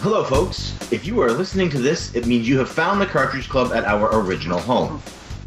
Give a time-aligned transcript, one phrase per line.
[0.00, 0.76] Hello, folks.
[0.92, 3.84] If you are listening to this, it means you have found the Cartridge Club at
[3.84, 5.02] our original home.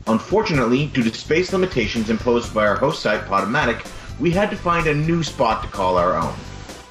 [0.08, 3.88] Unfortunately, due to space limitations imposed by our host site, Podomatic,
[4.20, 6.36] we had to find a new spot to call our own.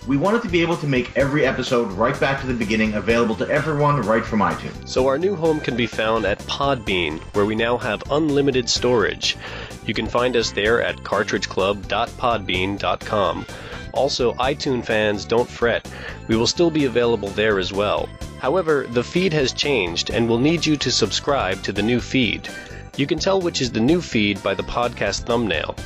[0.07, 3.35] We wanted to be able to make every episode right back to the beginning available
[3.37, 4.88] to everyone right from iTunes.
[4.88, 9.37] So our new home can be found at Podbean, where we now have unlimited storage.
[9.85, 13.47] You can find us there at cartridgeclub.podbean.com.
[13.92, 15.91] Also, iTunes fans, don't fret.
[16.28, 18.09] We will still be available there as well.
[18.38, 22.48] However, the feed has changed and we'll need you to subscribe to the new feed.
[22.96, 25.77] You can tell which is the new feed by the podcast thumbnail.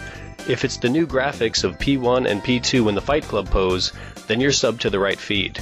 [0.48, 3.92] If it's the new graphics of P1 and P2 in the Fight Club pose,
[4.26, 5.60] then you're subbed to the right feed.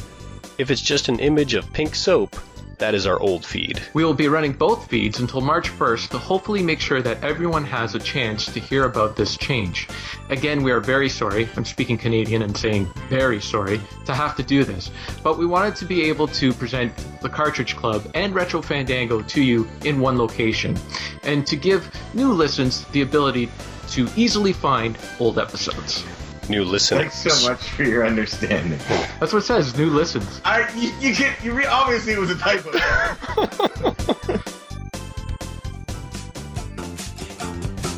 [0.58, 2.36] If it's just an image of pink soap,
[2.78, 3.80] that is our old feed.
[3.94, 7.64] We will be running both feeds until March 1st to hopefully make sure that everyone
[7.64, 9.86] has a chance to hear about this change.
[10.30, 14.42] Again, we are very sorry, I'm speaking Canadian and saying very sorry, to have to
[14.42, 14.90] do this,
[15.22, 19.40] but we wanted to be able to present the Cartridge Club and Retro Fandango to
[19.40, 20.76] you in one location,
[21.22, 23.48] and to give new listeners the ability
[23.92, 26.04] to easily find old episodes.
[26.48, 27.12] New listeners.
[27.12, 28.78] Thanks so much for your understanding.
[29.20, 30.40] That's what it says, new listens.
[30.44, 32.70] I, you, you get, you re- obviously it was a typo.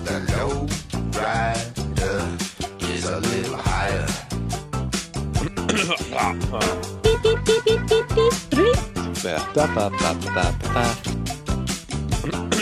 [0.04, 0.66] The low
[1.18, 4.06] rider is a little higher.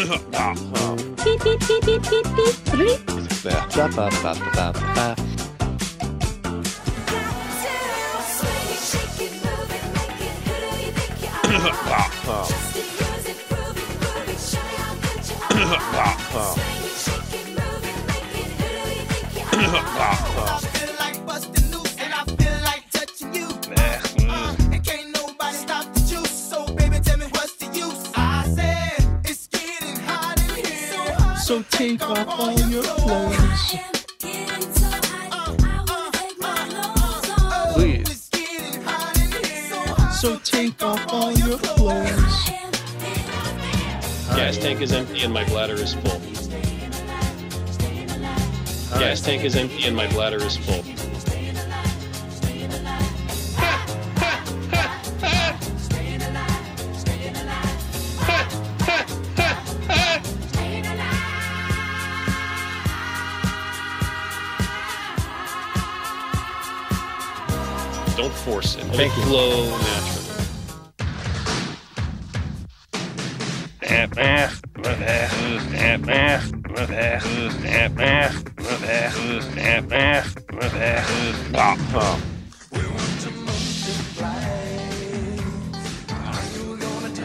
[0.02, 2.54] Beep, beep, beep, beep, beep, beep.
[2.66, 2.98] Three.
[31.52, 33.76] So, take off all your clothes.
[37.74, 38.08] Please.
[38.08, 40.12] It's getting hot in here.
[40.12, 42.48] So take off all your clothes.
[44.34, 46.22] Gas tank is empty and my bladder is full.
[48.98, 51.01] Gas tank is empty and my bladder is full.
[68.42, 68.84] Force it.
[68.86, 70.32] Let it flow naturally.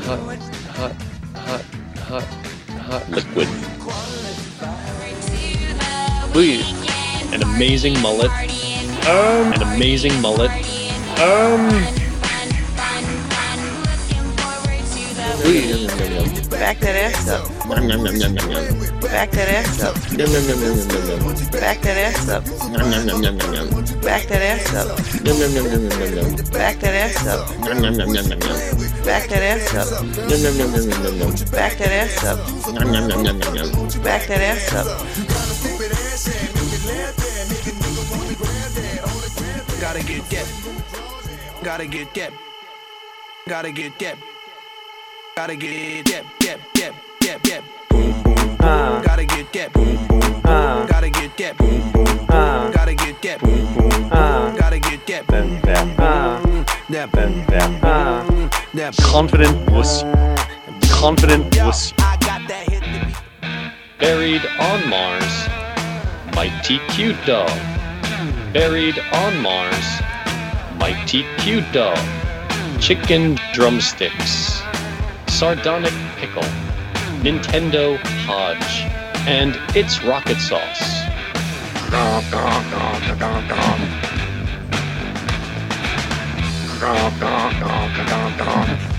[0.06, 0.20] Hot,
[0.70, 0.94] hot,
[1.36, 1.64] hot,
[1.98, 2.24] hot,
[2.80, 3.48] hot liquid.
[6.32, 6.88] Please.
[7.34, 8.32] An amazing mullet.
[9.08, 9.52] Um.
[9.54, 10.77] An amazing mullet.
[11.20, 11.70] Um.
[15.42, 15.88] Please.
[16.48, 17.48] Back that ass up.
[19.02, 19.96] Back that ass up.
[21.60, 22.46] Back that ass up.
[24.04, 24.86] Back that ass up.
[26.52, 27.48] Back that ass up.
[29.04, 29.90] Back that ass up.
[31.52, 32.38] Back that ass up.
[34.04, 34.88] Back that ass up.
[39.80, 40.57] Gotta get that.
[41.68, 42.32] Gotta get that.
[43.46, 44.16] Gotta get that.
[45.36, 46.24] Gotta get that.
[46.40, 46.60] That.
[46.76, 46.94] That.
[47.20, 47.44] That.
[47.44, 47.62] That.
[47.90, 48.58] Boom boom.
[48.62, 49.02] Uh.
[49.02, 49.74] Gotta get that.
[49.74, 50.42] Boom boom.
[50.46, 50.86] Uh.
[50.86, 51.58] Gotta get that.
[51.58, 52.30] Boom boom.
[52.32, 52.72] Uh.
[52.72, 53.42] Gotta get that.
[53.42, 54.56] Boom boom.
[54.56, 55.28] Gotta get that.
[55.28, 56.66] Boom boom.
[56.90, 57.12] That.
[57.12, 58.50] Boom boom.
[58.74, 58.96] That.
[59.02, 60.04] Confident wuss.
[60.90, 61.92] Confident wuss.
[62.00, 62.82] I got that hit.
[64.00, 65.50] Buried on Mars.
[66.34, 67.52] Mighty cute dog.
[68.54, 70.07] Buried on Mars.
[70.80, 71.98] Mighty cute Dog,
[72.80, 74.62] Chicken Drumsticks,
[75.28, 76.44] Sardonic Pickle,
[77.22, 78.86] Nintendo Hodge,
[79.28, 81.04] and It's Rocket Sauce.
[81.90, 84.08] Grom, grom, grom, grom, grom.
[88.38, 88.97] Grom.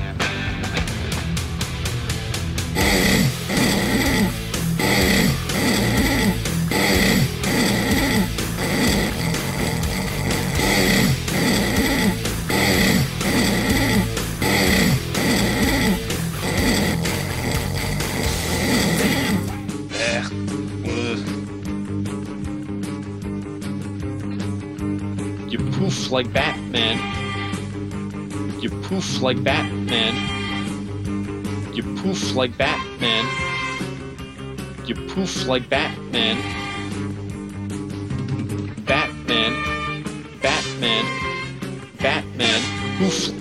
[25.88, 26.98] Poof like Batman.
[28.60, 30.14] You poof like Batman.
[31.74, 33.24] You poof like Batman.
[34.84, 36.36] You poof like Batman.
[38.84, 39.54] Batman.
[40.42, 41.04] Batman.
[41.96, 42.60] Batman.
[42.98, 43.32] Poof.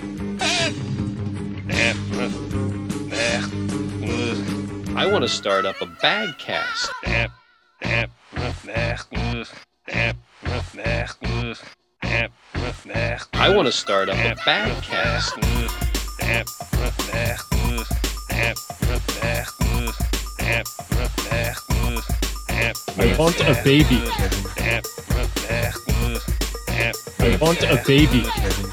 [4.96, 6.90] I want to start up a bag cast.
[12.10, 15.34] I want to start up a bag cast.
[23.00, 24.44] I want a baby, Kevin.
[27.20, 28.70] I want a baby, Kevin.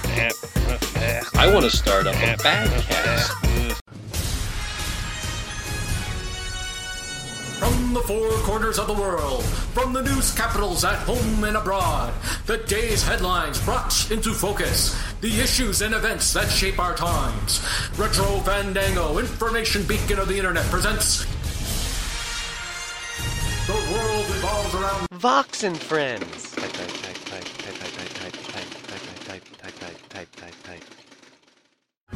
[1.35, 2.69] I want to start up a bag
[7.59, 9.43] From the four corners of the world,
[9.73, 12.13] from the news capitals at home and abroad,
[12.47, 17.65] the day's headlines brought into focus, the issues and events that shape our times.
[17.97, 21.25] Retro Fandango, information beacon of the internet, presents.
[23.67, 25.07] The world revolves around.
[25.13, 26.55] Vox and Friends.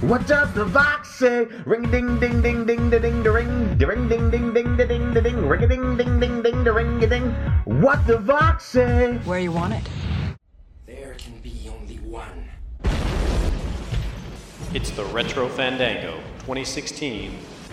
[0.02, 1.44] What does the Vox say?
[1.66, 4.86] Ring ding ding ding ding da ding da ring da ring ding ding ding da
[4.86, 7.32] ding da ding ring a ding ding ding ding da ring a ding.
[7.66, 9.18] What the Vox say?
[9.26, 9.90] Where you want it?
[10.86, 12.46] There can be only one.
[14.74, 16.16] It's the Retro Fandango
[16.46, 17.32] 2016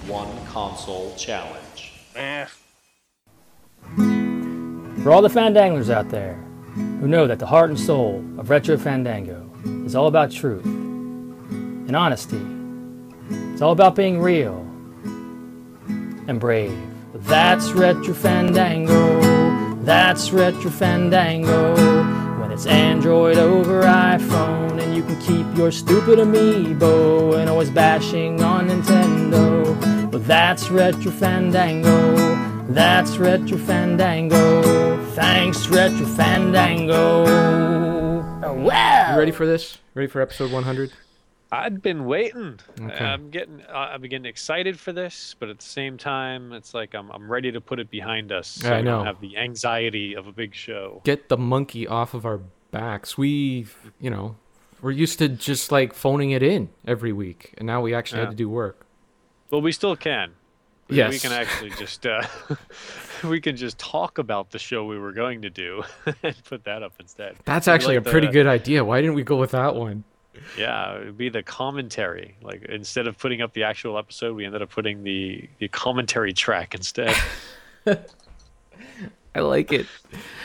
[0.09, 1.93] One Console Challenge.
[2.17, 2.47] Eh.
[5.05, 6.35] For all the Fandanglers out there
[6.75, 9.49] who know that the heart and soul of Retro Fandango
[9.85, 10.86] is all about truth
[11.87, 12.41] and honesty,
[13.53, 14.59] it's all about being real
[16.29, 16.77] and brave.
[17.15, 19.75] That's Retro Fandango.
[19.83, 21.75] That's Retro Fandango.
[22.41, 28.43] When it's Android over iPhone and you can keep your stupid amiibo and always bashing
[28.43, 30.11] on Nintendo.
[30.11, 32.17] But that's Retro Fandango.
[32.69, 35.05] That's Retro Fandango.
[35.13, 37.25] Thanks, Retro Fandango.
[38.55, 39.13] Wow.
[39.13, 39.79] You ready for this?
[39.95, 40.93] Ready for episode 100?
[41.65, 42.59] I'd been waiting.
[42.81, 43.05] Okay.
[43.05, 47.11] I'm getting, I'm getting excited for this, but at the same time, it's like I'm,
[47.11, 48.47] I'm ready to put it behind us.
[48.49, 48.99] So I know.
[48.99, 51.01] don't have the anxiety of a big show.
[51.05, 53.17] Get the monkey off of our backs.
[53.17, 53.67] We,
[54.01, 54.37] you know,
[54.83, 58.25] we're used to just like phoning it in every week, and now we actually Yeah.
[58.27, 58.87] had to do work.
[59.51, 60.31] Well, we still can.
[60.31, 61.13] We- Yes.
[61.15, 62.23] We can actually just, uh,
[63.25, 65.83] we can just talk about the show we were going to do
[66.23, 67.37] and put that up instead.
[67.45, 68.85] That's actually like a pretty the- good idea.
[68.85, 70.05] Why didn't we go with that one?
[70.59, 72.37] Yeah, it would be the commentary.
[72.43, 76.33] Like instead of putting up the actual episode, we ended up putting the the commentary
[76.33, 77.15] track instead.
[79.35, 79.87] I like it.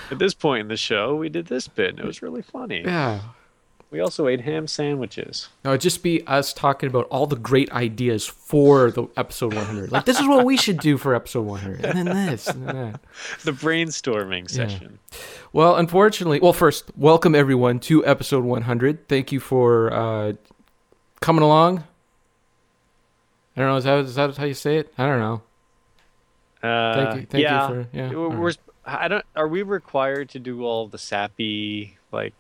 [0.10, 2.82] At this point in the show, we did this bit, and it was really funny.
[2.82, 3.22] Yeah.
[3.92, 5.50] We also ate ham sandwiches.
[5.66, 9.92] No, it'd just be us talking about all the great ideas for the episode 100.
[9.92, 11.84] Like, this is what we should do for episode 100.
[11.86, 13.02] And then this, and then that.
[13.44, 15.00] The brainstorming session.
[15.52, 19.10] Well, unfortunately, well, first, welcome everyone to episode 100.
[19.10, 20.34] Thank you for uh,
[21.20, 21.80] coming along.
[23.58, 24.94] I don't know, is that, is that how you say it?
[24.98, 25.42] I don't know.
[26.64, 28.52] Uh, Thank you- thank you for- yeah, We're, we're
[28.86, 29.26] I don't.
[29.36, 32.34] Are we required to do all the sappy like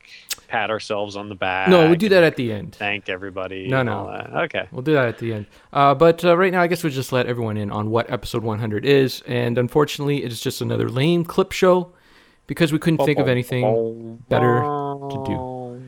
[0.52, 1.70] pat ourselves on the back?
[1.70, 2.76] No, we do that at the end.
[2.76, 3.68] Thank everybody.
[3.68, 4.10] No, no.
[4.46, 4.68] Okay.
[4.72, 5.46] We'll do that at the end.
[5.72, 8.44] Uh, but uh, right now, I guess we'll just let everyone in on what episode
[8.44, 9.22] 100 is.
[9.26, 11.94] And unfortunately, it is just another lame clip show
[12.48, 15.82] because we couldn't think of anything better to do.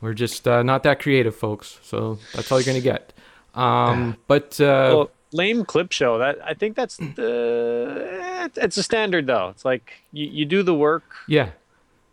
[0.00, 1.78] We're just uh, not that creative, folks.
[1.82, 3.12] So that's all you're going to get.
[3.54, 6.18] Um, but uh, Well, lame clip show.
[6.18, 8.50] That I think that's the.
[8.56, 9.48] It's a standard though.
[9.48, 11.02] It's like you, you do the work.
[11.26, 11.50] yeah,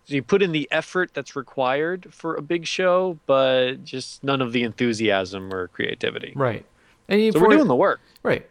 [0.08, 4.52] You put in the effort that's required for a big show, but just none of
[4.52, 6.34] the enthusiasm or creativity.
[6.36, 6.66] right.
[7.10, 8.00] And you- So we're doing the work.
[8.24, 8.50] right.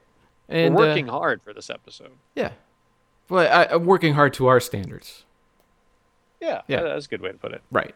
[0.48, 2.12] And we're uh, working hard for this episode.
[2.34, 2.52] yeah.
[3.28, 5.24] Well, I, I'm working hard to our standards.
[6.40, 6.82] Yeah, Yeah.
[6.82, 7.62] that's a good way to put it.
[7.70, 7.94] Right.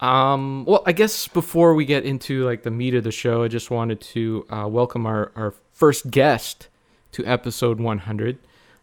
[0.00, 3.48] Um, well, I guess before we get into like the meat of the show, I
[3.48, 6.68] just wanted to uh, welcome our, our first guest
[7.12, 8.38] to episode 100.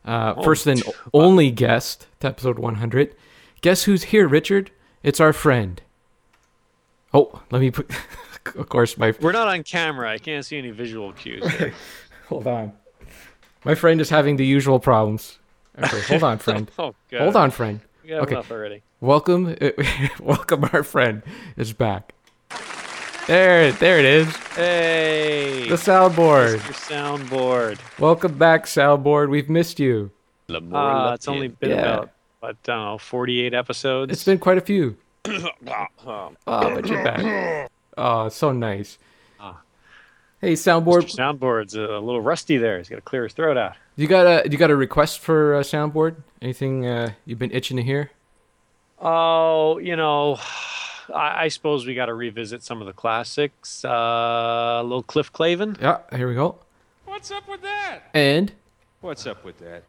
[0.06, 0.84] Uh, first and
[1.14, 3.16] only guest to episode 100.
[3.66, 4.70] Guess who's here, Richard?
[5.02, 5.82] It's our friend.
[7.16, 7.90] Oh, let me put.
[8.56, 10.12] of course, my We're not on camera.
[10.12, 11.44] I can't see any visual cues.
[12.30, 12.74] hold on.
[13.64, 15.40] My friend is having the usual problems.
[15.80, 16.70] Okay, hold on, friend.
[16.78, 17.22] oh god.
[17.22, 17.80] hold on, friend.
[18.04, 18.34] We got Okay.
[18.34, 18.84] enough already.
[19.02, 19.56] Welcome,
[20.20, 21.24] welcome, our friend
[21.58, 22.14] is back.
[23.26, 24.36] There, there it is.
[24.56, 25.68] Hey.
[25.68, 26.52] The soundboard.
[26.52, 27.80] Your soundboard.
[27.98, 29.30] Welcome back, soundboard.
[29.30, 30.12] We've missed you.
[30.52, 31.82] Uh, it's only been Yeah.
[31.82, 32.12] about
[32.46, 34.12] I don't know, 48 episodes.
[34.12, 34.98] It's been quite a few.
[35.28, 37.72] Oh, but you're back.
[37.98, 38.98] Oh, so nice.
[39.40, 39.62] Ah.
[40.42, 41.04] Hey, soundboard.
[41.04, 41.16] Mr.
[41.18, 42.78] Soundboard's a little rusty there.
[42.78, 43.76] He's got to clear his throat out.
[43.96, 46.18] You got a you got a request for uh, soundboard?
[46.42, 48.12] Anything uh, you've been itching to hear?
[49.00, 50.38] Oh, you know,
[51.14, 53.84] I, I suppose we got to revisit some of the classics.
[53.86, 55.82] Uh, little Cliff Clavin.
[55.82, 56.60] Yeah, here we go.
[57.06, 58.02] What's up with that?
[58.14, 58.52] And
[59.02, 59.84] What's up with that?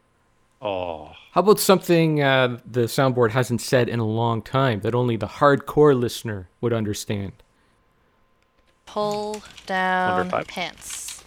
[0.61, 5.15] Oh, how about something uh, the soundboard hasn't said in a long time that only
[5.15, 7.33] the hardcore listener would understand?
[8.87, 11.23] Pull down Wonder pants.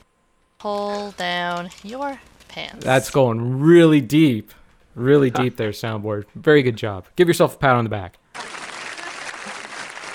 [0.58, 2.18] Pull down your
[2.48, 2.84] pants.
[2.84, 4.52] That's going really deep,
[4.96, 6.24] really deep there, soundboard.
[6.34, 7.06] Very good job.
[7.14, 8.18] Give yourself a pat on the back.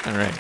[0.06, 0.38] All right.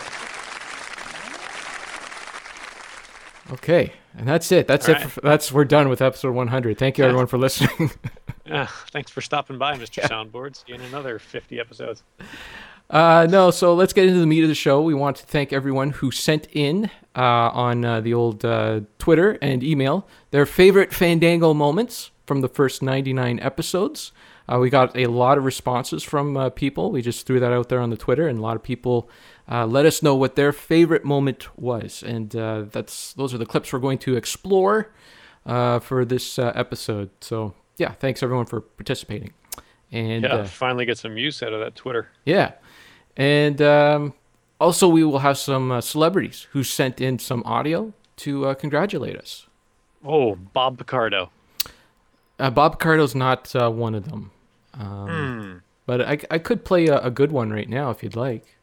[3.53, 4.67] Okay, and that's it.
[4.67, 5.00] That's All it.
[5.00, 5.12] right.
[5.12, 6.77] For, that's we're done with episode 100.
[6.77, 7.10] Thank you Yeah.
[7.10, 7.91] everyone for listening.
[8.45, 8.67] yeah.
[8.91, 10.01] Thanks for stopping by, Mr.
[10.03, 10.55] Soundboard.
[10.55, 12.03] See you in another 50 episodes.
[12.89, 14.81] Uh, no, so let's get into the meat of the show.
[14.81, 17.19] We want to thank everyone who sent in uh,
[17.51, 22.84] on uh, the old uh, Twitter and email their favorite Fandango moments from the first
[22.84, 24.12] 99 episodes.
[24.48, 26.91] Uh, we got a lot of responses from uh, people.
[26.91, 29.10] We just threw that out there on the Twitter, and a lot of people
[29.49, 32.03] uh, let us know what their favorite moment was.
[32.03, 34.91] And uh, that's those are the clips we're going to explore
[35.45, 37.09] uh, for this uh, episode.
[37.21, 39.33] So yeah, thanks everyone for participating.
[39.91, 42.09] And yeah, uh, finally get some use out of that Twitter.
[42.25, 42.53] yeah.
[43.17, 44.13] And um,
[44.59, 49.15] also, we will have some uh, celebrities who sent in some audio to uh, congratulate
[49.15, 49.47] us.
[50.03, 51.29] Oh, Bob Picardo.
[52.37, 54.31] Uh, Bob Picardo's not uh, one of them.
[54.73, 55.57] Um, Hmm.
[55.85, 58.54] But I, I could play a, a good one right now if you'd like.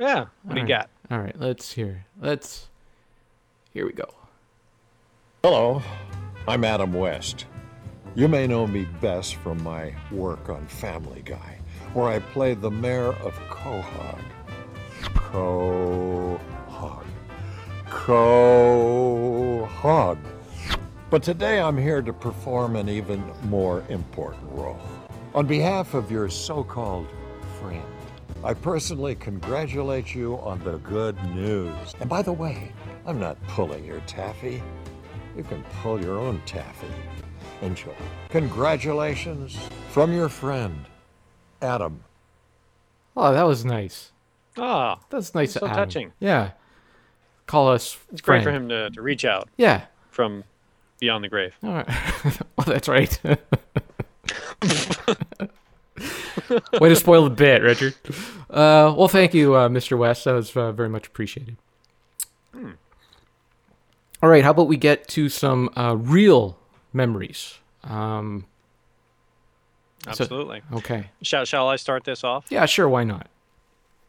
[0.00, 0.26] Yeah.
[0.44, 0.68] What do you All right.
[0.68, 0.90] got?
[1.10, 2.06] All right, let's hear.
[2.18, 2.68] Let's.
[3.74, 4.08] Here we go.
[5.42, 5.82] Hello,
[6.48, 7.44] I'm Adam West.
[8.14, 11.58] You may know me best from my work on Family Guy,
[11.92, 14.22] where I play the mayor of Quahog.
[15.02, 17.04] Quahog.
[17.90, 20.18] Quahog.
[21.10, 24.80] But today I'm here to perform an even more important role.
[25.34, 27.06] On behalf of your so called
[27.60, 27.84] friend,
[28.42, 31.94] I personally congratulate you on the good news.
[32.00, 32.72] And by the way,
[33.06, 34.62] I'm not pulling your taffy.
[35.36, 36.86] You can pull your own taffy.
[37.60, 37.92] Enjoy.
[38.30, 39.58] Congratulations
[39.90, 40.86] from your friend,
[41.60, 42.02] Adam.
[43.14, 44.12] Oh, that was nice.
[44.56, 45.52] Ah, That's nice.
[45.52, 45.76] So Adam.
[45.76, 46.12] touching.
[46.18, 46.52] Yeah.
[47.46, 47.98] Call us.
[48.10, 49.50] It's great for him to, to reach out.
[49.58, 49.82] Yeah.
[50.10, 50.44] From
[50.98, 51.54] beyond the grave.
[51.62, 51.88] All right.
[52.56, 53.20] well, that's right.
[56.80, 57.94] Way to spoil the bit, Richard.
[58.48, 59.96] Uh, well, thank you, uh, Mr.
[59.96, 60.24] West.
[60.24, 61.56] That was uh, very much appreciated.
[62.52, 62.72] Hmm.
[64.22, 66.58] All right, how about we get to some uh, real
[66.92, 67.58] memories?
[67.84, 68.46] Um,
[70.04, 70.62] so- Absolutely.
[70.72, 71.10] okay.
[71.22, 72.46] Shall, shall I start this off?
[72.50, 72.88] Yeah, sure.
[72.88, 73.28] Why not?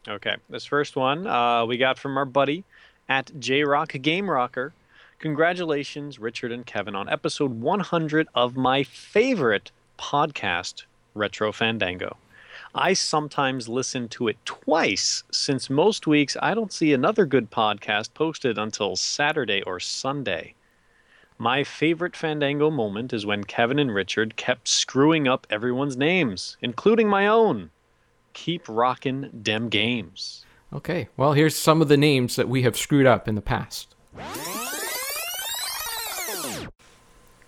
[0.08, 0.36] Okay.
[0.50, 2.64] This first one uh, we got from our buddy
[3.08, 4.72] at JRock Game Rocker.
[5.20, 10.82] Congratulations, Richard and Kevin, on episode 100 of my favorite podcast,
[11.14, 12.16] Retro Fandango.
[12.74, 18.14] I sometimes listen to it twice, since most weeks I don't see another good podcast
[18.14, 20.54] posted until Saturday or Sunday.
[21.36, 27.08] My favorite Fandango moment is when Kevin and Richard kept screwing up everyone's names, including
[27.08, 27.70] my own.
[28.32, 30.46] Keep rockin' dem games.
[30.72, 31.08] Okay.
[31.18, 33.94] Well, here's some of the names that we have screwed up in the past.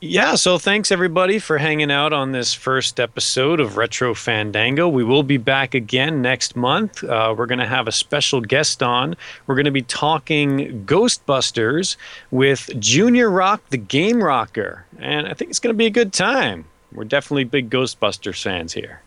[0.06, 4.86] Yeah, so thanks everybody for hanging out on this first episode of Retro Fandango.
[4.86, 7.02] We will be back again next month.
[7.02, 9.16] Uh, we're going to have a special guest on.
[9.46, 11.96] We're going to be talking Ghostbusters
[12.30, 14.84] with Junior Rock, the Game Rocker.
[14.98, 16.66] And I think it's going to be a good time.
[16.92, 19.00] We're definitely big Ghostbusters fans here.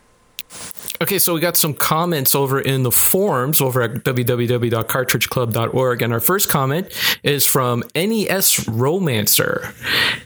[1.00, 6.02] Okay, so we got some comments over in the forums over at www.cartridgeclub.org.
[6.02, 9.72] And our first comment is from NES Romancer.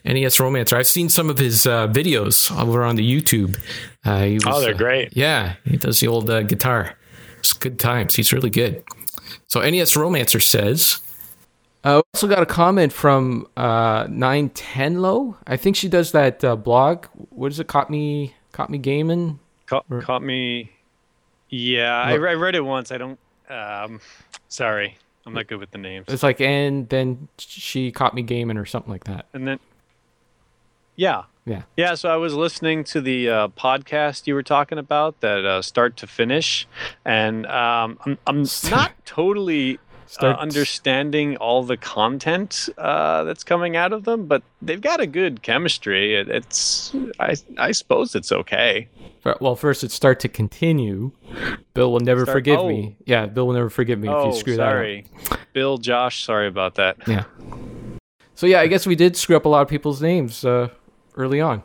[0.04, 0.76] NES Romancer.
[0.76, 3.58] I've seen some of his uh, videos over on the YouTube.
[4.04, 5.14] Uh, he Oh, they're uh, great.
[5.16, 6.96] yeah, he does the old uh, guitar.
[7.38, 8.14] It's good times.
[8.14, 8.82] He's really good.
[9.48, 11.00] So NES Romancer says,
[11.84, 15.36] uh, we also got a comment from uh, 910 Low.
[15.46, 17.06] I think she does that uh, blog.
[17.30, 17.66] What is it?
[17.66, 19.40] Caught me, caught me gaming.
[19.72, 20.70] Caught, caught me.
[21.48, 22.92] Yeah, I, I read it once.
[22.92, 23.18] I don't.
[23.48, 24.00] Um,
[24.48, 26.06] sorry, I'm not good with the names.
[26.08, 29.26] It's like, and then she caught me gaming or something like that.
[29.32, 29.58] And then,
[30.96, 31.62] yeah, Yeah.
[31.76, 31.94] yeah.
[31.94, 35.96] So I was listening to the uh, podcast you were talking about, that uh, start
[35.98, 36.68] to finish,
[37.06, 39.78] and um, I'm I'm not totally
[40.21, 45.07] uh, understanding all the content uh, that's coming out of them, but they've got a
[45.07, 46.14] good chemistry.
[46.14, 48.88] It, it's I I suppose it's okay.
[49.40, 51.12] Well, first it's start to continue.
[51.75, 52.69] Bill will never Start- forgive oh.
[52.69, 52.97] me.
[53.07, 54.71] Yeah, Bill will never forgive me if oh, you screw that up.
[54.71, 55.07] sorry,
[55.52, 56.99] Bill, Josh, sorry about that.
[57.07, 57.09] that.
[57.09, 57.25] Yeah.
[58.35, 60.69] So yeah, I guess we did screw up a lot of people's names uh,
[61.14, 61.62] early on.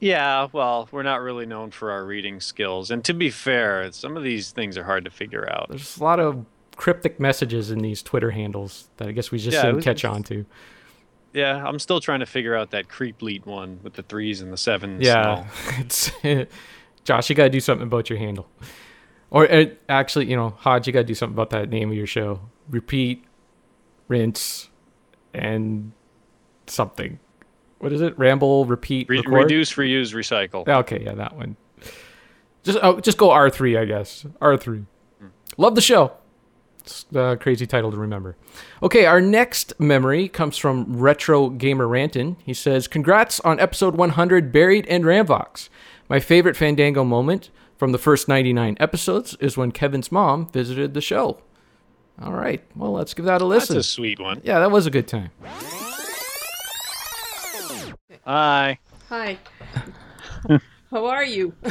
[0.00, 4.16] Yeah, well, we're not really known for our reading skills, and to be fair, some
[4.16, 5.66] of these things are hard to figure out.
[5.68, 6.46] There's a lot of
[6.80, 10.02] cryptic messages in these Twitter handles that I guess we just Yeah, didn't was- catch
[10.06, 10.46] on to.
[11.34, 14.50] Yeah, I'm still trying to figure out that creep lead one with the threes and
[14.50, 15.04] the sevens.
[15.04, 15.46] Yeah,
[15.78, 16.10] it's
[17.04, 17.28] Josh.
[17.28, 18.48] You gotta do something about your handle,
[19.30, 22.06] or uh, actually, you know, Hodge, you gotta do something about that name of your
[22.06, 22.40] show.
[22.70, 23.24] Repeat,
[24.08, 24.70] rinse,
[25.34, 25.92] and
[26.66, 27.18] something.
[27.78, 28.18] What is it?
[28.18, 30.66] Ramble, repeat, Re- reduce, reuse, recycle.
[30.66, 31.56] Okay, yeah, that one.
[32.64, 34.24] Just oh, just go R three, I guess.
[34.40, 34.84] R three.
[35.58, 36.12] Love the show.
[36.90, 38.36] It's a crazy title to remember.
[38.82, 42.36] Okay, our next memory comes from Retro Gamer Ranton.
[42.44, 45.68] He says, "Congrats on episode 100, Buried and Ramvox.
[46.08, 51.00] My favorite Fandango moment from the first 99 episodes is when Kevin's mom visited the
[51.00, 51.38] show.
[52.20, 53.76] All right, well, let's give that a listen.
[53.76, 54.40] That's a sweet one.
[54.44, 55.30] Yeah, that was a good time.
[58.26, 58.78] Hi.
[59.08, 59.38] Hi.
[60.90, 61.54] How are you?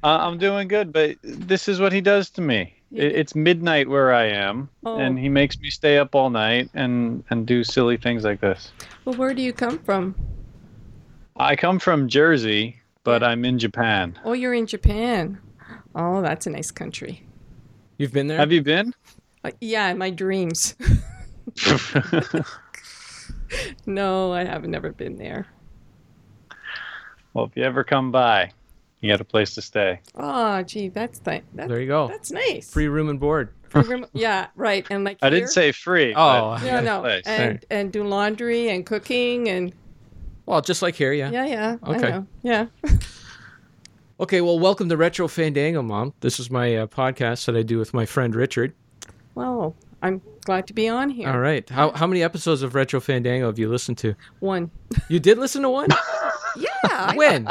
[0.00, 2.77] Uh, I'm doing good, but this is what he does to me.
[2.92, 4.98] It, it's midnight where I am, Oh.
[4.98, 8.72] and he makes me stay up all night and and do silly things like this.
[9.04, 10.14] well, where do you come from?
[11.36, 14.18] I come from Jersey, but I'm in Japan.
[14.24, 15.38] Oh, you're in Japan.
[15.94, 17.22] Oh, that's a nice country.
[17.98, 18.38] You've been there?
[18.38, 18.94] Have you been?
[19.44, 20.74] Uh, yeah, in my dreams.
[23.86, 25.46] no, I have never been there.
[27.34, 28.52] Well, if you ever come by,
[29.00, 30.00] you got a place to stay.
[30.14, 32.08] Oh, gee, that's ni- that, There you go.
[32.08, 32.70] That's nice.
[32.72, 33.50] Free room and board.
[33.68, 34.86] Free room- yeah, right.
[34.90, 36.12] And like I here- didn't say free.
[36.16, 37.24] Oh, but No, no, place.
[37.26, 39.72] and and do laundry and cooking and
[40.46, 41.30] Well, just like here, yeah.
[41.30, 41.76] yeah, yeah.
[41.82, 42.08] I Okay.
[42.10, 42.26] know.
[42.42, 42.66] Yeah.
[44.20, 46.12] Okay, well, welcome to Retro Fandango, Mom.
[46.22, 48.74] This is my uh, podcast that I do with my friend Richard.
[49.36, 51.28] Well, I'm glad to be on here.
[51.28, 51.68] All right.
[51.70, 54.16] How how many episodes of Retro Fandango have you listened to?
[54.40, 54.72] One.
[55.08, 55.86] You did listen to one?
[56.58, 56.68] Yeah.
[56.82, 57.48] I- when?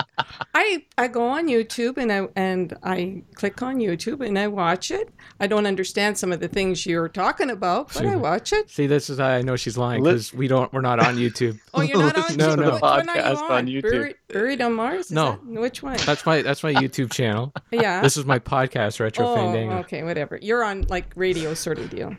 [0.54, 4.91] I I go on YouTube and I and I click on YouTube and I watch
[4.91, 5.10] it.
[5.39, 8.70] I don't understand some of the things you're talking about, but I watch it.
[8.70, 11.60] See, this is how I know she's lying because we don't we're not on YouTube.
[11.74, 12.60] Oh, you're not on No, YouTube?
[12.60, 12.72] no.
[12.72, 13.82] What one are you Podcast on YouTube.
[13.91, 15.06] Buried, Buried on Mars?
[15.08, 15.32] Is No.
[15.32, 15.98] that- which one?
[16.06, 17.54] That's my that's my YouTube channel.
[17.72, 18.02] Yeah.
[18.02, 19.78] This is my podcast, Retro oh, Fandango.
[19.80, 20.39] okay, whatever.
[20.41, 22.15] You're on like radio sort of deal.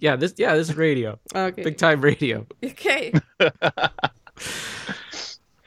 [0.00, 1.18] Yeah, this yeah, this is radio.
[1.34, 1.62] Okay.
[1.62, 2.46] Big time radio.
[2.62, 3.12] Okay.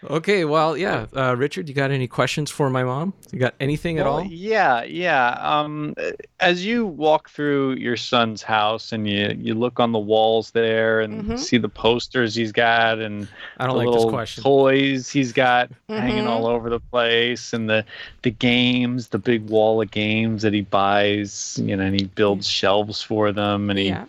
[0.09, 1.05] Okay, well, yeah.
[1.15, 3.13] Uh, Richard, you got any questions for my mom?
[3.31, 4.23] You got anything at all?
[4.25, 5.37] Yeah, yeah.
[5.39, 5.93] Um,
[6.39, 11.01] as you walk through your son's house and you you look on the walls there
[11.01, 11.37] and Mhm.
[11.39, 13.27] see the posters he's got and
[13.59, 14.43] I don't the like this little question.
[14.43, 16.29] toys he's got hanging Mhm.
[16.29, 17.85] all over the place and the
[18.23, 21.59] the games, the big wall of games that he buys.
[21.63, 24.05] You know, and he builds shelves for them and he Yeah.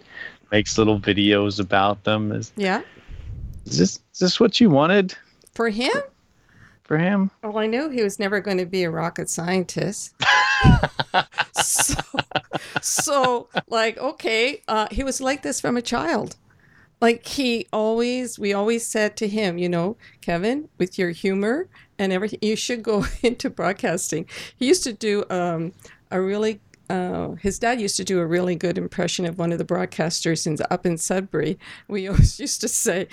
[0.50, 2.32] makes little videos about them.
[2.32, 2.80] Is, Yeah.
[3.66, 5.14] is this is this what you wanted
[5.52, 5.92] For him?
[6.92, 7.30] for him?
[7.42, 10.14] Well, I knew he was never going to be a rocket scientist.
[11.54, 12.02] so,
[12.82, 16.36] so, like, okay, uh, he was like this from a child.
[17.00, 22.12] Like, he always, we always said to him, you know, Kevin, with your humor and
[22.12, 24.26] everything, you should go into broadcasting.
[24.56, 25.72] He used to do um,
[26.10, 26.60] a really
[26.90, 30.46] uh, his dad used to do a really good impression of one of the broadcasters
[30.46, 31.58] in, up in Sudbury.
[31.88, 33.08] We always used to say,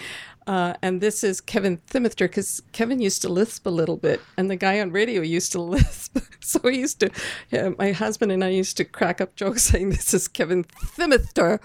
[0.50, 4.50] uh, and this is Kevin Thimister because Kevin used to lisp a little bit, and
[4.50, 6.18] the guy on radio used to lisp.
[6.40, 7.12] so we used to,
[7.52, 11.60] yeah, my husband and I used to crack up jokes saying, This is Kevin Thimister.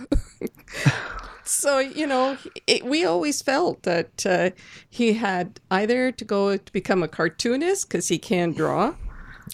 [1.44, 4.50] so, you know, it, we always felt that uh,
[4.90, 8.96] he had either to go to become a cartoonist because he can draw.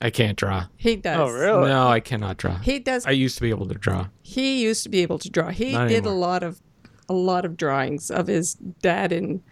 [0.02, 0.66] I can't draw.
[0.76, 1.18] He does.
[1.20, 1.68] Oh, really?
[1.68, 2.58] No, I cannot draw.
[2.58, 3.06] He does.
[3.06, 4.08] I used to be able to draw.
[4.22, 5.50] He used to be able to draw.
[5.50, 6.12] He Not did anymore.
[6.14, 6.60] a lot of
[7.10, 9.42] a lot of drawings of his dad and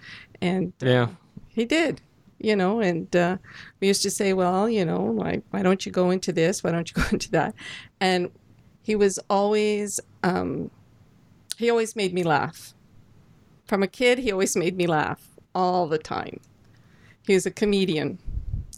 [0.41, 1.09] and Yeah.
[1.49, 2.01] he did.
[2.41, 3.37] You know, and uh,
[3.81, 6.63] we used to say, well, you know, like, why don't you go into this?
[6.63, 7.53] Why don't you go into that?
[8.01, 8.31] And
[8.89, 10.71] he was always, um,
[11.57, 12.75] he always made me laugh.
[13.67, 15.21] From a kid, he always made me laugh
[15.53, 16.39] all the time.
[17.27, 18.21] He was a comedian.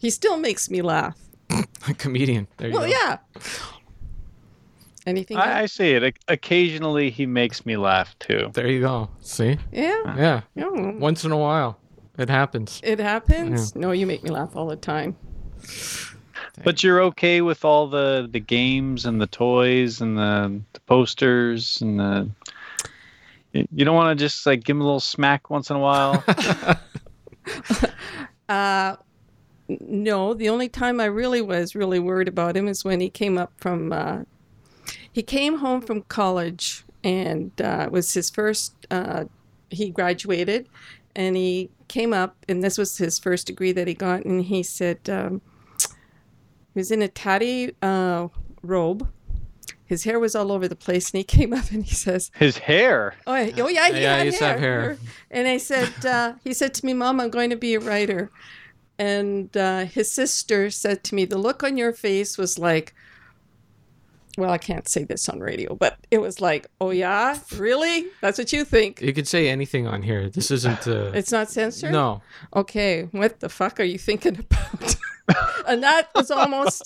[0.00, 1.18] He still makes me laugh.
[1.88, 2.46] A comedian.
[2.56, 2.96] There you Well, go.
[2.98, 3.18] yeah.
[5.10, 5.36] Anything?
[5.36, 6.16] I, I see it.
[6.28, 8.50] Occasionally, he makes me laugh too.
[8.54, 9.10] There you go.
[9.20, 9.58] See?
[9.72, 10.16] Yeah.
[10.16, 10.40] Yeah.
[10.54, 10.68] Yeah.
[10.70, 11.78] Once in a while,
[12.16, 12.80] it happens.
[12.84, 13.74] It happens.
[13.74, 15.16] No, you make me laugh all the time.
[16.62, 21.82] But you're okay with all the the games and the toys and the, the posters
[21.82, 22.30] and the.
[23.52, 25.80] You you don't want to just like give him a little smack once in a
[25.80, 26.24] while.
[28.48, 28.96] Uh,
[29.78, 33.38] no, the only time I really was really worried about him is when he came
[33.38, 33.92] up from.
[33.92, 34.22] Uh,
[35.12, 38.74] he came home from college and uh, was his first.
[38.90, 39.24] Uh,
[39.70, 40.68] he graduated,
[41.14, 44.62] and he came up, and this was his first degree that he got, and he
[44.62, 45.40] said um,
[46.74, 48.28] he was in a tatty uh,
[48.62, 49.08] robe.
[49.86, 52.58] His hair was all over the place, and he came up and he says, His
[52.58, 53.14] hair.
[53.26, 54.52] Oh, yeah, oh yeah, he Yeah, had he used to hair.
[54.52, 54.98] have hair.
[55.30, 58.30] And I said, uh, he said to me, "Mom, I'm going to be a writer."
[58.98, 62.94] And uh, his sister said to me, "The look on your face was like."
[64.38, 68.06] Well, I can't say this on radio, but it was like, "Oh yeah, really?
[68.20, 70.28] That's what you think?" You could say anything on here.
[70.30, 70.86] This isn't.
[70.86, 71.92] Uh, It's not censored.
[71.92, 72.22] No.
[72.54, 74.96] Okay, what the fuck are you thinking about?
[75.66, 76.82] and that was almost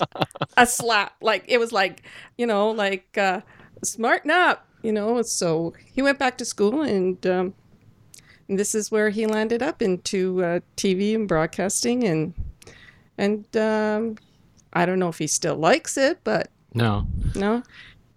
[0.56, 1.14] a slap.
[1.20, 2.02] Like it was like,
[2.38, 3.40] you know, like uh,
[3.82, 4.66] smarten up.
[4.82, 5.22] You know.
[5.22, 7.54] So he went back to school, and, um,
[8.48, 12.34] and this is where he landed up into uh, TV and broadcasting, and
[13.18, 14.16] and um,
[14.72, 17.06] I don't know if he still likes it, but no.
[17.34, 17.62] no.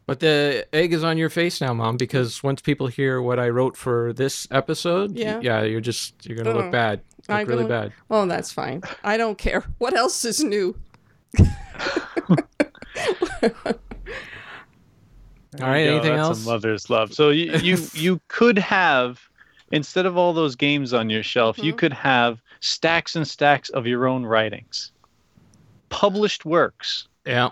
[0.05, 3.49] But the egg is on your face now, mom, because once people hear what I
[3.49, 5.39] wrote for this episode, Yeah.
[5.41, 6.61] yeah, you're just you're gonna Oh.
[6.61, 7.93] look bad, look I really don't- bad.
[8.09, 8.83] Oh, that's fine.
[9.03, 9.63] I don't care.
[9.79, 10.75] What else is new?
[15.59, 16.45] All right, There you go, anything that's else?
[16.45, 17.13] A mother's love.
[17.13, 19.19] So you you you could have
[19.71, 21.77] instead of all those games on your shelf, you Mm-hmm.
[21.79, 24.91] could have stacks and stacks of your own writings,
[25.89, 27.07] published works.
[27.25, 27.49] Yeah.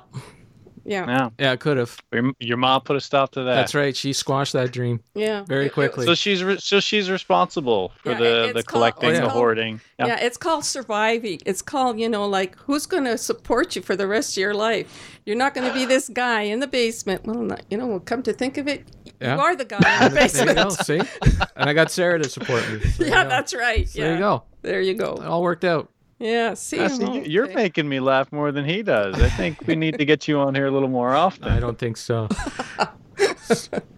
[0.86, 1.06] Yeah.
[1.08, 1.98] Yeah, yeah, I could have.
[2.13, 3.56] Your, your mom put a stop to that.
[3.56, 3.95] That's right.
[3.95, 5.02] She squashed that dream.
[5.15, 5.43] Yeah.
[5.43, 6.06] Very quickly.
[6.06, 9.19] So she's re- so she's responsible for Yeah, the it- the it's called- collecting, it's
[9.19, 9.82] the called- hoarding.
[9.98, 10.19] Yeah.
[10.19, 11.39] it's called surviving.
[11.45, 14.54] It's called, you know, like who's going to support you for the rest of your
[14.54, 15.19] life?
[15.26, 17.26] You're not going to be this guy in the basement.
[17.26, 18.86] Well, not, you know, well, come to think of it,
[19.19, 19.36] Yeah.
[19.36, 20.63] you are the guy in the there you go.
[20.69, 20.71] basement.
[20.86, 22.80] See, and I got Sarah to support me.
[22.91, 23.30] So yeah, you go.
[23.30, 23.89] that's right.
[23.89, 24.43] So there you go.
[24.62, 25.13] There you go.
[25.15, 25.89] It all worked out.
[26.19, 29.21] Yeah, see, Yeah, see, you- you're making me laugh more than he does.
[29.21, 31.49] I think we need to get you on here a little more often.
[31.49, 32.30] I don't think so.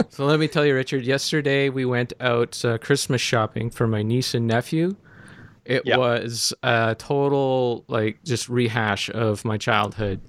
[0.09, 1.03] so let me tell you, Richard.
[1.05, 4.95] Yesterday we went out uh, Christmas shopping for my niece and nephew.
[5.65, 10.21] It was a total like just rehash of my childhood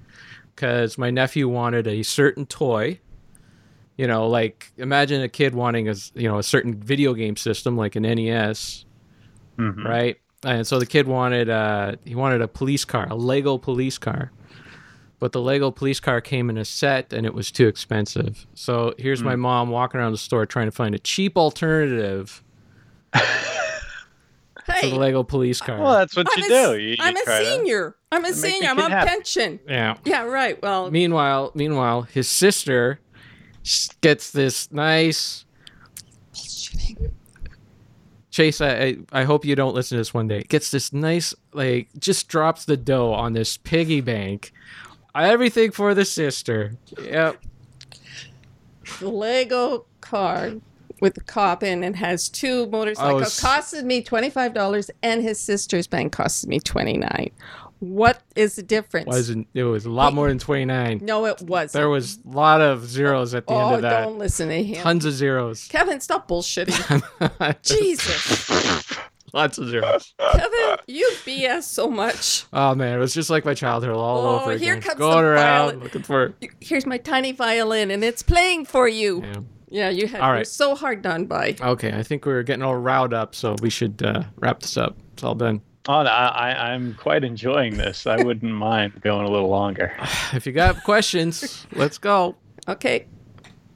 [0.54, 2.98] because my nephew wanted a certain toy.
[3.96, 7.36] You know, like imagine a kid wanting a s- you know a certain video game
[7.36, 8.84] system like an NES,
[9.58, 9.86] Mm-hmm.
[9.86, 10.16] right?
[10.44, 14.30] And so the kid wanted uh he wanted a police car, a Lego police car.
[15.20, 18.46] But the Lego police car came in a set and it was too expensive.
[18.54, 19.40] So here's my Mm.
[19.40, 22.42] mom walking around the store trying to find a cheap alternative
[23.14, 23.20] to
[24.90, 25.80] the Lego police car.
[25.80, 26.78] Well, that's what I'm you a do.
[26.80, 27.96] You, you I'm a try to- senior.
[28.12, 28.68] I'm a senior.
[28.68, 29.08] I'm kid on happy.
[29.08, 29.60] pension.
[29.68, 29.96] yeah.
[30.04, 30.60] Yeah, right.
[30.62, 33.00] Well, Meanwhile, meanwhile, his sister
[34.02, 35.44] gets this nice.
[38.38, 40.44] Chase, I, I hope you don't listen to this one day.
[40.44, 44.52] Gets this nice, like, just drops the dough on this piggy bank.
[45.12, 46.74] Everything for the sister.
[47.02, 47.42] Yep.
[49.00, 50.52] Lego car
[51.00, 53.40] with the cop in and has two motorcycles oh, s-
[53.74, 57.32] costed me $25 and his sister's bank costed me 29
[57.80, 59.06] What is the difference?
[59.06, 61.00] Wasn't it was a lot more than twenty nine.
[61.02, 61.72] No, it wasn't.
[61.72, 64.02] There was a lot of zeros at the end Oh, of that.
[64.04, 64.82] don't listen to him.
[64.82, 65.68] Tons of zeros.
[65.68, 67.62] Kevin, stop bullshitting.
[67.62, 68.98] Jesus.
[69.34, 70.14] Lots of zeros.
[70.18, 72.46] Kevin, you BS so much.
[72.52, 75.30] Oh man, it was just like my childhood all Oh, over here comes Going the
[75.30, 75.80] around violin.
[75.84, 76.34] looking for.
[76.60, 79.22] Here's my tiny violin and it's playing for you.
[79.22, 79.34] Yeah.
[79.70, 81.54] Yeah, you had All so hard done by.
[81.60, 84.96] Okay, I think we're getting all riled up, so we should uh, wrap this up.
[85.12, 85.60] It's all done.
[85.88, 88.06] Oh, I, I- I'm quite enjoying this.
[88.06, 89.92] I wouldn't mind going a little longer.
[90.34, 92.36] If you got questions, let's go.
[92.68, 93.06] Okay.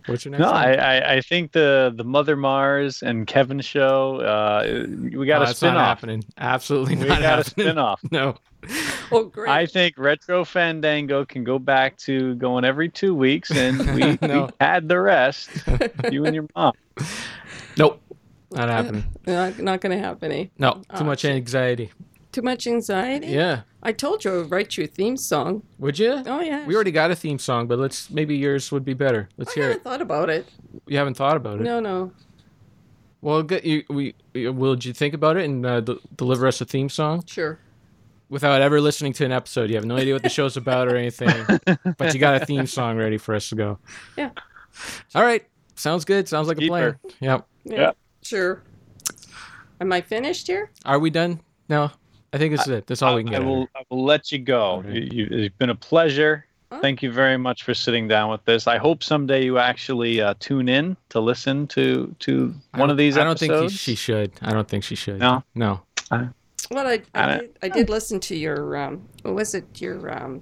[0.06, 0.56] What's your next No, one?
[0.56, 4.16] I, I, I think the the Mother Mars and Kevin show.
[4.16, 4.84] Uh,
[5.16, 5.86] we got Oh, a that's spin not off.
[5.86, 6.24] happening.
[6.36, 7.02] Absolutely not.
[7.04, 7.44] We not got a happening.
[7.66, 8.00] spin off.
[8.10, 8.36] No.
[9.10, 9.48] Oh, great.
[9.50, 14.44] I think Retro Fandango can go back to going every two weeks, and we, No.
[14.46, 15.50] we had the rest.
[16.10, 16.72] you and your mom.
[17.78, 18.01] Nope.
[18.52, 19.04] Not happening.
[19.26, 20.46] Not, not going to happen, eh?
[20.58, 20.74] No.
[20.74, 21.90] Too Oh, much anxiety.
[22.32, 23.26] Too much anxiety?
[23.28, 23.62] Yeah.
[23.82, 25.62] I told you I would write you a theme song.
[25.78, 26.22] Would you?
[26.26, 26.64] Oh, yeah.
[26.66, 29.28] We already got a theme song, but let's maybe yours would be better.
[29.36, 29.84] Let's I hear haven't it.
[29.84, 30.46] thought about it.
[30.86, 31.64] You haven't thought about it.
[31.64, 32.12] No, no.
[33.20, 33.84] Well, get you.
[33.88, 37.58] We will you think about it and uh, d- deliver us a theme song Sure.
[38.28, 39.68] without ever listening to an episode.
[39.70, 41.28] You have no idea what the show's about or anything,
[41.98, 43.78] but you got a theme song ready for us to go.
[44.16, 44.30] Yeah.
[45.14, 45.44] All right.
[45.76, 46.28] Sounds good.
[46.28, 46.98] Sounds like a plan.
[47.20, 47.46] Yep.
[47.64, 47.92] Yeah.
[48.32, 48.62] Sure.
[49.78, 50.70] Am I finished here?
[50.86, 51.90] Are we done No.
[52.32, 52.86] I think this is it.
[52.86, 53.42] That's all we can I get.
[53.42, 54.82] out will, I will let you go.
[54.88, 56.46] You, you, it's been a pleasure.
[56.80, 58.66] Thank you very much for sitting down with this.
[58.66, 63.18] I hope someday you actually uh, tune in to listen to to one of these
[63.18, 64.32] I don't think he- she should.
[64.40, 65.18] I don't think she should.
[65.18, 65.44] No?
[65.54, 65.82] No.
[66.70, 70.10] Well, I, I I, did, I did listen to your, um, what was it, your,
[70.10, 70.40] um,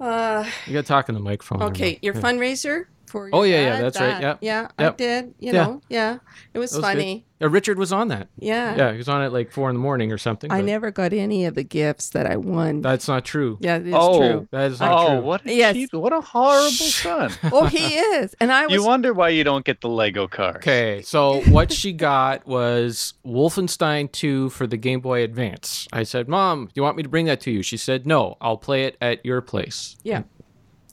[0.00, 1.62] uh, You got to the microphone.
[1.62, 2.20] okay, your Yeah.
[2.22, 4.96] fundraiser for your Oh, yeah, yeah, that's right, that- yep, Yeah, I yep.
[4.96, 5.64] did, you Yeah.
[5.64, 6.18] know, yeah.
[6.54, 6.92] It was, That was good.
[6.98, 7.26] funny.
[7.40, 8.28] Yeah, Richard was on that.
[8.38, 8.76] Yeah.
[8.76, 10.50] Yeah, he was on at like four in the morning or something.
[10.52, 12.82] I never got any of the gifts that I won.
[12.82, 13.58] That's not true.
[13.60, 14.48] Yeah, it is oh, true.
[14.52, 15.26] That is not oh, true.
[15.26, 15.74] what a Yes.
[15.74, 17.32] cheap, what a horrible son.
[17.52, 18.34] Oh, he is.
[18.40, 20.56] And I was you wonder why you don't get the Lego cars.
[20.56, 25.88] Okay, so what she got was Wolfenstein 2 for the Game Boy Advance.
[25.92, 27.62] I said, Mom, do you want me to bring that to you?
[27.62, 29.96] She said, No, I'll play it at your place.
[30.04, 30.22] Yeah,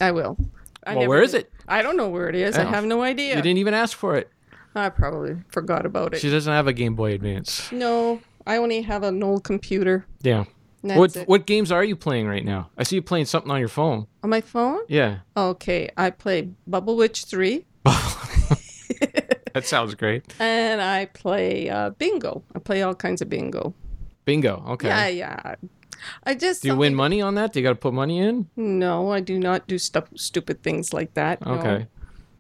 [0.02, 0.36] I will.
[0.90, 1.52] I Well, never where is it?
[1.68, 2.58] I don't know where it is.
[2.58, 2.68] I Oh.
[2.68, 3.36] have no idea.
[3.36, 4.30] You didn't even ask for it.
[4.76, 6.20] I probably forgot about it.
[6.20, 7.72] She doesn't have a Game Boy Advance.
[7.72, 10.46] No, I only have an old computer Yeah.
[10.82, 11.28] What it.
[11.28, 12.70] what games are you playing right now?
[12.78, 14.08] I see you playing something on your phone.
[14.24, 14.80] on my phone.
[14.88, 15.20] Yeah.
[15.36, 17.66] Okay, I play Bubble Witch 3
[19.54, 20.24] That sounds great.
[20.40, 22.44] and I play uh, bingo.
[22.56, 23.74] I play all kinds of bingo.
[24.26, 24.64] Bingo.
[24.70, 24.88] Okay.
[24.88, 25.56] Yeah, yeah.
[26.24, 27.54] I just Do you win money on that?
[27.54, 28.48] Do you got to put money in?
[28.56, 31.46] No, I do not do stuff stupid things like that.
[31.46, 31.54] no.
[31.54, 31.88] Okay.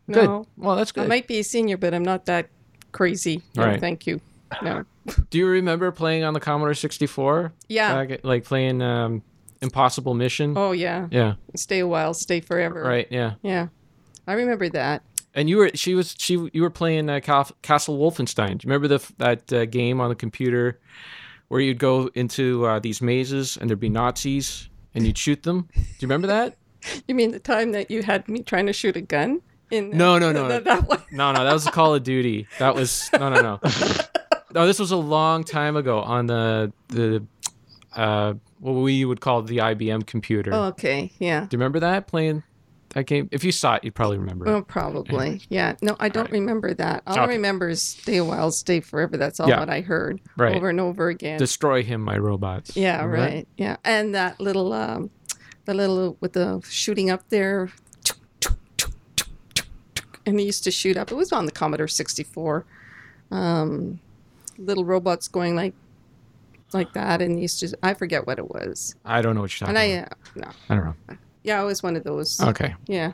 [0.07, 0.13] No.
[0.39, 0.47] Good.
[0.57, 1.03] Well, that's good.
[1.03, 2.49] I might be a senior, but I'm not that
[2.91, 3.43] crazy.
[3.55, 3.79] No, Right.
[3.79, 4.19] thank you.
[4.63, 4.83] No.
[5.29, 7.53] Do you remember playing on the Commodore 64?
[7.67, 7.99] Yeah.
[8.01, 9.21] At- like playing um,
[9.61, 10.53] Impossible Mission?
[10.57, 11.07] Oh yeah.
[11.11, 11.35] Yeah.
[11.55, 12.81] Stay a while, stay forever.
[12.81, 13.07] Right.
[13.11, 13.33] Yeah.
[13.43, 13.67] Yeah.
[14.25, 15.03] I remember that.
[15.35, 18.57] And you were she was she you were playing uh, Castle Wolfenstein.
[18.57, 20.79] Do you remember the that uh, game on the computer
[21.49, 25.67] where you'd go into uh, these mazes and there'd be Nazis and you'd shoot them?
[25.73, 26.55] Do you remember that?
[27.09, 29.41] You mean the time that you had me trying to shoot a gun?
[29.69, 30.59] In No, no, no, no.
[30.61, 31.03] that one.
[31.11, 32.47] No, no, that was Call of Duty.
[32.57, 33.59] That was no, no, no.
[34.51, 37.23] No, this was a long time ago on the the
[37.95, 40.51] uh, what we would call the IBM computer.
[40.53, 41.11] Oh, okay.
[41.19, 41.41] Yeah.
[41.41, 42.43] Do you remember that playing
[42.89, 43.29] that game?
[43.31, 44.45] If you saw it, you'd probably remember.
[44.45, 44.49] it.
[44.49, 45.41] Well, probably.
[45.49, 45.75] Yeah.
[45.81, 47.03] No, I don't remember that.
[47.07, 49.17] All I remember is stay a while, stay forever.
[49.17, 49.59] That's all Yeah.
[49.59, 50.55] that I heard Right.
[50.55, 51.37] over and over again.
[51.39, 52.75] Destroy him, my robots.
[52.75, 53.33] yeah, Remember that?
[53.33, 53.47] right.
[53.57, 53.77] Yeah.
[53.83, 55.09] And that little, um,
[55.65, 57.69] the little with the shooting up there.
[60.25, 61.11] And he used to shoot up.
[61.11, 62.65] It was on the Commodore 64.
[63.31, 63.99] Um,
[64.57, 65.73] little robots going like,
[66.73, 67.75] like that, and he used to.
[67.81, 68.95] I forget what it was.
[69.05, 70.11] I don't know what you're And talking I, about.
[70.11, 71.15] uh, no, I don't know.
[71.43, 72.39] Yeah, I was one of those.
[72.41, 72.75] Okay.
[72.87, 73.13] Yeah.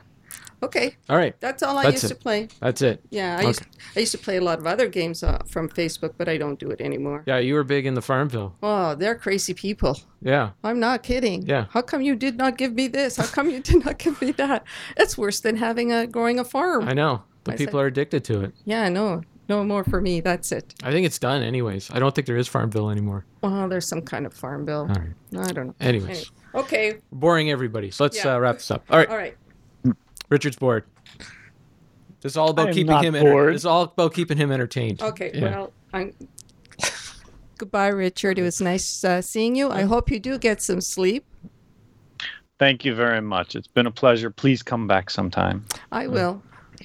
[0.62, 0.96] Okay.
[1.10, 1.38] All right.
[1.38, 2.08] That's all I That's used it.
[2.08, 2.48] to play.
[2.60, 3.02] That's it.
[3.10, 3.62] Yeah, I used
[3.94, 6.58] I used to play a lot of other games uh, from Facebook, but I don't
[6.58, 7.22] do it anymore.
[7.26, 8.56] Yeah, you were big in the Farmville.
[8.62, 10.00] Oh, they're crazy people.
[10.22, 10.50] Yeah.
[10.64, 11.42] I'm not kidding.
[11.42, 11.66] Yeah.
[11.70, 13.16] How come you did not give me this?
[13.18, 14.64] How come you did not give me that?
[14.96, 16.88] It's worse than having a growing a farm.
[16.88, 17.22] I know.
[17.44, 18.54] The I people said- are addicted to it.
[18.64, 20.20] Yeah, no, no more for me.
[20.22, 20.74] That's it.
[20.82, 21.90] I think it's done anyways.
[21.90, 23.26] I don't think there is Farmville anymore.
[23.42, 24.88] Well, there's some kind of farm bill.
[24.88, 25.46] All right.
[25.48, 25.74] I don't know.
[25.80, 26.08] Anyways.
[26.08, 26.24] Anyway.
[26.56, 26.98] Okay.
[27.12, 27.90] Boring everybody.
[27.90, 28.34] So let's Yeah.
[28.34, 28.84] uh, wrap this up.
[28.90, 29.08] All right.
[29.08, 29.36] All right.
[30.28, 30.84] Richard's bored.
[32.20, 33.54] This is all about I'm keeping not him enter- bored.
[33.54, 35.00] This is all about keeping him entertained.
[35.02, 35.30] Okay.
[35.34, 35.50] Yeah.
[35.50, 36.12] Well, I'm.
[37.58, 38.38] Goodbye, Richard.
[38.38, 39.70] It was nice uh, seeing you.
[39.70, 41.24] I hope you do get some sleep.
[42.58, 43.54] Thank you very much.
[43.54, 44.30] It's been a pleasure.
[44.30, 45.64] Please come back sometime.
[45.92, 46.42] I will.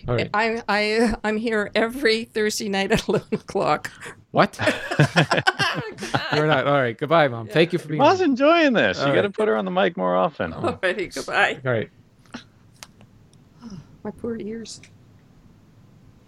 [0.07, 0.29] All right.
[0.33, 3.91] I I I'm here every Thursday night at eleven o'clock.
[4.31, 4.57] What?
[6.33, 6.67] You're not.
[6.67, 6.97] All right.
[6.97, 7.47] Goodbye, mom.
[7.47, 8.01] Thank you for being.
[8.01, 8.99] I was enjoying this.
[8.99, 10.53] All you got to put her on the mic more often.
[10.53, 11.59] Alrighty, goodbye.
[11.65, 11.89] All right.
[14.03, 14.81] My poor ears.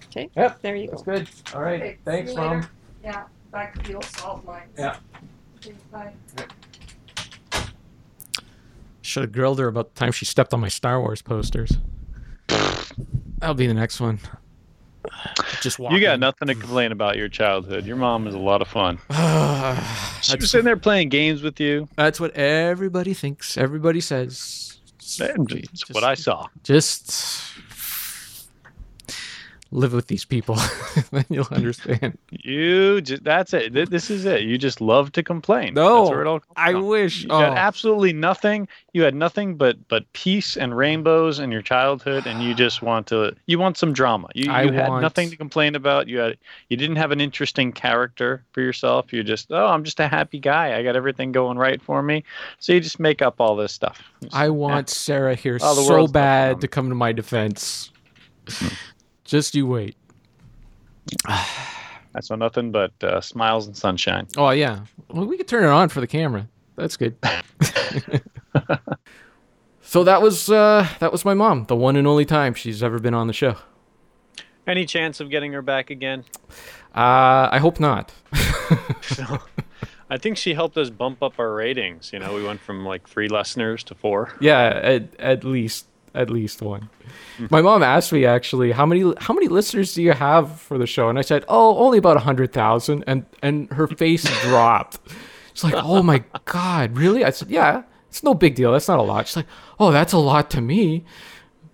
[0.08, 0.30] Okay.
[0.36, 0.62] Yep.
[0.62, 1.14] There you That's go.
[1.14, 1.30] good.
[1.56, 1.82] All right.
[1.82, 2.56] Okay, see Thanks, you mom.
[2.58, 2.70] later.
[3.04, 3.24] Yeah.
[3.52, 4.70] Back to the old salt mines.
[4.78, 4.98] Yeah.
[5.58, 6.12] Okay, bye.
[9.02, 11.78] Should have grilled her about the time she stepped on my Star Wars posters.
[13.44, 14.22] That'll be the next one.
[15.60, 17.86] Just You got nothing to complain about your childhood.
[17.86, 19.00] Your mom is a lot of fun.
[20.22, 21.90] she was sitting there playing games with you.
[21.98, 23.58] That's what everybody thinks.
[23.58, 24.80] Everybody says.
[25.18, 26.48] That's what I saw.
[26.64, 27.42] Just
[29.74, 30.56] live with these people,
[31.12, 32.18] then you'll understand.
[32.30, 33.74] You just, that's it.
[33.74, 34.42] Th- This is it.
[34.44, 35.74] You just love to complain.
[35.74, 36.86] No, that's where it all comes I from.
[36.86, 37.24] wish.
[37.24, 37.56] You had Oh.
[37.56, 38.68] absolutely nothing.
[38.94, 43.08] You had nothing but but peace and rainbows in your childhood, and you just want
[43.08, 43.36] to.
[43.48, 44.28] You want some drama.
[44.36, 46.08] You, you had want- nothing to complain about.
[46.08, 46.38] You had
[46.70, 49.12] you didn't have an interesting character for yourself.
[49.12, 50.78] You're just oh, I'm just a happy guy.
[50.78, 52.24] I got everything going right for me.
[52.60, 54.02] So you just make up all this stuff.
[54.32, 57.90] I want Sarah here Oh, so bad to come to my defense.
[59.24, 59.96] Just you wait.
[62.16, 64.28] I saw nothing but uh, smiles and sunshine.
[64.38, 64.82] Oh yeah.
[65.10, 66.48] Well, we could turn it on for the camera.
[66.76, 67.16] That's good.
[69.82, 71.66] so that was uh, that was my mom.
[71.66, 73.56] The one and only time she's ever been on the show.
[74.66, 76.24] Any chance of getting her back again?
[76.96, 78.14] Uh, I hope not.
[80.10, 82.12] I think she helped us bump up our ratings.
[82.14, 84.34] You know, we went from like three listeners to four.
[84.40, 86.90] Yeah, at, at least at least one.
[87.50, 90.88] My mom asked me actually how many how many listeners do you have for the
[90.88, 95.00] show, and I said, oh, only about hundred thousand, and and her face dropped.
[95.54, 97.24] She's like, oh my god, really?
[97.24, 98.72] I said, yeah, it's no big deal.
[98.72, 99.28] That's not a lot.
[99.28, 99.48] She's like,
[99.80, 101.04] oh, that's a lot to me.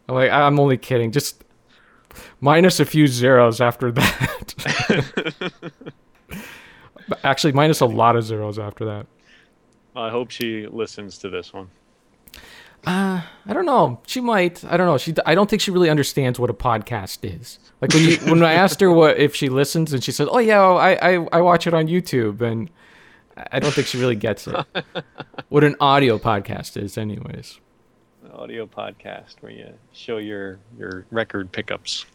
[0.08, 1.12] I'm like, I'm only kidding.
[1.12, 1.44] Just
[2.42, 5.54] minus a few zeros after that.
[7.24, 9.08] Actually, minus a lot of zeros after that.
[9.96, 11.70] I hope she listens to this one.
[12.86, 14.00] Uh, I don't know.
[14.08, 14.64] She might.
[14.66, 14.98] I don't know.
[14.98, 15.14] She.
[15.26, 17.60] I don't think she really understands what a podcast is.
[17.82, 20.40] Like when you when I asked her what if she listens, and she said, "Oh
[20.40, 22.70] yeah, I I, I watch it on YouTube," and
[23.52, 24.56] I don't think she really gets it.
[25.50, 27.60] what an audio podcast is, anyways.
[28.24, 32.06] An audio podcast where you show your your record pickups.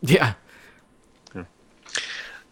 [0.00, 0.34] Yeah.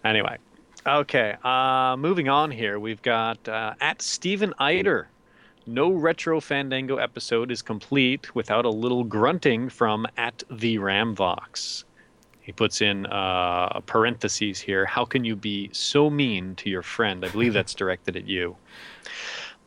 [0.04, 0.38] Anyway,
[0.86, 1.36] okay.
[1.42, 5.08] Uh, moving on here, we've got uh, at Stephen Eider.
[5.68, 11.82] No retro Fandango episode is complete without a little grunting from at the Ramvox.
[12.40, 14.86] He puts in uh, parentheses here.
[14.86, 17.24] How can you be so mean to your friend?
[17.24, 18.54] I believe that's directed at you.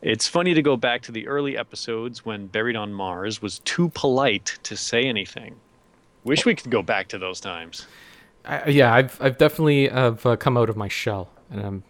[0.00, 3.90] It's funny to go back to the early episodes when Buried on Mars was too
[3.90, 5.54] polite to say anything.
[6.24, 7.86] Wish we could go back to those times.
[8.46, 11.82] I, yeah, I've I've definitely have uh, come out of my shell, and I'm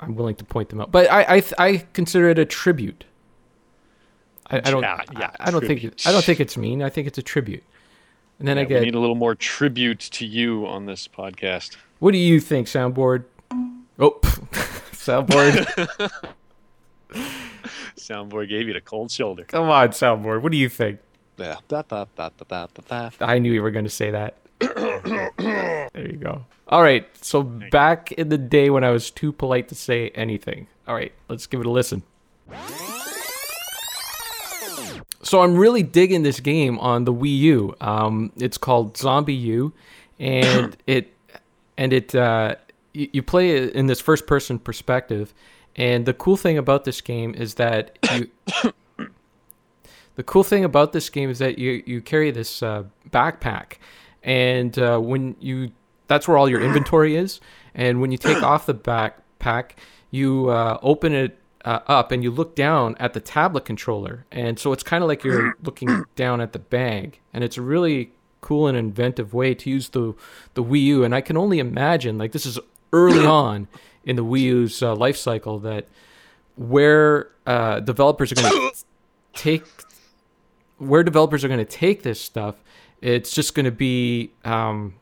[0.00, 0.90] I'm willing to point them out.
[0.90, 3.04] But I I, I consider it a tribute.
[4.48, 6.06] I, I don't Yeah, yeah, I, I don't think.
[6.06, 6.82] I don't think it's mean.
[6.82, 7.64] I think it's a tribute.
[8.38, 11.76] And then I get we need a little more tribute to you on this podcast.
[12.00, 13.24] What do you think, soundboard?
[13.98, 14.18] Oh,
[14.92, 16.22] soundboard.
[17.96, 19.44] Soundboard gave you the cold shoulder.
[19.44, 20.42] Come on, soundboard.
[20.42, 20.98] What do you think?
[21.38, 21.56] Yeah.
[21.68, 23.10] Da, da, da, da, da, da.
[23.20, 24.36] I knew you were going to say that.
[24.58, 26.44] there you go.
[26.68, 27.08] All right.
[27.24, 30.66] So back in the day when I was too polite to say anything.
[30.86, 32.02] All right, let's give it a listen.
[35.24, 37.76] So I'm really digging this game on the Wii U.
[37.80, 39.72] Um, it's called ZombiU,
[40.18, 41.12] and it
[41.78, 42.56] and it uh,
[42.92, 45.32] you, you play it in this first person perspective.
[45.76, 48.30] And the cool thing about this game is that you
[50.16, 53.78] the cool thing about this game is that you you carry this uh, backpack,
[54.22, 55.72] and uh, when you
[56.06, 57.40] that's where all your inventory is.
[57.74, 59.70] And when you take off the backpack,
[60.10, 64.58] you uh, open it uh, up and you look down at the tablet controller, and
[64.58, 68.12] so it's kind of like you're looking down at the bag, and it's a really
[68.40, 70.14] cool and inventive way to use the
[70.54, 71.04] the Wii U.
[71.04, 72.58] And I can only imagine like this is
[72.92, 73.68] early on
[74.04, 75.88] in the Wii U's uh, life cycle that
[76.56, 78.84] where uh, developers are going to
[79.34, 79.64] take
[80.78, 82.56] where developers are going to take this stuff,
[83.00, 84.94] it's just going to be um,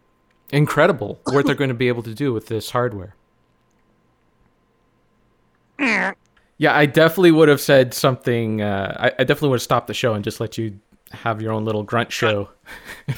[0.51, 3.17] incredible what they're going to be able to do with this hardware.
[6.59, 8.63] Yeah, I definitely would have said something.
[8.63, 10.79] Uh, I, I definitely would have stopped the show and just let you
[11.13, 12.49] have your own little grunt show.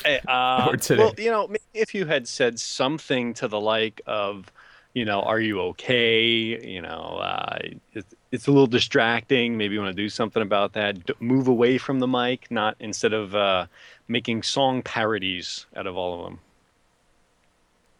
[0.02, 4.50] Hey, uh, well, you know, if you had said something to the like of,
[4.94, 6.24] you know, are you okay?
[6.24, 7.58] You know, uh,
[7.92, 9.56] it's, it's a little distracting.
[9.56, 11.04] Maybe you want to do something about that.
[11.04, 13.66] D- move away from the mic, not instead of uh,
[14.08, 16.40] making song parodies out of all of them.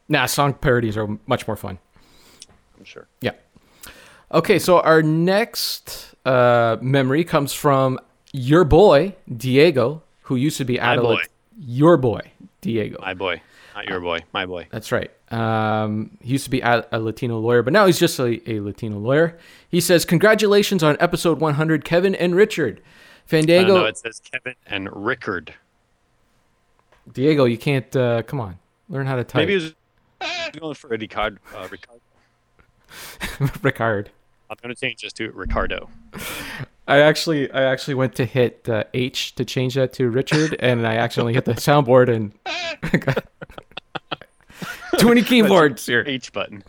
[0.09, 1.79] Nah, song parodies are much more fun.
[2.79, 3.07] I'm sure.
[3.21, 3.33] Yeah.
[4.33, 7.99] Okay, so our next uh, memory comes from
[8.33, 11.17] your boy Diego, who used to be My boy.
[11.59, 12.99] Your boy Diego.
[13.01, 13.41] My boy,
[13.75, 14.21] not your boy.
[14.33, 14.67] My boy.
[14.71, 15.11] That's right.
[15.31, 18.61] Um, he used to be a, a Latino lawyer, but now he's just a, a
[18.61, 19.39] Latino lawyer.
[19.69, 22.83] He says, "Congratulations on episode 100, Kevin and Richard.
[23.27, 25.55] Fandango, no, it says Kevin and Rickard.
[27.13, 27.95] Diego, you can't.
[27.95, 28.59] Uh, come on,
[28.89, 29.75] learn how to type." Maybe was
[30.59, 31.39] going for a Ricard.
[31.55, 32.01] Uh, Ricard.
[33.63, 34.09] Ricard.
[34.51, 35.89] I'm going to change this to Ricardo.
[36.87, 40.87] I actually, I actually went to hit uh, H to change that to Richard, and
[40.87, 42.33] I accidentally hit the soundboard and
[44.99, 46.05] too many keyboards here.
[46.07, 46.63] H button.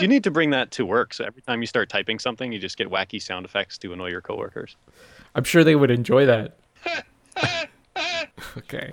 [0.00, 1.12] you need to bring that to work.
[1.12, 4.08] So every time you start typing something, you just get wacky sound effects to annoy
[4.08, 4.76] your coworkers.
[5.34, 6.56] I'm sure they would enjoy that.
[8.56, 8.92] okay.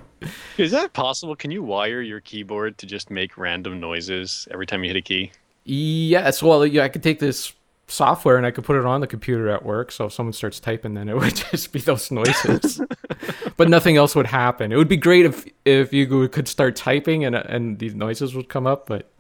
[0.58, 1.36] Is that possible?
[1.36, 5.02] Can you wire your keyboard to just make random noises every time you hit a
[5.02, 5.32] key?
[5.63, 6.41] Yes.
[6.41, 7.54] Well, yeah, I could take this
[7.88, 9.91] software and I could put it on the computer at work.
[9.91, 12.81] So if someone starts typing, then it would just be those noises,
[13.58, 14.71] but nothing else would happen.
[14.71, 18.50] It would be great if if you could start typing and and these noises would
[18.50, 18.88] come up.
[18.88, 19.12] But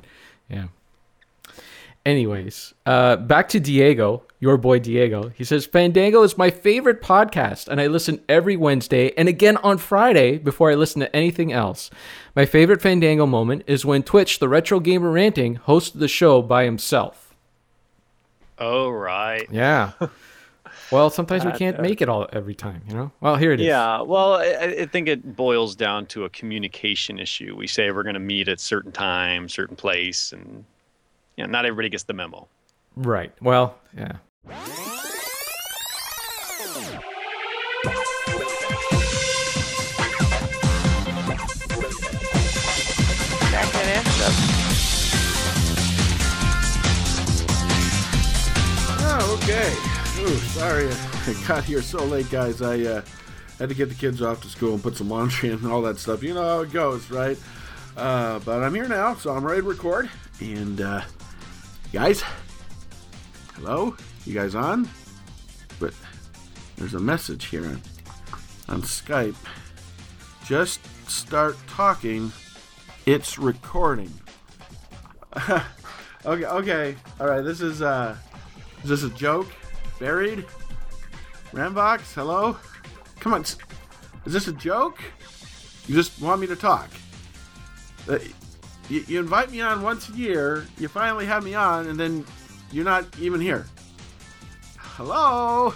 [0.49, 0.67] yeah.
[2.05, 5.29] Anyways, uh, back to Diego, your boy Diego.
[5.29, 9.77] He says Fandango is my favorite podcast, and I listen every Wednesday and again on
[9.77, 11.91] Friday before I listen to anything else.
[12.35, 16.65] My favorite Fandango moment is when Twitch, the retro gamer ranting, hosted the show by
[16.65, 17.35] himself.
[18.57, 19.47] Oh right.
[19.51, 19.91] Yeah.
[20.91, 23.11] Well, sometimes we can't uh, make it all every time, you know.
[23.21, 23.65] Well, here it is.
[23.65, 27.55] Yeah, well, I, I think it boils down to a communication issue.
[27.55, 30.65] We say we're going to meet at certain time, certain place, and
[31.37, 32.47] you know, not everybody gets the memo.
[32.95, 33.31] Right.
[33.41, 34.17] Well, yeah.
[43.51, 44.21] Back that ass
[49.03, 49.69] Oh, okay.
[50.21, 52.61] Ooh, sorry I got here so late, guys.
[52.61, 53.01] I uh,
[53.59, 55.81] had to get the kids off to school and put some laundry in and all
[55.83, 56.23] that stuff.
[56.23, 57.37] You know how it goes, right?
[57.95, 60.09] Uh, but I'm here now, so I'm ready to record.
[60.39, 61.01] And, uh,
[61.91, 62.23] guys,
[63.55, 63.95] hello?
[64.25, 64.87] You guys on?
[65.77, 65.93] But
[66.77, 67.81] there's a message here on,
[68.69, 69.35] on Skype.
[70.45, 70.79] Just
[71.09, 72.31] start talking.
[73.05, 74.11] It's recording.
[76.25, 76.95] okay, okay.
[77.19, 78.15] All right, this is, uh,
[78.83, 79.47] is this a joke?
[79.99, 80.45] Buried?
[81.51, 82.57] Ramvox, hello?
[83.19, 83.41] Come on.
[83.41, 83.57] Is
[84.33, 84.99] this a joke?
[85.87, 86.89] You just want me to talk?
[88.91, 92.25] You, you invite me on once a year, you finally have me on, and then
[92.73, 93.65] you're not even here.
[94.77, 95.73] Hello?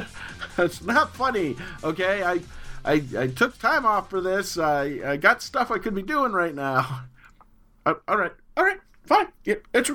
[0.56, 2.22] That's not funny, okay?
[2.22, 2.40] I,
[2.82, 4.56] I, I took time off for this.
[4.56, 7.02] I, I got stuff I could be doing right now.
[7.86, 9.26] Uh, all right, all right, fine.
[9.44, 9.90] Yeah, it's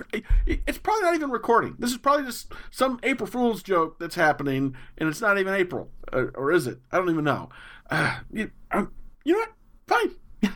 [0.46, 1.76] it's probably not even recording.
[1.80, 5.90] This is probably just some April Fool's joke that's happening, and it's not even April,
[6.14, 6.78] uh, or is it?
[6.92, 7.50] I don't even know.
[7.90, 8.92] Uh, you, um,
[9.24, 9.54] you know what?
[9.88, 10.12] Fine.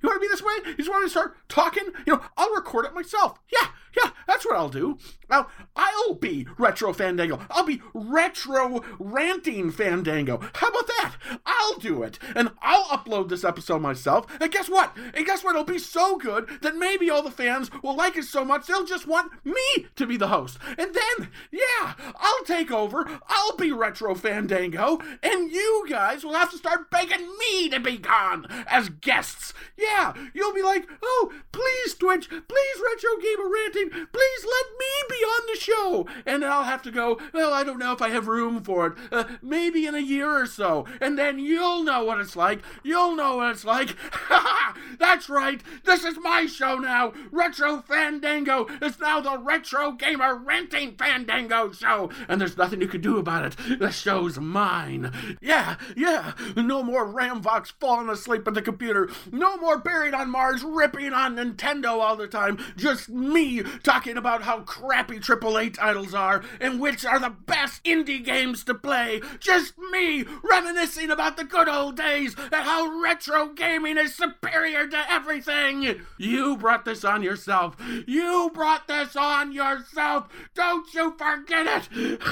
[0.00, 0.52] You want to be this way?
[0.70, 1.82] You just want to start talking?
[2.06, 3.40] You know, I'll record it myself.
[3.52, 3.68] Yeah,
[4.02, 4.98] yeah, that's what I'll do.
[5.30, 7.40] Now, I'll be Retro Fandango.
[7.50, 10.40] I'll be Retro Ranting Fandango.
[10.54, 11.16] How about that?
[11.44, 12.18] I'll do it.
[12.34, 14.26] And I'll upload this episode myself.
[14.40, 14.96] And guess what?
[15.14, 15.50] And guess what?
[15.50, 18.84] It'll be so good that maybe all the fans will like it so much they'll
[18.84, 20.58] just want me to be the host.
[20.78, 23.06] And then, yeah, I'll take over.
[23.28, 25.00] I'll be Retro Fandango.
[25.22, 29.52] And you guys will have to start begging me to be gone as guests.
[29.76, 35.14] Yeah, you'll be like, oh, please, Twitch, please, Retro Gamer Ranting, please let me be
[35.16, 36.06] on the show.
[36.26, 38.92] And I'll have to go, well, I don't know if I have room for it.
[39.10, 40.86] Uh, maybe in a year or so.
[41.00, 42.60] And then you'll know what it's like.
[42.82, 43.96] You'll know what it's like.
[44.28, 44.76] Ha ha ha!
[44.98, 45.62] That's right.
[45.84, 47.12] This is my show now.
[47.30, 52.10] Retro Fandango is now the Retro Gamer Ranting Fandango show.
[52.28, 53.78] And there's nothing you can do about it.
[53.78, 55.12] The show's mine.
[55.40, 56.32] Yeah, yeah.
[56.56, 59.08] No more Ramvox falling asleep at the computer.
[59.32, 62.58] No more buried on Mars ripping on Nintendo all the time.
[62.76, 68.24] Just me talking about how crappy AAA titles are and which are the best indie
[68.24, 69.20] games to play.
[69.40, 75.10] Just me reminiscing about the good old days and how retro gaming is superior to
[75.10, 76.00] everything.
[76.16, 77.76] You brought this on yourself.
[78.06, 80.28] You brought this on yourself.
[80.54, 82.22] Don't you forget it.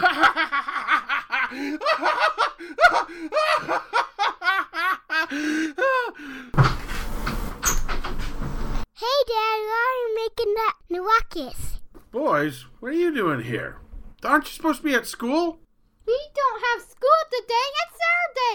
[8.99, 11.81] Hey, Dad, why are you making that ruckus?
[12.13, 13.77] Boys, what are you doing here?
[14.25, 15.59] Aren't you supposed to be at school?
[16.07, 17.67] We don't have school today.
[17.85, 17.99] It's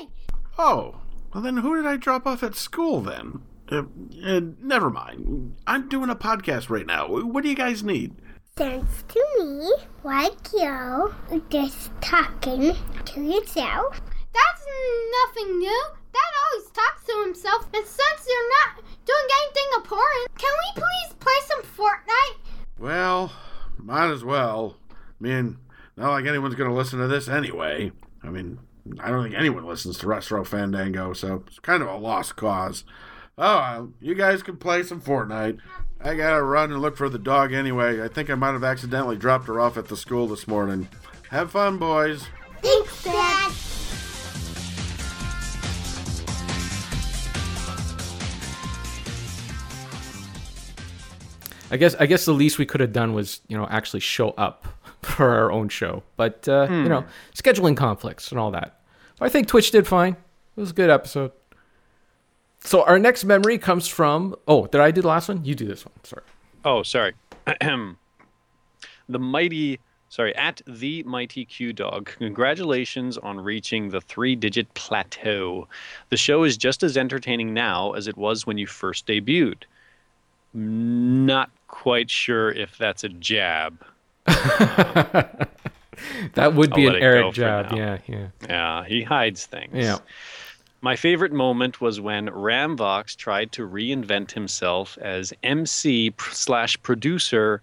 [0.01, 0.41] Saturday.
[0.57, 3.41] Oh, well then who did I drop off at school then?
[3.71, 3.83] Uh,
[4.25, 5.57] uh, never mind.
[5.67, 7.07] I'm doing a podcast right now.
[7.07, 8.15] What do you guys need?
[8.57, 9.71] Sounds to me
[10.03, 11.13] like you're
[11.51, 12.75] just talking
[13.05, 14.01] to yourself.
[14.33, 14.65] That's
[15.21, 15.83] nothing new.
[16.11, 21.13] Dad always talks to himself, and since you're not doing anything important, can we please
[21.19, 22.37] play some Fortnite?
[22.77, 23.31] Well,
[23.77, 24.77] might as well.
[24.91, 25.57] I mean,
[25.97, 27.91] not like anyone's going to listen to this anyway.
[28.23, 28.59] I mean,
[28.99, 32.83] I don't think anyone listens to Retro Fandango, so it's kind of a lost cause.
[33.37, 35.59] Oh, you guys can play some Fortnite.
[36.03, 38.01] I gotta run and look for the dog anyway.
[38.03, 40.89] I think I might have accidentally dropped her off at the school this morning.
[41.29, 42.27] Have fun, boys.
[42.61, 43.51] Thanks, Dad.
[51.71, 54.31] I guess I guess the least we could have done was you know actually show
[54.31, 54.67] up
[55.01, 58.81] for our own show, but uh, you know scheduling conflicts and all that.
[59.17, 60.13] But I think Twitch did fine.
[60.13, 61.31] It was a good episode.
[62.59, 65.45] So our next memory comes from oh did I do the last one?
[65.45, 65.95] You do this one.
[66.03, 66.23] Sorry.
[66.63, 67.13] Oh, sorry.
[69.09, 72.11] the mighty, sorry, at the mighty Q Dog.
[72.17, 75.67] Congratulations on reaching the three-digit plateau.
[76.09, 79.63] The show is just as entertaining now as it was when you first debuted.
[80.53, 83.83] Not quite sure if that's a jab.
[86.33, 87.75] That would be I'll an let it go Eric now.
[87.75, 88.27] Yeah, yeah.
[88.47, 89.73] Yeah, he hides things.
[89.73, 89.97] Yeah.
[90.81, 97.61] My favorite moment was when Ramvox tried to reinvent himself as MC slash producer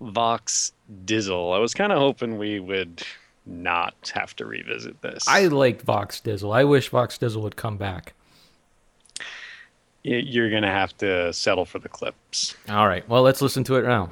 [0.00, 0.72] Vox
[1.04, 1.54] Dizzle.
[1.54, 3.02] I was kind of hoping we would
[3.46, 5.26] not have to revisit this.
[5.28, 6.54] I liked Vox Dizzle.
[6.54, 8.14] I wish Vox Dizzle would come back.
[10.02, 12.56] You're gonna have to settle for the clips.
[12.68, 13.06] All right.
[13.08, 14.08] Well, let's listen to it now.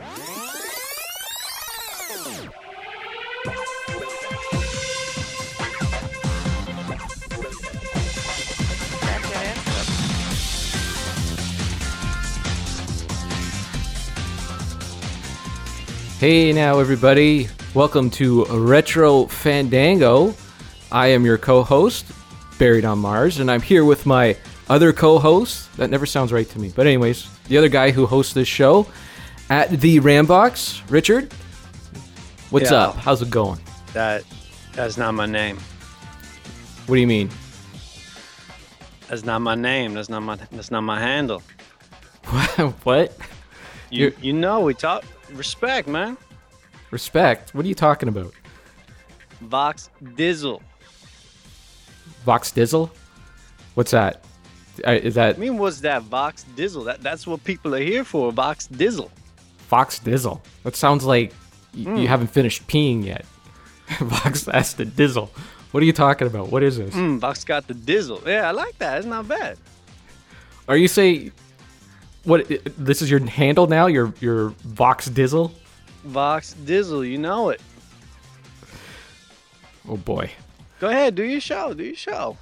[16.18, 17.48] Hey now, everybody.
[17.74, 20.34] Welcome to Retro Fandango.
[20.90, 22.06] I am your co host,
[22.58, 24.36] Buried on Mars, and I'm here with my
[24.68, 25.74] other co host.
[25.76, 26.72] That never sounds right to me.
[26.74, 28.86] But, anyways, the other guy who hosts this show
[29.50, 31.32] at the Ramvox, Richard.
[32.50, 32.88] What's Yeah.
[32.88, 32.96] up?
[32.96, 33.60] How's it going?
[33.92, 34.22] That
[34.72, 35.58] that's not my name.
[36.86, 37.30] What do you mean?
[39.08, 39.94] That's not my name.
[39.94, 41.42] That's not my that's not my handle.
[42.84, 43.16] what?
[43.90, 46.16] You you know we talk respect, man.
[46.90, 47.54] Respect?
[47.54, 48.32] What are you talking about?
[49.40, 50.60] Vox Dizzle.
[52.24, 52.90] Vox Dizzle?
[53.74, 54.24] What's that?
[54.84, 56.84] Is I mean, what's that Vox Dizzle?
[56.86, 58.32] That that's what people are here for.
[58.32, 59.10] Vox Dizzle.
[59.68, 60.40] Vox Dizzle?
[60.64, 61.32] That sounds like
[61.74, 61.96] y- Hmm.
[61.96, 63.24] you haven't finished peeing yet.
[64.00, 65.28] Vox that's the Dizzle.
[65.72, 66.50] What are you talking about?
[66.50, 66.94] What is this?
[66.94, 68.24] Mm, Vox got the Dizzle.
[68.26, 68.98] Yeah, I like that.
[68.98, 69.58] It's not bad.
[70.68, 71.32] Are you saying
[72.24, 72.46] what?
[72.78, 73.86] This is your handle now?
[73.86, 75.52] Your your Vox Dizzle?
[76.04, 77.60] Vox Dizzle, you know it.
[79.88, 80.30] Oh boy.
[80.80, 81.72] Go ahead, do your show.
[81.74, 82.36] Do your show.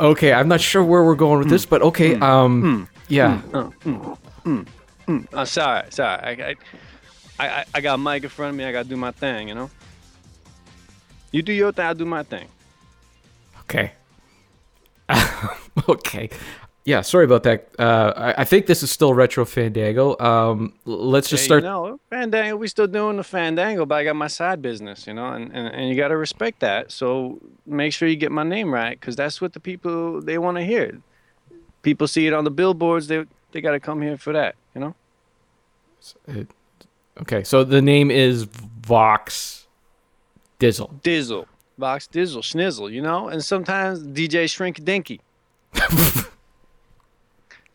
[0.00, 2.16] Okay, I'm not sure where we're going with this, but okay.
[2.18, 3.40] Um, yeah.
[3.52, 4.66] Mm, mm, mm,
[5.06, 5.26] mm.
[5.32, 6.20] Uh, sorry, sorry.
[6.42, 6.56] I,
[7.38, 8.64] I, I, I- got a mic in front of me.
[8.64, 9.48] I gotta do my thing.
[9.48, 9.70] You know.
[11.30, 11.84] You do your thing.
[11.84, 12.48] I do my thing.
[13.62, 13.92] Okay.
[15.88, 16.30] okay.
[16.84, 17.68] Yeah, sorry about that.
[17.78, 20.18] Uh, I, I think this is still Retro Fandango.
[20.18, 21.62] Um, let's just start.
[21.62, 22.56] You know, Fandango.
[22.56, 25.06] We still doing the Fandango, but I got my side business.
[25.06, 26.92] You know, and and, and you gotta respect that.
[26.92, 30.58] So make sure you get my name right, because that's what the people they want
[30.58, 31.00] to hear.
[31.80, 33.06] People see it on the billboards.
[33.06, 34.54] They they gotta come here for that.
[34.74, 34.94] You know.
[37.22, 39.66] Okay, so the name is Vox
[40.60, 41.00] Dizzle.
[41.00, 41.46] Dizzle,
[41.78, 45.22] Vox Dizzle, Schnizzle, you know, and sometimes DJ Shrink Dinky.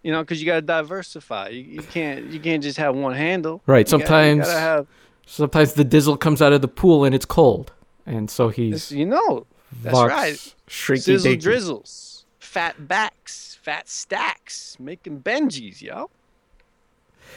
[0.04, 1.50] you know, because you gotta diversify.
[1.50, 3.62] You, you can't you can't just have one handle.
[3.66, 3.86] Right.
[3.92, 4.88] You gotta- Sometimes, gotta have
[5.26, 7.72] sometimes the Dizzle comes out of the pool and it's cold,
[8.06, 9.46] and so he's you know.
[9.84, 10.56] That's Vox right.
[10.68, 16.10] Shrinky Sizzle drizzles, fat backs, fat stacks, making Benjis, yo.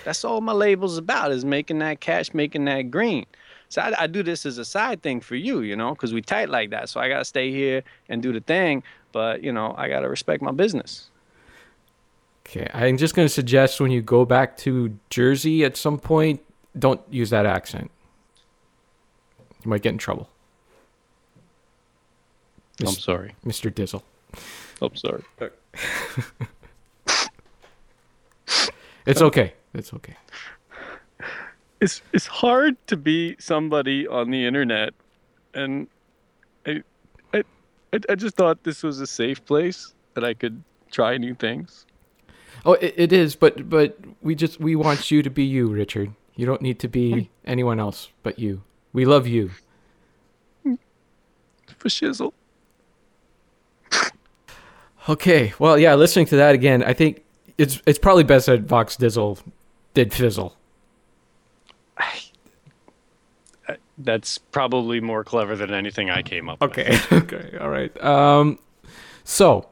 [0.04, 3.26] That's all my label's about is making that cash, making that green.
[3.68, 6.22] So I, I do this as a side thing for you, you know, because we
[6.22, 6.88] tight like that.
[6.88, 8.82] So I gotta stay here and do the thing,
[9.12, 11.10] but you know, I gotta respect my business.
[12.46, 16.40] Okay, I'm just going to suggest when you go back to Jersey at some point,
[16.78, 17.90] don't use that accent.
[19.64, 20.28] You might get in trouble.
[22.80, 23.34] I'm Mis- sorry.
[23.44, 23.72] Mr.
[23.72, 24.02] Dizzle.
[24.80, 25.22] I'm sorry.
[29.06, 29.52] It's okay.
[29.74, 30.16] It's okay.
[31.80, 34.94] It's it's hard to be somebody on the internet,
[35.54, 35.88] and
[36.64, 36.82] I
[37.34, 37.42] I
[37.92, 41.86] I, I just thought this was a safe place that I could try new things.
[42.64, 46.12] Oh, it, it is, but but we just we want you to be you, Richard.
[46.36, 48.62] You don't need to be anyone else but you.
[48.92, 49.50] We love you.
[51.78, 52.32] For shizzle.
[55.08, 55.52] Okay.
[55.58, 55.94] Well, yeah.
[55.94, 57.24] Listening to that again, I think
[57.58, 59.38] it's it's probably best that Vox Dizzle
[59.94, 60.56] did fizzle.
[63.98, 66.70] That's probably more clever than anything I came up with.
[66.70, 66.98] Okay.
[67.12, 67.58] okay.
[67.60, 68.02] All right.
[68.02, 68.58] Um.
[69.24, 69.68] So,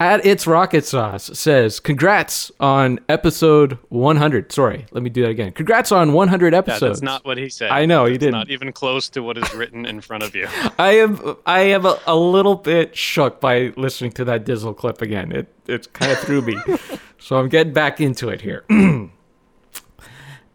[0.00, 5.52] at its rocket sauce says, "Congrats on episode 100." Sorry, let me do that again.
[5.52, 7.00] Congrats on 100 Yeah, episodes.
[7.00, 7.70] that's not what he said.
[7.70, 8.32] I know, he didn't.
[8.32, 10.46] Not even close to what is written in front of you.
[10.78, 15.02] I am I am a, a little bit shook by listening to that Dizzle clip
[15.02, 15.32] again.
[15.32, 16.56] It it kind of threw me.
[17.18, 18.64] so I'm getting back into it here.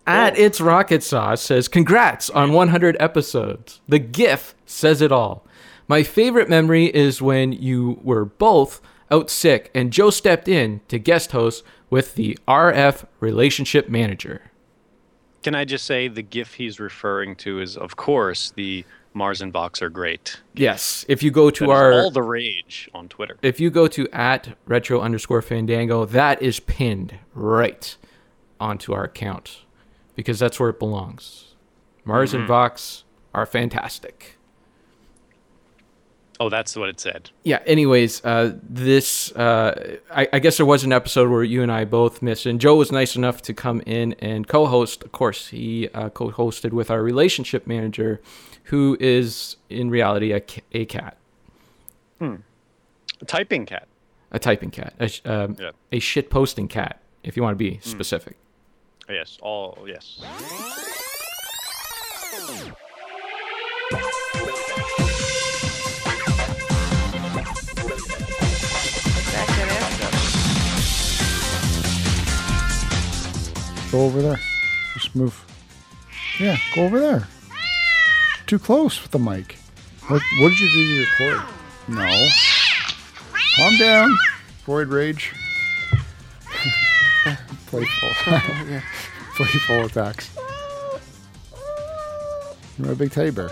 [0.06, 5.46] At its rocket sauce says, "Congrats on 100 episodes." The GIF says it all.
[5.88, 8.82] My favorite memory is when you were both
[9.12, 14.51] out sick and Joe stepped in to guest host with the RF relationship manager.
[15.43, 19.54] Can I just say the GIF he's referring to is, of course, the Mars and
[19.54, 20.39] Vox are great.
[20.56, 23.38] Yes, if you go to That our all the rage on Twitter.
[23.43, 27.95] if you go to at retro underscore fandango, that is pinned right
[28.60, 29.66] onto our account
[30.16, 31.54] because that's where it belongs.
[32.06, 32.47] Mars and Mhm.
[32.47, 33.04] Vox
[33.36, 34.38] are fantastic.
[36.40, 37.30] Oh, that's what it said.
[37.44, 37.60] Yeah.
[37.66, 41.86] Anyways, uh, this uh, I, I guess there was an episode where you and I
[41.86, 45.04] both missed, and Joe was nice enough to come in and co-host.
[45.04, 48.20] Of course, he uh, co-hosted with our relationship manager,
[48.66, 50.42] who is in reality a,
[50.74, 51.18] a cat,
[52.20, 52.36] Hmm.
[53.22, 53.88] A typing cat.
[54.32, 55.72] a typing cat, a, um, Yeah.
[55.92, 57.82] a shit posting cat, if you want to be Hmm.
[57.90, 58.36] specific.
[59.08, 59.38] Yes.
[59.42, 60.20] All yes.
[73.94, 74.39] Go over there.
[74.96, 75.46] Just move.
[76.39, 77.28] Yeah, go over there.
[78.48, 79.56] Too close with the mic.
[80.08, 81.41] What, what did you do to your cord?
[81.89, 82.28] No.
[83.56, 84.18] Calm down.
[84.66, 85.32] Void rage.
[87.68, 88.10] Playful.
[89.36, 90.36] Playful attacks.
[92.80, 93.50] You're a big teddy bear.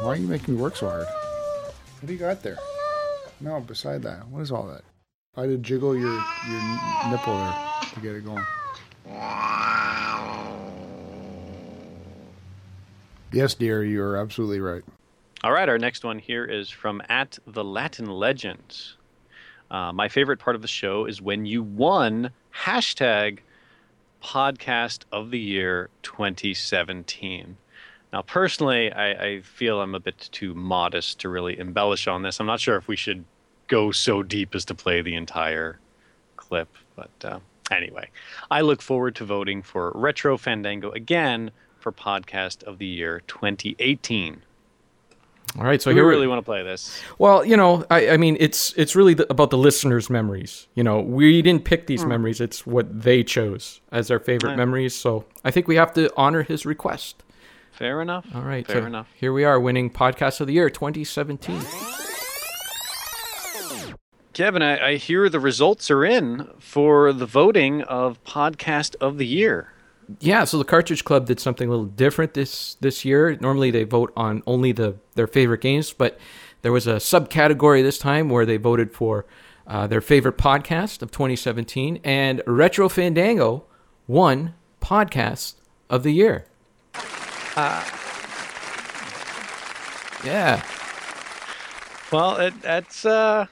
[0.00, 1.06] Why are you making me work so hard?
[1.06, 2.56] What do you got there?
[3.38, 4.26] No, beside that.
[4.28, 4.82] What is all that?
[5.36, 6.62] I to jiggle your, your
[7.10, 7.54] nipple there
[7.92, 8.44] to get it going.
[13.32, 14.84] Yes, dear, you are absolutely right.
[15.42, 18.78] All right, our next one here is from at the Latin Legend.
[19.72, 23.40] Uh, my favorite part of the show is when you won hashtag
[24.22, 27.56] podcast of the year 2017.
[28.12, 32.38] Now, personally, I, I feel I'm a bit too modest to really embellish on this.
[32.38, 33.24] I'm not sure if we should
[33.68, 35.78] go so deep as to play the entire
[36.36, 37.38] clip, but uh,
[37.70, 38.08] anyway,
[38.50, 44.42] I look forward to voting for Retro Fandango again for podcast of the year 2018.
[45.56, 47.00] All right, so we here we- really want to play this.
[47.18, 50.66] Well, you know, I, I mean, it's it's really the, about the listeners' memories.
[50.74, 52.08] You know, we didn't pick these Hmm.
[52.08, 54.56] memories; it's what they chose as their favorite Right.
[54.58, 54.96] memories.
[54.96, 57.22] So I think we have to honor his request.
[57.70, 58.26] Fair enough.
[58.34, 59.08] All right, Fair so enough.
[59.14, 61.60] Here we are, winning podcast of the year 2017.
[64.34, 69.26] Kevin, I, I hear the results are in for the voting of podcast of the
[69.26, 69.72] year.
[70.20, 73.38] Yeah, so the Cartridge Club did something a little different this this year.
[73.40, 76.18] Normally they vote on only the their favorite games, but
[76.62, 79.24] there was a subcategory this time where they voted for
[79.66, 83.64] uh, their favorite podcast of 2017, and Retro Fandango
[84.06, 85.54] won podcast
[85.88, 86.44] of the year.
[87.56, 87.82] Uh,
[90.24, 90.64] Yeah.
[92.10, 93.46] Well, it, that's uh,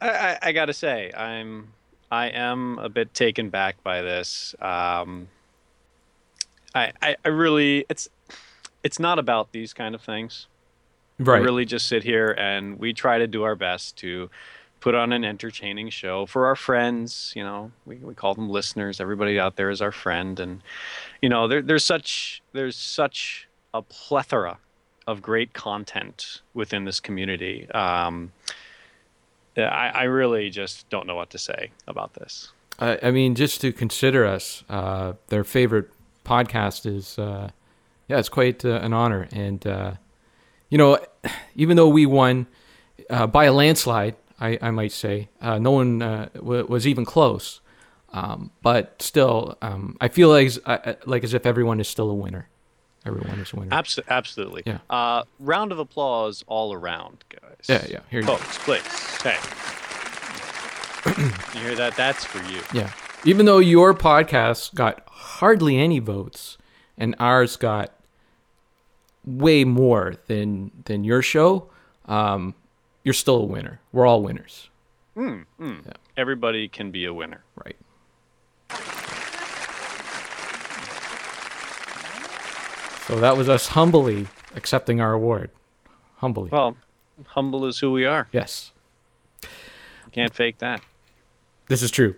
[0.00, 1.72] I, I, I gotta say, I'm
[2.10, 4.54] I am a bit taken back by this.
[4.60, 5.28] Um,
[6.74, 8.08] I, I I really it's
[8.82, 10.46] it's not about these kind of things.
[11.18, 11.40] Right.
[11.40, 14.30] We really just sit here and we try to do our best to
[14.80, 17.32] put on an entertaining show for our friends.
[17.34, 19.00] You know, we, we call them listeners.
[19.00, 20.62] Everybody out there is our friend, and
[21.20, 24.58] you know, there, there's such there's such a plethora
[25.06, 27.68] of great content within this community.
[27.70, 28.32] Um,
[29.62, 32.52] I, I really just don't know what to say about this.
[32.78, 35.90] I, I mean, just to consider us uh, their favorite
[36.24, 37.50] podcast is, uh,
[38.08, 39.28] yeah, it's quite uh, an honor.
[39.32, 39.92] And, uh,
[40.68, 40.98] you know,
[41.56, 42.46] even though we won
[43.10, 47.60] uh, by a landslide, I, I might say, uh, no one w- was even close.
[48.12, 50.52] Um, but still, um, I feel like,
[51.06, 52.48] like as if everyone is still a winner.
[53.06, 53.70] Everyone is a winner.
[53.70, 54.62] Abso- absolutely.
[54.66, 54.78] Yeah.
[54.90, 57.66] Uh, round of applause all around, guys.
[57.68, 58.00] Yeah, yeah.
[58.10, 58.36] Here you go.
[58.36, 58.82] Folks, please.
[59.22, 59.36] Hey.
[61.58, 61.94] you hear that?
[61.96, 62.60] That's for you.
[62.72, 62.90] Yeah.
[63.24, 66.58] Even though your podcast got hardly any votes
[66.96, 67.92] and ours got
[69.24, 71.70] way more than than your show,
[72.06, 72.54] um,
[73.04, 73.80] you're still a winner.
[73.92, 74.70] We're all winners.
[75.16, 75.92] Mm, mm.
[76.16, 77.42] Everybody can be a winner.
[77.64, 77.76] Right.
[83.08, 85.50] So that was us humbly accepting our award.
[86.16, 86.50] Humbly.
[86.52, 86.76] Well,
[87.28, 88.28] humble is who we are.
[88.32, 88.72] Yes.
[90.12, 90.82] Can't fake that.
[91.68, 92.16] This is true.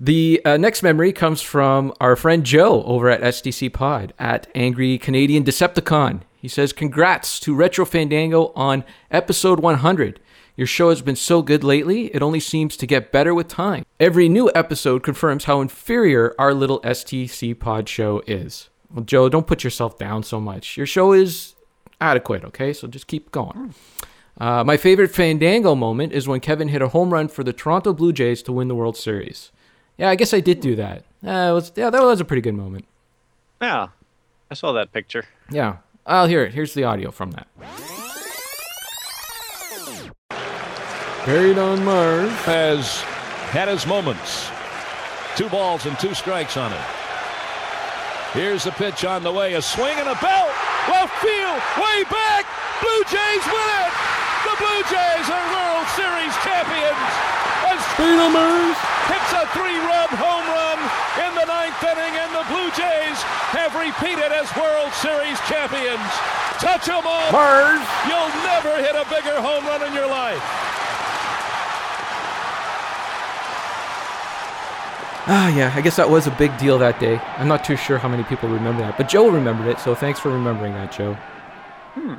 [0.00, 4.96] The uh, next memory comes from our friend Joe over at SDC Pod at Angry
[4.96, 6.20] Canadian Decepticon.
[6.36, 10.20] He says, Congrats to Retro Fandango on episode 100.
[10.56, 13.84] Your show has been so good lately, it only seems to get better with time.
[13.98, 18.68] Every new episode confirms how inferior our little STC Pod show is.
[18.92, 20.76] Well, Joe, don't put yourself down so much.
[20.76, 21.54] Your show is
[22.00, 22.72] adequate, okay?
[22.72, 23.74] So just keep going.
[24.38, 27.92] Uh, my favorite Fandango moment is when Kevin hit a home run for the Toronto
[27.92, 29.52] Blue Jays to win the World Series.
[29.98, 31.04] Yeah, I guess I did do that.
[31.24, 32.86] Uh, it was, yeah, that was a pretty good moment.
[33.60, 33.88] Yeah.
[34.50, 35.24] I saw that picture.
[35.50, 36.52] Yeah, I'll hear it.
[36.52, 37.46] Here's the audio from that.
[41.24, 43.00] Buried on Mars has
[43.52, 44.50] had his moments.
[45.36, 46.80] Two balls and two strikes on it.
[48.32, 49.54] Here's the pitch on the way.
[49.54, 50.52] A swing and a belt.
[50.88, 51.60] Left field.
[51.76, 52.48] Way back.
[52.80, 53.92] Blue Jays win it!
[54.42, 57.12] The Blue Jays are World Series champions!
[57.70, 58.74] As Beatlemers
[59.06, 60.78] hits a three-run home run
[61.22, 63.22] in the ninth inning, and the Blue Jays
[63.54, 66.02] have repeated as World Series champions.
[66.58, 67.30] Touch 'em all!
[67.30, 67.86] Mars.
[68.10, 70.42] You'll never hit a bigger home run in your life.
[75.26, 77.18] Ah, yeah, I guess that was a big deal that day.
[77.36, 80.18] I'm not too sure how many people remember that, but Joe remembered it, so thanks
[80.18, 81.14] for remembering that, Joe.
[81.94, 82.14] Hmm.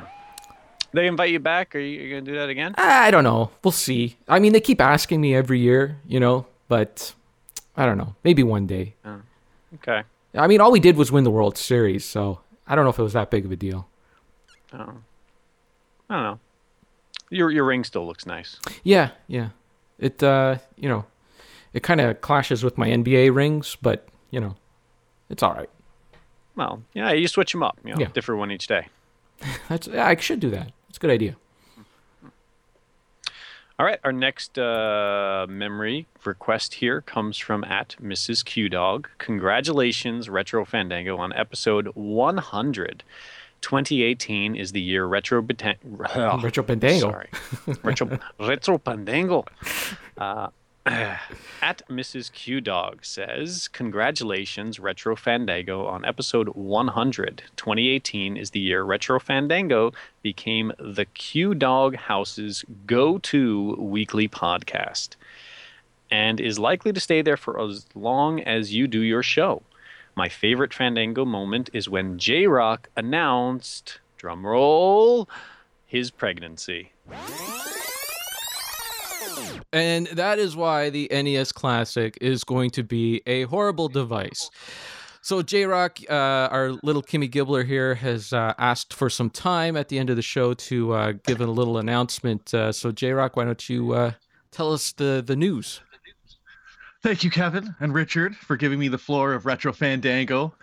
[0.93, 1.75] They invite you back?
[1.75, 2.75] Are you, going to do that again?
[2.77, 3.51] I don't know.
[3.63, 4.15] We'll see.
[4.29, 7.13] I mean, they keep asking me every year, you know, but
[7.75, 8.15] I don't know.
[8.23, 8.93] Maybe one day.
[9.03, 9.21] Oh,
[9.75, 10.03] okay.
[10.35, 12.99] I mean, all we did was win the World Series, so I don't know if
[12.99, 13.87] it was that big of a deal.
[14.71, 14.93] Oh.
[16.09, 16.39] I don't know.
[17.29, 18.59] Your your ring still looks nice.
[18.83, 19.49] Yeah, yeah.
[19.97, 21.05] It, uh, you know,
[21.73, 24.55] it kind of clashes with my NBA rings, but, you know,
[25.29, 25.69] it's all right.
[26.55, 27.77] Well, yeah, you switch them up.
[27.83, 28.07] You know, Yeah.
[28.13, 28.87] different one each day.
[29.69, 30.71] That's I should do that.
[30.89, 31.35] It's a good idea.
[33.79, 38.45] All right, our next uh, memory request here comes from at Mrs.
[38.45, 39.09] Q Dog.
[39.17, 43.03] Congratulations, Retro Fandango, on episode 100.
[43.61, 45.41] 2018 is the year Retro
[45.83, 46.99] Retro Fandango.
[46.99, 47.29] Sorry,
[47.81, 49.45] Retro Retro Fandango.
[50.15, 50.49] Uh,
[50.85, 52.29] at Mrs.
[52.29, 57.43] Q Dog says, Congratulations, Retro Fandango, on episode 100.
[57.55, 65.15] 2018 is the year Retro Fandango became the Q Dog House's go to weekly podcast
[66.11, 69.61] and is likely to stay there for as long as you do your show.
[70.15, 75.29] My favorite Fandango moment is when J Rock announced, drumroll,
[75.85, 76.91] his pregnancy.
[79.71, 84.49] And that is why the NES Classic is going to be a horrible device.
[85.21, 89.77] So J Rock, uh, our little Kimmy Gibbler here, has uh, asked for some time
[89.77, 92.53] at the end of the show to uh, give a little announcement.
[92.53, 94.11] Uh, so J Rock, why don't you uh,
[94.51, 95.79] tell us the the news?
[97.03, 100.55] Thank you, Kevin and Richard, for giving me the floor of Retro Fandango,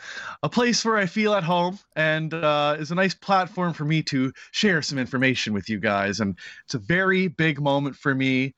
[0.42, 4.02] a place where I feel at home and uh, is a nice platform for me
[4.04, 6.20] to share some information with you guys.
[6.20, 8.54] And it's a very big moment for me.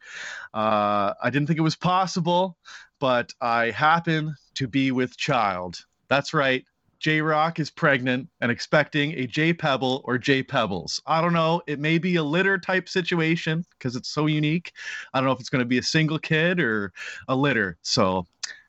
[0.55, 2.57] Uh, I didn't think it was possible,
[3.01, 5.85] but I happen to be with child.
[6.09, 6.65] That's right.
[7.03, 11.03] J Rock is pregnant and expecting a J Pebble or J Pebbles.
[11.05, 11.61] I don't know.
[11.67, 14.73] It may be a litter type situation because it's so unique.
[15.13, 16.93] I don't know if it's going to be a single kid or
[17.27, 17.77] a litter.
[17.83, 18.25] So,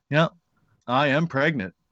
[0.10, 0.30] yeah,
[0.88, 1.76] I am pregnant.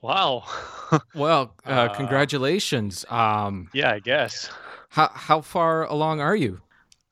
[0.00, 0.44] Wow.
[1.14, 3.04] well, uh, Uh, congratulations.
[3.10, 4.48] Um, yeah, I guess.
[4.90, 6.60] How how far along are you?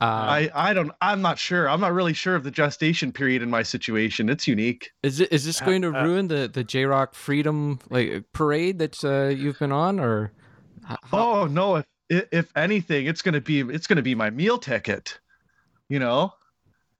[0.01, 0.91] Uh, I I don't.
[0.99, 1.69] I'm not sure.
[1.69, 4.29] I'm not really sure of the gestation period in my situation.
[4.29, 4.91] It's unique.
[5.03, 8.79] Is it is this going to uh, ruin the the J Rock Freedom like parade
[8.79, 10.31] that uh, you've been on, or
[11.13, 11.75] Oh no!
[11.75, 15.19] If if- if anything, it's gonna be it's gonna be my meal ticket.
[15.87, 16.33] You know.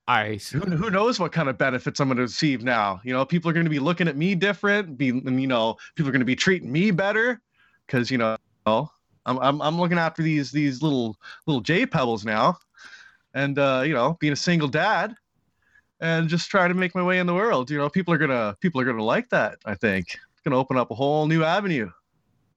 [0.08, 3.00] I who, who knows what kind of benefits I'm going to receive now?
[3.04, 4.98] You know, people are going to be looking at me different.
[4.98, 7.40] Be you know, people are going to be treating me better
[7.86, 8.36] because you know
[8.66, 8.90] I'm,
[9.26, 12.58] I'm I'm looking after these these little little J pebbles now,
[13.34, 15.16] and uh, you know, being a single dad
[16.00, 17.70] and just trying to make my way in the world.
[17.70, 19.60] You know, people are gonna people are gonna like that.
[19.66, 21.90] I think it's gonna open up a whole new avenue.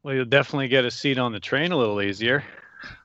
[0.03, 2.45] Well, you'll definitely get a seat on the train a little easier.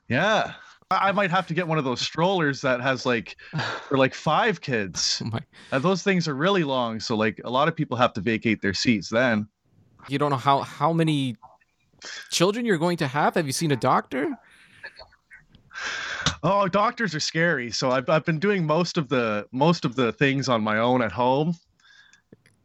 [0.08, 0.54] Yeah.
[0.90, 3.36] I I might have to get one of those strollers that has like
[3.88, 5.22] for like five kids.
[5.70, 8.60] Uh, those things are really long, so like a lot of people have to vacate
[8.60, 9.46] their seats then.
[10.08, 11.36] you don't know how how many
[12.30, 13.34] children you're going to have?
[13.34, 14.36] Have you seen a doctor?
[16.42, 17.70] Oh, doctors are scary.
[17.70, 21.02] So I've I've been doing most of the most of the things on my own
[21.02, 21.54] at home.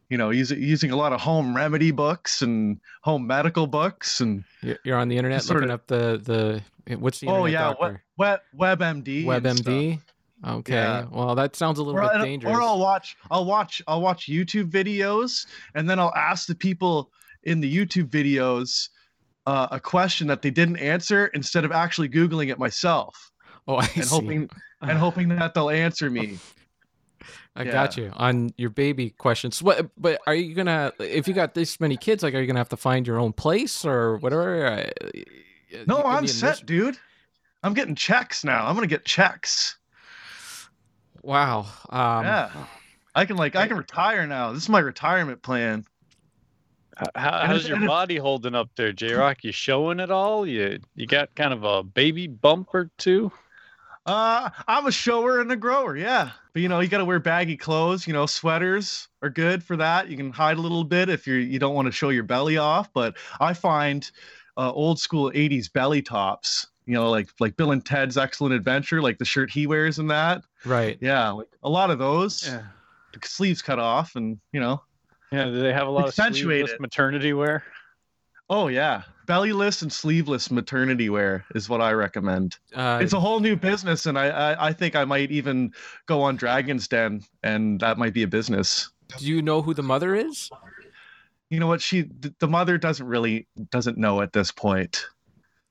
[0.09, 4.43] You know, using using a lot of home remedy books and home medical books and
[4.61, 8.03] You're- on the internet looking of- up the the what's the oh yeah, doctor?
[8.17, 9.25] web, web WebMD.
[9.25, 9.99] WebMD.
[10.45, 10.73] Okay.
[10.73, 11.05] Yeah.
[11.11, 12.55] Well, that sounds a little or, bit dangerous.
[12.55, 17.11] Or I'll watch I'll watch I'll watch YouTube videos and then I'll ask the people
[17.43, 18.89] in the YouTube videos
[19.47, 23.31] uh, a question that they didn't answer instead of actually googling it myself.
[23.67, 24.09] Oh, I and see.
[24.15, 24.49] hoping
[24.81, 26.37] and hoping that they'll answer me.
[27.55, 29.63] I got you on your baby questions.
[29.63, 29.89] What?
[29.97, 32.21] But are you gonna if you got this many kids?
[32.21, 34.65] Like, are you gonna have to find your own place or whatever?
[34.67, 34.89] Uh,
[35.87, 36.97] No, I'm set, this- dude.
[37.63, 38.67] I'm getting checks now.
[38.67, 39.77] I'm gonna get checks.
[41.23, 41.61] Wow.
[41.89, 42.51] Um, yeah.
[43.15, 44.51] I can like I can retire now.
[44.51, 45.85] This is my retirement plan.
[47.15, 49.43] How, how's your body holding up there, J Rock?
[49.43, 50.45] You showing it all?
[50.45, 53.31] You you got kind of a baby bump or two?
[54.05, 56.31] Uh, I'm a shower and a grower, yeah.
[56.53, 58.05] But you know, you got to wear baggy clothes.
[58.05, 60.09] You know, sweaters are good for that.
[60.09, 62.57] You can hide a little bit if you're you don't want to show your belly
[62.57, 62.93] off.
[62.93, 64.09] But I find
[64.57, 66.67] uh, old school '80s belly tops.
[66.85, 70.07] You know, like like Bill and Ted's Excellent Adventure, like the shirt he wears in
[70.07, 70.43] that.
[70.65, 70.99] Right.
[71.01, 72.47] Yeah, like a lot of those.
[72.47, 72.61] Yeah.
[73.13, 74.83] The sleeves cut off, and you know.
[75.31, 76.79] Yeah, do they have a lot of Accentuate sleeveless it.
[76.79, 77.63] maternity wear?
[78.49, 82.57] Oh yeah, bellyless and sleeveless maternity wear is what I recommend.
[82.73, 85.73] Uh, it's a whole new business, and I, I I think I might even
[86.05, 88.89] go on Dragon's Den, and that might be a business.
[89.17, 90.49] Do you know who the mother is?
[91.49, 91.81] You know what?
[91.81, 92.09] She
[92.39, 95.05] the mother doesn't really doesn't know at this point.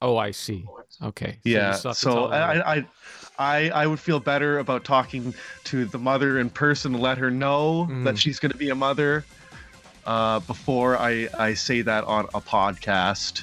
[0.03, 0.67] Oh, I see.
[1.03, 1.33] Okay.
[1.43, 2.25] so yeah, still so.
[2.27, 2.87] I, I
[3.39, 5.35] I I would feel better about talking
[5.65, 8.05] to the mother in person, let her know Mm.
[8.05, 9.25] that she's going to be a mother.
[10.07, 13.43] Uh, before I, I say that on a podcast.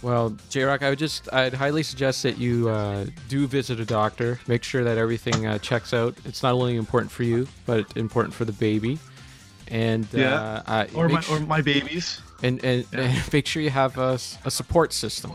[0.00, 3.84] Well, J Rock, I would just, I'd highly suggest that you uh, do visit a
[3.84, 4.40] doctor.
[4.48, 6.16] Make sure that everything uh, checks out.
[6.24, 8.98] It's not only important for you, but important for the baby.
[9.68, 10.34] And Yeah.
[10.34, 12.20] uh, uh, Or my- or my babies.
[12.42, 15.32] And and, and make sure you have a, a support system.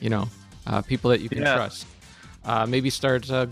[0.00, 0.28] You know,
[0.66, 1.54] uh, people that you can Yeah.
[1.56, 1.86] trust.
[2.46, 3.44] Uh, maybe start uh,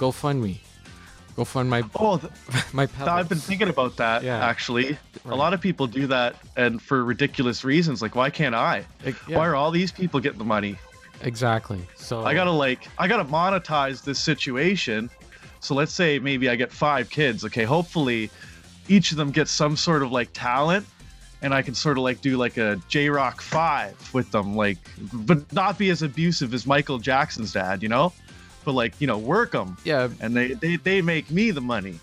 [1.37, 1.45] GoFundMe.
[1.45, 2.21] GoFund my oh
[2.73, 4.45] my Th- I've been thinking about that Yeah.
[4.45, 4.97] actually.
[5.27, 8.01] A lot of people do that and for ridiculous reasons.
[8.03, 8.85] Like, why can't I?
[9.05, 9.13] yeah.
[9.39, 10.77] Why are all these people getting the money?
[11.23, 11.81] Exactly.
[11.97, 15.11] So I gotta like I gotta monetize this situation.
[15.61, 17.45] So let's say maybe I get five kids.
[17.45, 18.31] Okay, hopefully
[18.89, 20.87] each of them gets some sort of like talent,
[21.43, 24.79] and I can sort of like do like a J Rock five with them, like,
[25.13, 28.13] but not be as abusive as Michael Jackson's dad, you know,
[28.67, 29.79] but like you know work them.
[29.85, 30.11] Yeah.
[30.21, 31.99] And they they they make me the money.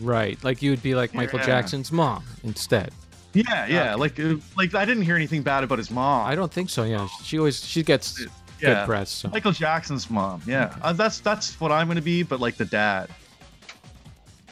[0.00, 1.46] Right, like you would be like Michael Yeah.
[1.46, 2.90] Jackson's mom instead.
[3.34, 3.94] Yeah, yeah.
[3.94, 6.26] Like uh, like I didn't hear anything bad about his mom.
[6.26, 6.82] I don't think so.
[6.82, 8.18] Yeah, she always she gets
[8.60, 8.80] yeah.
[8.80, 9.10] good press.
[9.10, 9.28] So.
[9.28, 10.42] Michael Jackson's mom.
[10.46, 13.10] Yeah, uh, that's that's what I'm gonna be, but like the dad.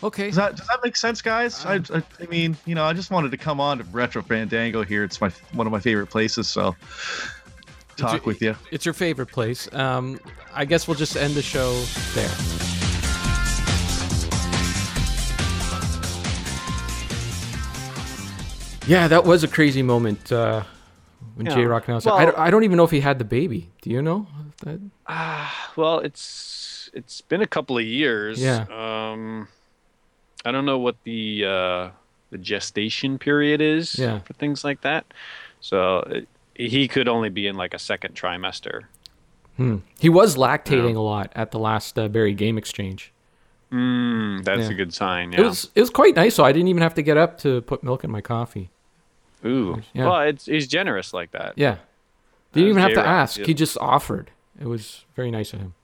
[0.03, 0.27] Okay.
[0.27, 1.65] Does that does that make sense, guys?
[1.65, 4.85] I, I I mean, you know, I just wanted to come on to Retro Fandango
[4.85, 5.03] here.
[5.03, 6.77] It's my one of my favorite places, so
[7.99, 8.57] talk with you.
[8.71, 9.73] It's your favorite place.
[9.75, 10.19] Um,
[10.55, 11.73] I guess we'll just end the show
[12.15, 12.31] there.
[18.87, 20.63] Yeah, that was a crazy moment uh,
[21.35, 21.55] when Yeah.
[21.55, 22.07] J Rock announced.
[22.07, 22.11] it.
[22.11, 23.69] Well- I, don't, I don't even know if he had the baby.
[23.83, 24.27] Do you know?
[24.63, 28.41] That- Ah, well, it's it's been a couple of years.
[28.43, 28.65] Yeah.
[28.71, 29.47] Um,
[30.45, 31.91] I don't know what the uh,
[32.31, 34.21] the gestation period is Yeah.
[34.21, 35.05] for things like that.
[35.61, 36.29] So it,
[36.59, 38.83] he could only be in like a second trimester.
[39.57, 39.79] Hmm.
[39.99, 43.13] He was lactating a lot at the last uh, Barrie Game Exchange.
[43.73, 44.71] Mm, that's Yeah.
[44.71, 45.35] a good sign.
[45.35, 46.35] It was it was quite nice.
[46.35, 48.71] So I didn't even have to get up to put milk in my coffee.
[49.45, 49.83] Ooh.
[49.93, 50.07] Yeah.
[50.07, 51.55] Well, it's he's generous like that.
[51.57, 51.77] Yeah.
[52.53, 53.39] Didn't even have to ask.
[53.39, 53.47] yeah.
[53.47, 54.31] He just offered.
[54.61, 55.75] It was very nice of him.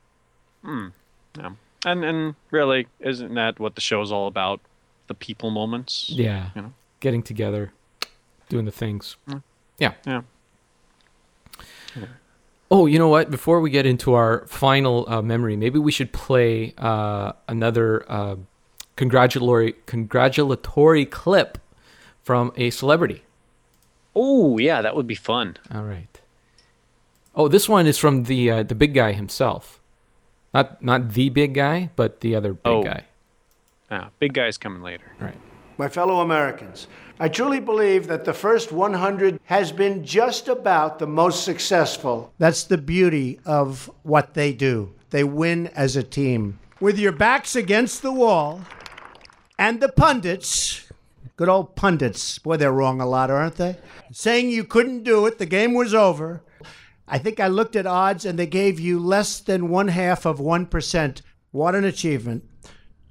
[0.64, 0.86] Hmm.
[1.38, 1.50] Yeah.
[1.84, 4.60] And and really, isn't that what the show's all about?
[5.08, 6.08] The people moments.
[6.10, 6.50] Yeah.
[6.56, 6.72] You know.
[7.00, 7.72] Getting together,
[8.48, 9.16] doing the things.
[9.28, 9.42] Mm.
[9.78, 9.92] Yeah.
[10.06, 10.22] Yeah.
[12.70, 13.30] Oh, you know what?
[13.30, 18.36] Before we get into our final uh, memory, maybe we should play uh, another uh,
[18.96, 21.58] congratulatory congratulatory clip
[22.22, 23.22] from a celebrity.
[24.16, 25.56] Oh yeah, that would be fun.
[25.72, 26.20] All right.
[27.34, 29.80] Oh, this one is from the uh, the big guy himself.
[30.52, 32.82] Not not the big guy, but the other big Oh.
[32.82, 33.04] guy.
[33.90, 35.04] Ah, big guy's coming later.
[35.20, 35.36] Right.
[35.76, 36.86] My fellow Americans,
[37.20, 42.32] I truly believe that the first 100 has been just about the most successful.
[42.38, 44.92] That's the beauty of what they do.
[45.10, 46.58] They win as a team.
[46.80, 48.62] With your backs against the wall
[49.60, 50.90] and the pundits,
[51.36, 53.76] good old pundits, boy, they're wrong a lot, aren't they?
[54.10, 56.42] Saying you couldn't do it, the game was over.
[57.06, 60.40] I think I looked at odds and they gave you less than one half of
[60.40, 61.22] 1%.
[61.52, 62.44] What an achievement.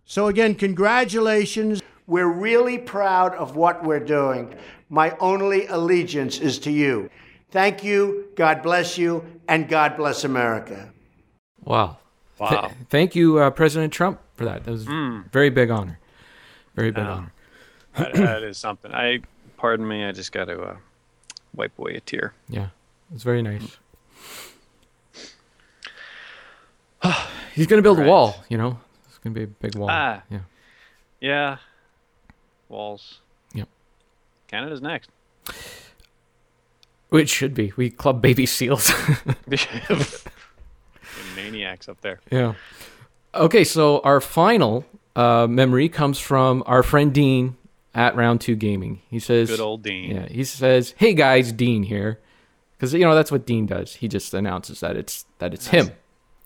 [0.03, 1.81] So, again, congratulations.
[2.07, 4.53] We're really proud of what we're doing.
[4.89, 7.09] My only allegiance is to you.
[7.51, 10.91] Thank you, God bless you, and God bless America.
[11.63, 11.97] Wow.
[12.39, 12.49] Wow.
[12.67, 14.63] Th- thank you, uh, President Trump, for that.
[14.65, 15.31] That was Mm.
[15.31, 15.99] very big honor.
[16.75, 17.11] Very big Yeah.
[17.11, 17.31] honor.
[17.97, 18.93] that, that is something.
[18.93, 19.19] I
[19.57, 20.03] pardon me.
[20.03, 20.75] I just got to uh,
[21.55, 22.33] wipe away a tear.
[22.49, 22.69] Yeah,
[23.13, 23.77] it's very nice.
[27.53, 28.43] He's gonna build a wall.
[28.49, 29.89] You know, it's gonna be a big wall.
[29.91, 30.23] Ah.
[30.29, 30.39] Yeah.
[31.21, 31.57] Yeah.
[32.73, 33.19] Walls.
[33.53, 33.69] Yep.
[34.47, 35.09] Canada's next.
[37.11, 37.71] It should be.
[37.77, 38.91] We club baby seals.
[41.35, 42.19] Maniacs up there.
[42.31, 42.53] yeah.
[43.35, 47.55] Okay, so our final uh, memory comes from our friend Dean
[47.95, 49.01] at Round Two Gaming.
[49.09, 50.15] He says, Good old Dean.
[50.15, 52.19] Yeah, he says, "Hey guys, Dean here,"
[52.73, 53.95] because you know that's what Dean does.
[53.95, 55.89] He just announces that it's that it's him.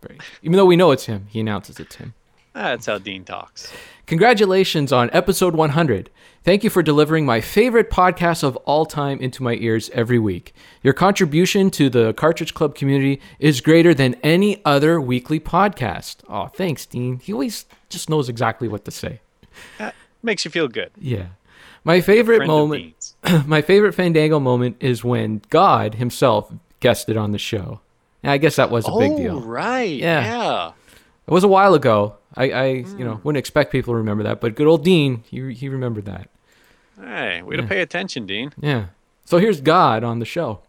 [0.08, 0.20] Right.
[0.44, 2.14] Even though we know it's him, he announces it's him.
[2.54, 3.72] That's how Dean talks.
[4.08, 6.10] Congratulations on episode 100.
[6.46, 10.54] Thank you for delivering my favorite podcast of all time into my ears every week.
[10.82, 16.20] Your contribution to the Cartridge Club community is greater than any other weekly podcast.
[16.30, 17.20] Oh, thanks, Dean.
[17.20, 19.20] He always just knows exactly what to say.
[19.78, 19.94] That
[20.24, 20.92] makes you feel good.
[20.98, 21.26] Yeah.
[21.84, 23.14] My favorite moment
[23.46, 26.50] my favorite Fandango moment is when God himself
[26.80, 27.82] guested on the show.
[28.24, 29.42] And I guess that was a big Oh, deal.
[29.42, 29.98] right.
[29.98, 30.22] Yeah.
[30.22, 30.72] Yeah.
[31.28, 32.16] It was a while ago.
[32.38, 35.54] I, I you know, wouldn't expect people to remember that, but good old Dean, he
[35.54, 36.30] he remembered that.
[37.00, 37.68] Hey, way to Yeah.
[37.68, 38.54] pay attention, Dean.
[38.60, 38.86] Yeah.
[39.26, 40.62] So here's God on the show.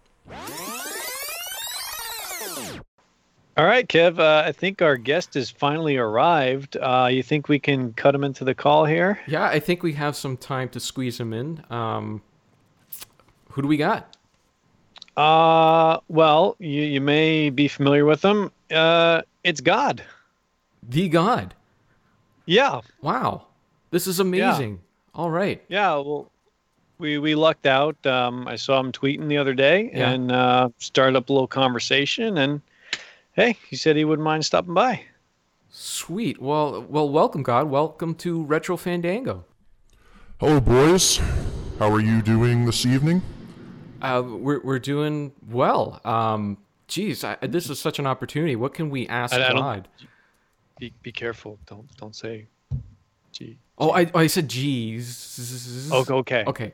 [3.56, 4.20] All right, Kev.
[4.20, 6.76] Uh, I think our guest has finally arrived.
[6.76, 9.18] Uh, you think we can cut him into the call here?
[9.26, 11.64] Yeah, I think we have some time to squeeze him in.
[11.68, 12.22] Um,
[13.50, 14.16] who do we got?
[15.16, 18.52] Uh, well, you, you may be familiar with him.
[18.70, 20.04] Uh, it's God.
[20.88, 21.54] The God.
[22.48, 22.80] Yeah.
[23.02, 23.46] Wow.
[23.90, 24.80] This is amazing.
[25.14, 25.62] All right.
[25.68, 25.94] Yeah.
[25.96, 26.30] Well,
[26.98, 28.04] we we lucked out.
[28.06, 30.10] Um, I saw him tweeting the other day Yeah.
[30.10, 32.38] and uh, started up a little conversation.
[32.38, 32.62] And
[33.32, 35.02] hey, he said he wouldn't mind stopping by.
[35.70, 36.40] Sweet.
[36.40, 37.68] Well, well, welcome, God.
[37.68, 39.44] Welcome to Retro Fandango.
[40.40, 41.20] Hello, boys.
[41.78, 43.20] How are you doing this evening?
[44.00, 46.00] Uh, we're we're doing well.
[46.04, 48.56] Um, geez, I, this is such an opportunity.
[48.56, 49.88] What can we ask I- I don't- God?
[50.78, 51.58] Be be careful.
[51.66, 52.46] Don't don't say.
[53.32, 53.58] Gee.
[53.76, 55.88] Oh, I oh, I said geez.
[55.92, 56.44] Oh, okay.
[56.44, 56.44] Okay.
[56.46, 56.72] Okay.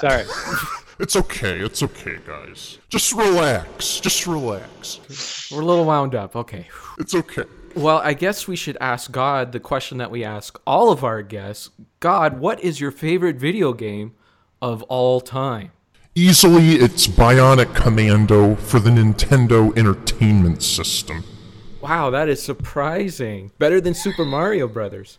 [0.00, 0.24] Sorry.
[0.98, 1.58] It's okay.
[1.58, 2.78] It's okay, guys.
[2.88, 3.98] Just relax.
[3.98, 5.00] Just relax.
[5.50, 6.36] We're a little wound up.
[6.36, 6.68] Okay.
[6.98, 7.44] It's okay.
[7.74, 11.22] Well, I guess we should ask God the question that we ask all of our
[11.22, 11.70] guests.
[11.98, 14.14] God, what is your favorite video game
[14.60, 15.72] of all time?
[16.14, 21.24] Easily, it's Bionic Commando for the Nintendo Entertainment System.
[21.82, 23.50] Wow, that is surprising.
[23.58, 25.18] Better than Super Mario Brothers.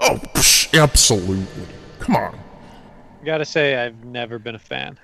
[0.00, 1.66] Oh, psh, absolutely.
[2.00, 2.38] Come on.
[3.24, 4.98] Gotta say, I've never been a fan.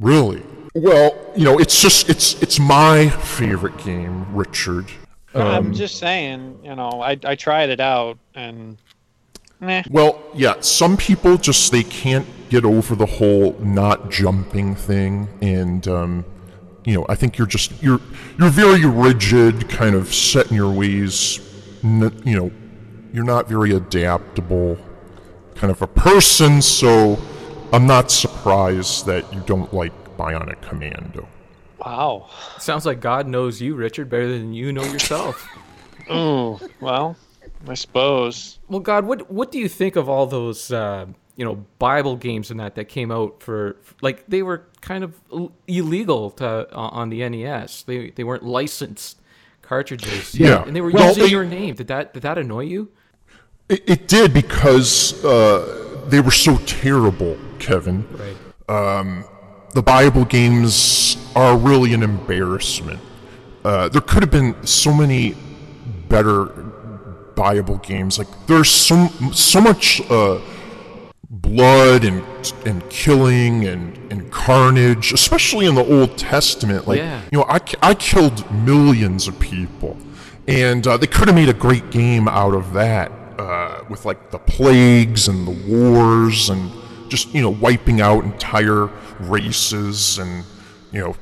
[0.00, 0.42] Really?
[0.74, 4.86] Well, you know, it's just it's it's my favorite game, Richard.
[5.34, 8.76] I'm Um, just saying, you know, I I tried it out and.
[9.60, 9.84] Meh.
[9.88, 15.86] Well, yeah, some people just they can't get over the whole not jumping thing and
[15.88, 16.24] um
[16.84, 18.00] you know, I think you're just you're
[18.38, 21.40] you're very rigid, kind of set in your ways.
[21.82, 22.50] N- you know,
[23.12, 24.78] you're not very adaptable
[25.54, 27.18] kind of a person, so
[27.72, 31.28] I'm not surprised that you don't like Bionic Commando.
[31.78, 32.28] Wow.
[32.58, 35.48] Sounds like God knows you, Richard, better than you know yourself.
[36.08, 37.16] Oh, well,
[37.68, 38.58] I suppose.
[38.68, 41.06] Well, God, what what do you think of all those uh,
[41.36, 45.20] you know Bible games and that that came out for like they were kind of
[45.66, 47.82] illegal to uh, on the NES.
[47.82, 49.20] They they weren't licensed
[49.62, 50.34] cartridges.
[50.34, 50.62] Yeah.
[50.64, 51.74] and they were Well, using your name.
[51.74, 52.90] Did that did that annoy you?
[53.68, 58.06] It, it did because uh, they were so terrible, Kevin.
[58.12, 58.36] Right.
[58.98, 59.24] Um,
[59.72, 63.00] the Bible games are really an embarrassment.
[63.64, 65.34] Uh, there could have been so many
[66.08, 66.44] better
[67.34, 68.18] Bible games.
[68.18, 70.40] Like there's so so much uh,
[71.42, 72.22] blood and
[72.66, 76.86] and killing and and carnage, especially in the Old Testament.
[76.86, 77.20] Like Yeah.
[77.32, 79.96] you know, I I killed millions of people,
[80.46, 84.30] and uh, they could have made a great game out of that uh, with like
[84.30, 86.70] the plagues and the wars and
[87.08, 88.86] just you know wiping out entire
[89.20, 90.44] races and
[90.92, 91.16] you know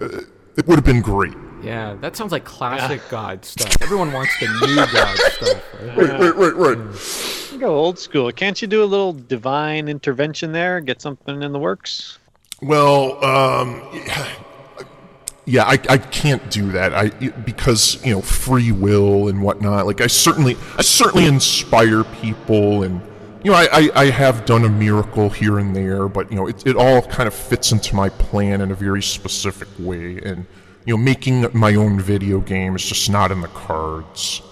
[0.00, 0.20] uh,
[0.56, 1.34] it would have been great.
[1.62, 3.80] Yeah, that sounds like classic God stuff.
[3.80, 5.62] Everyone wants the new God stuff.
[5.96, 6.20] Right?
[6.20, 7.52] Wait, wait, wait, right.
[7.52, 8.30] You go old school.
[8.32, 10.80] Can't you do a little divine intervention there?
[10.80, 12.18] Get something in the works?
[12.60, 13.82] Well, um,
[15.44, 16.94] yeah, I, I can't do that.
[16.94, 19.86] I because you know free will and whatnot.
[19.86, 23.00] Like I certainly I certainly inspire people, and
[23.42, 26.46] you know I, I, I have done a miracle here and there, but you know
[26.46, 30.46] it it all kind of fits into my plan in a very specific way, and
[30.84, 34.42] you know making my own video game is just not in the cards.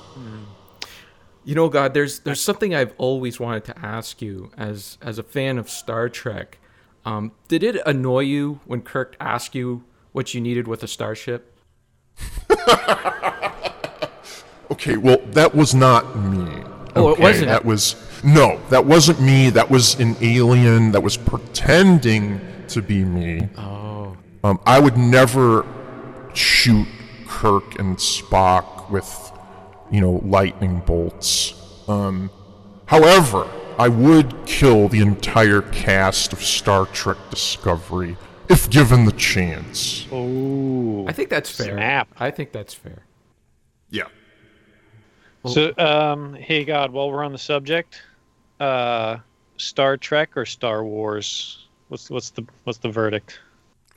[1.45, 5.23] You know, God, there's there's something I've always wanted to ask you as as a
[5.23, 6.59] fan of Star Trek.
[7.05, 11.57] Um, did it annoy you when Kirk asked you what you needed with a starship?
[14.71, 16.63] Okay, well, that was not me.
[16.95, 17.49] Oh, it wasn't?
[17.49, 19.51] That was no, that wasn't me.
[19.51, 23.49] That was an alien that was pretending to be me.
[23.59, 24.17] Oh.
[24.43, 25.67] Um, I would never
[26.37, 26.87] shoot
[27.27, 29.33] Kirk and Spock with,
[29.91, 31.55] you know, lightning bolts.
[31.89, 32.31] Um,
[32.87, 38.17] however, I would kill the entire cast of Star Trek Discovery
[38.49, 40.07] if given the chance.
[40.13, 41.07] Oh.
[41.09, 41.77] I think that's fair.
[41.77, 42.09] Snap.
[42.19, 43.05] I think that's fair.
[43.89, 44.09] Yeah.
[45.47, 48.03] So, um, hey God, while we're on the subject,
[48.59, 49.17] uh,
[49.57, 51.67] Star Trek or Star Wars?
[51.89, 53.41] What's what's the what's the verdict?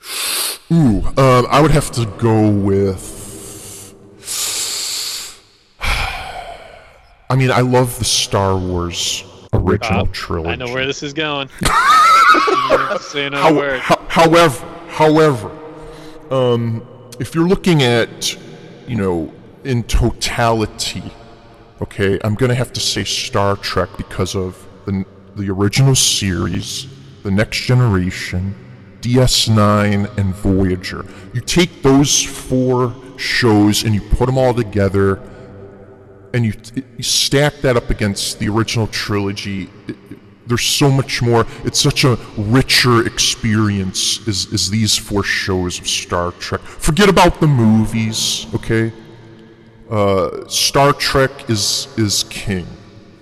[0.72, 3.94] Ooh, um, I would have to go with.
[5.80, 10.50] I mean, I love the Star Wars original Uh, trilogy.
[10.50, 11.48] I know where this is going.
[11.60, 13.80] You don't have to Say another How- word.
[13.80, 15.50] ho- however, however,
[16.30, 16.82] um,
[17.20, 18.36] if you're looking at,
[18.88, 19.32] you know,
[19.64, 21.02] in totality,
[21.82, 24.56] okay, I'm gonna have to say Star Trek because of
[24.86, 25.04] the
[25.36, 26.86] the original series,
[27.24, 28.54] the Next Generation,
[29.04, 31.04] DS9, and Voyager.
[31.34, 35.20] You take those four shows and you put them all together,
[36.32, 36.54] and you,
[36.96, 39.64] you stack that up against the original trilogy.
[39.88, 41.46] it- it- there's so much more.
[41.64, 46.60] It's such a richer experience as, as these four shows of Star Trek.
[46.60, 48.92] Forget about the movies, okay?
[49.90, 52.66] Uh, Star Trek is is king,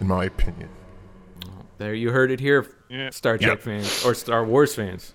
[0.01, 0.69] in my opinion.
[1.79, 3.11] There you heard it here, Yeah.
[3.11, 3.63] Star Trek Yep.
[3.63, 5.15] fans or Star Wars fans.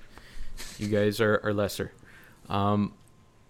[0.77, 1.91] You guys are, are lesser.
[2.49, 2.93] Um,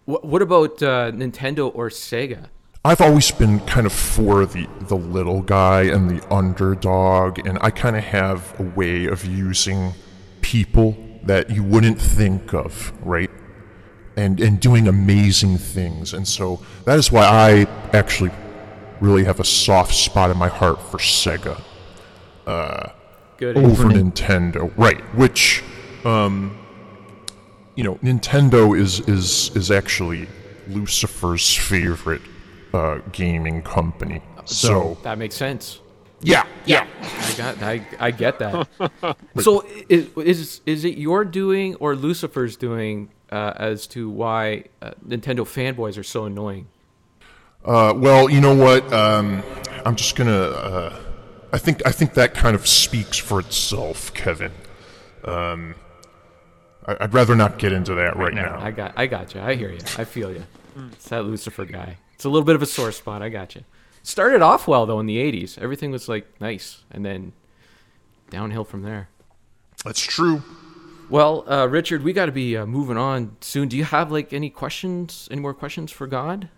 [0.05, 2.47] what, what about uh, Nintendo or Sega?
[2.85, 7.69] I've always been kind of for the the little guy and the underdog, and I
[7.69, 9.93] kind of have a way of using
[10.41, 13.29] people that you wouldn't think of, right?
[14.15, 18.31] And and doing amazing things, and so that is why I actually
[19.01, 21.61] really have a soft spot in my heart for Sega.
[22.45, 22.89] Uh,
[23.37, 23.83] Good over.
[23.83, 25.01] Nintendo, right?
[25.13, 25.63] Which,
[26.05, 26.57] um,
[27.77, 30.27] you know, Nintendo is is is actually
[30.67, 32.23] Lucifer's favorite
[32.73, 34.21] uh, gaming company.
[34.45, 35.79] So that makes sense.
[36.21, 36.87] yeah, yeah.
[37.01, 38.67] I got I, I get that.
[39.39, 44.91] so is, is is it your doing or Lucifer's doing uh, as to why uh,
[45.07, 46.67] Nintendo fanboys are so annoying?
[47.63, 48.91] Uh, well, you know what?
[48.91, 49.43] Um,
[49.85, 50.31] I'm just gonna.
[50.31, 50.99] Uh,
[51.53, 54.53] I think I think that kind of speaks for itself, Kevin.
[55.23, 55.75] Um,
[56.87, 58.59] I, I'd rather not get into that right now.
[58.59, 59.41] I got I got you.
[59.41, 59.79] I hear you.
[59.97, 60.43] I feel you.
[60.91, 61.97] It's that Lucifer guy.
[62.13, 63.21] It's a little bit of a sore spot.
[63.21, 63.63] I got you.
[64.03, 65.57] Started off well though in the '80s.
[65.59, 67.33] Everything was like nice, and then
[68.29, 69.09] downhill from there.
[69.83, 70.41] That's true.
[71.09, 73.69] Well, uh, Richard, we got to be uh, moving on soon.
[73.69, 75.27] Do you have like any questions?
[75.31, 76.49] Any more questions for God?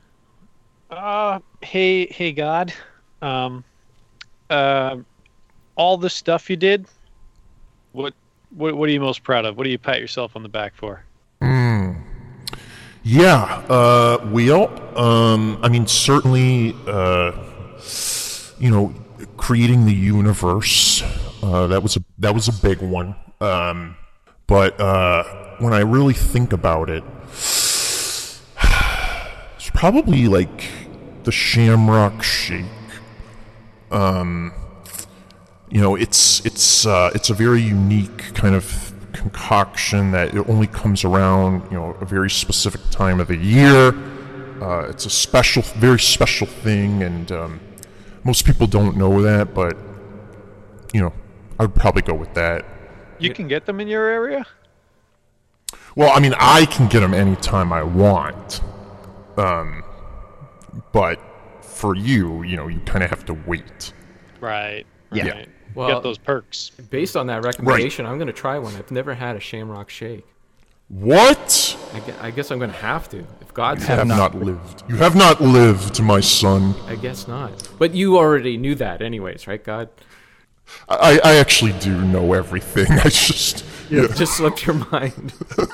[0.90, 2.74] Uh, hey, hey, God.
[3.22, 3.64] Um,
[4.50, 4.98] uh,
[5.76, 6.88] all the stuff you did.
[7.92, 8.14] What,
[8.50, 9.58] what, what are you most proud of?
[9.58, 11.04] What do you pat yourself on the back for?
[11.42, 11.94] Hmm.
[13.04, 17.32] Yeah, uh, well, um, I mean, certainly, uh,
[18.60, 18.94] you know,
[19.38, 21.02] creating the universe,
[21.42, 23.16] uh, that was a, that was a big one.
[23.40, 23.96] Um,
[24.48, 25.24] but, uh,
[25.60, 28.42] when I really think about it, it's
[29.74, 30.70] probably like
[31.24, 32.66] the Shamrock Shake.
[33.92, 34.54] Um,
[35.70, 40.68] you know, it's, it's, uh, it's a very unique kind of concoction that it only
[40.68, 43.94] comes around, you know, a very specific time of the year.
[44.62, 47.60] Uh, it's a special, very special thing, and um,
[48.24, 49.78] most people don't know that, but
[50.94, 51.14] you know,
[51.58, 52.66] I would probably go with that.
[53.20, 54.46] You can get them in your area.
[55.96, 58.62] Well, I mean, I can get them anytime I want,
[59.38, 59.84] um,
[60.92, 61.20] but
[61.62, 63.94] for you, you know, you kind of have to wait.
[64.40, 64.86] Right.
[65.12, 65.46] Yeah.
[65.70, 65.76] Right.
[65.76, 66.72] Well, Get those perks.
[66.90, 68.76] Based on that recommendation, I'm going to try one.
[68.76, 70.26] I've never had a Shamrock Shake.
[70.90, 71.78] What?
[71.94, 73.20] I guess, I guess I'm going to have to.
[73.42, 74.84] If God You said have not lived.
[74.90, 76.74] You have not lived, my son.
[76.88, 77.70] I guess not.
[77.78, 79.90] But you already knew that, anyways, right, God?
[80.88, 82.88] I, I actually do know everything.
[83.00, 85.34] I just Yeah, it just slipped your mind.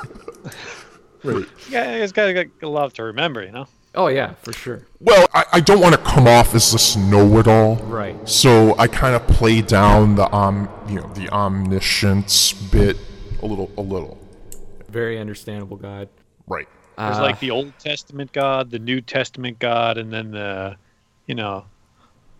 [1.23, 1.45] Right.
[1.69, 3.67] Yeah, it's got a lot to remember, you know.
[3.95, 4.85] Oh yeah, for sure.
[4.99, 7.75] Well, I, I don't want to come off as this know-it-all.
[7.77, 8.27] Right.
[8.27, 12.97] So I kind of play down the um, you know, the omniscience bit
[13.41, 14.17] a little, a little.
[14.89, 16.09] Very understandable, God.
[16.47, 16.67] Right.
[16.97, 20.77] There's Uh, like the Old Testament God, the New Testament God, and then the,
[21.25, 21.65] you know,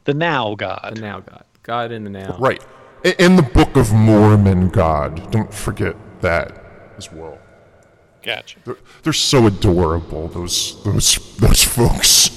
[0.06, 0.94] the Now God.
[0.96, 1.44] The Now God.
[1.64, 2.38] God in the Now.
[2.40, 2.64] Right.
[3.04, 5.30] A- And the Book of Mormon God.
[5.32, 6.64] Don't forget that
[6.98, 7.38] as well.
[8.26, 8.58] Gotcha.
[8.66, 10.28] They're, they're so adorable.
[10.28, 12.32] Those those those folks.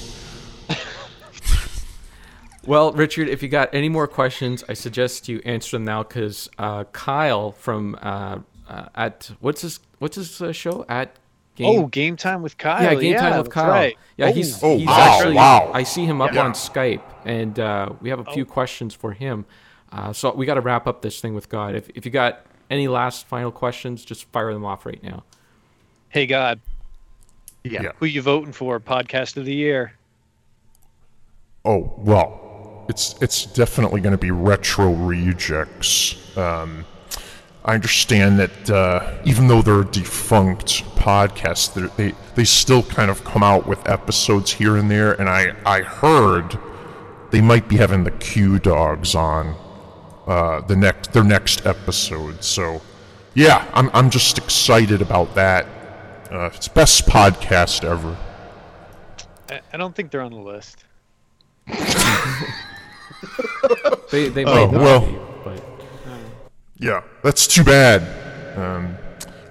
[2.65, 6.49] Well, Richard, if you got any more questions, I suggest you answer them now because
[6.59, 11.15] uh, Kyle from uh, uh, at what's his what's his uh, show at
[11.61, 12.81] Oh, Game Time with Kyle.
[12.81, 13.67] Yeah, game time with Kyle.
[13.69, 13.97] right.
[14.15, 14.31] Yeah, Oh.
[14.33, 15.71] he's Oh, he's wow, actually wow.
[15.73, 16.45] I see him up Yeah.
[16.45, 19.45] on Skype, and uh, we have a few questions for him.
[19.91, 21.75] Uh, so we got to wrap up this thing with God.
[21.75, 25.23] If if you got any last final questions, just fire them off right now.
[26.09, 26.59] Hey God.
[27.63, 27.91] Yeah.
[27.99, 28.79] Who you voting for?
[28.79, 29.93] Podcast of the year.
[31.65, 36.15] Oh well, it's it's definitely going to be retro rejects.
[36.37, 36.85] Um,
[37.65, 43.11] I understand that uh, even though they're a defunct podcast, they're- they they still kind
[43.11, 46.57] of come out with episodes here and there, and I I heard
[47.31, 49.55] they might be having the Q Dogs on
[50.25, 52.43] uh, the next their next episode.
[52.43, 52.81] So
[53.35, 55.67] yeah, I'm I'm just excited about that.
[56.31, 58.15] Uh, it's best podcast ever.
[59.49, 60.85] I, I don't think they're on the list.
[64.11, 65.05] They they Oh, might not well.
[65.05, 65.63] be, but
[66.77, 68.57] Yeah, that's too bad.
[68.57, 68.97] Um,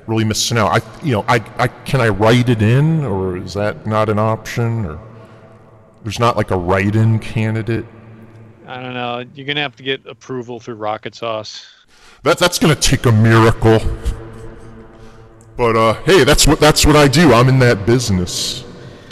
[0.06, 0.82] really missing out.
[0.82, 4.18] I, you know, I, I can I write it in, or is that not an
[4.18, 4.84] option?
[4.86, 4.98] Or
[6.02, 7.84] there's not like a write-in candidate.
[8.66, 9.24] I don't know.
[9.34, 11.66] You're gonna have to get approval through Rocket Sauce.
[12.24, 13.78] That that's gonna take a miracle.
[15.59, 17.32] But uh, hey, that's what that's what I do.
[17.35, 18.64] I'm in that business.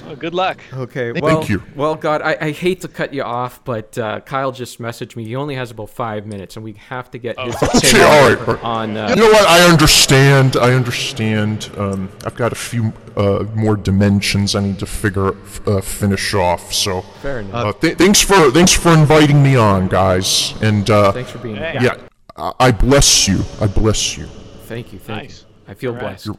[0.07, 0.61] Oh, good luck.
[0.73, 1.13] Okay.
[1.13, 1.61] Thank well, you.
[1.75, 5.25] Well, God, I, I hate to cut you off, but uh, Kyle just messaged me.
[5.25, 8.53] He only has about five minutes, and we have to get his Okay, opinion all
[8.55, 8.65] right.
[8.65, 8.97] on.
[8.97, 9.45] Uh, you know what?
[9.49, 10.57] I understand.
[10.57, 11.69] I understand.
[11.77, 15.35] Um, I've got a few uh, more dimensions I need to figure
[15.67, 16.73] uh, finish off.
[16.73, 17.55] So, Fair enough.
[17.55, 20.55] Uh, th- thanks for thanks for inviting me on, guys.
[20.63, 21.81] And uh, Thanks for being here.
[21.83, 21.97] Yeah,
[22.37, 23.41] I I bless you.
[23.61, 24.27] I bless you.
[24.67, 25.01] Thank you.
[25.01, 25.41] Thank Nice.
[25.41, 25.46] you.
[25.69, 26.03] I feel All right.
[26.03, 26.27] blessed.
[26.27, 26.39] You're-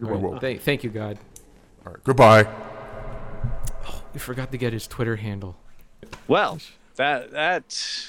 [0.00, 0.40] you're All right, welcome.
[0.40, 1.18] Thank, thank you, God.
[1.86, 2.46] All right, goodbye.
[4.14, 5.56] You forgot to get his Twitter handle.
[6.26, 6.58] Well,
[6.96, 8.06] that that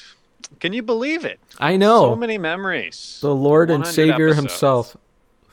[0.60, 1.40] can you believe it?
[1.60, 2.02] I know.
[2.12, 3.20] So many memories.
[3.22, 4.38] The Lord and Savior episodes.
[4.38, 4.98] himself.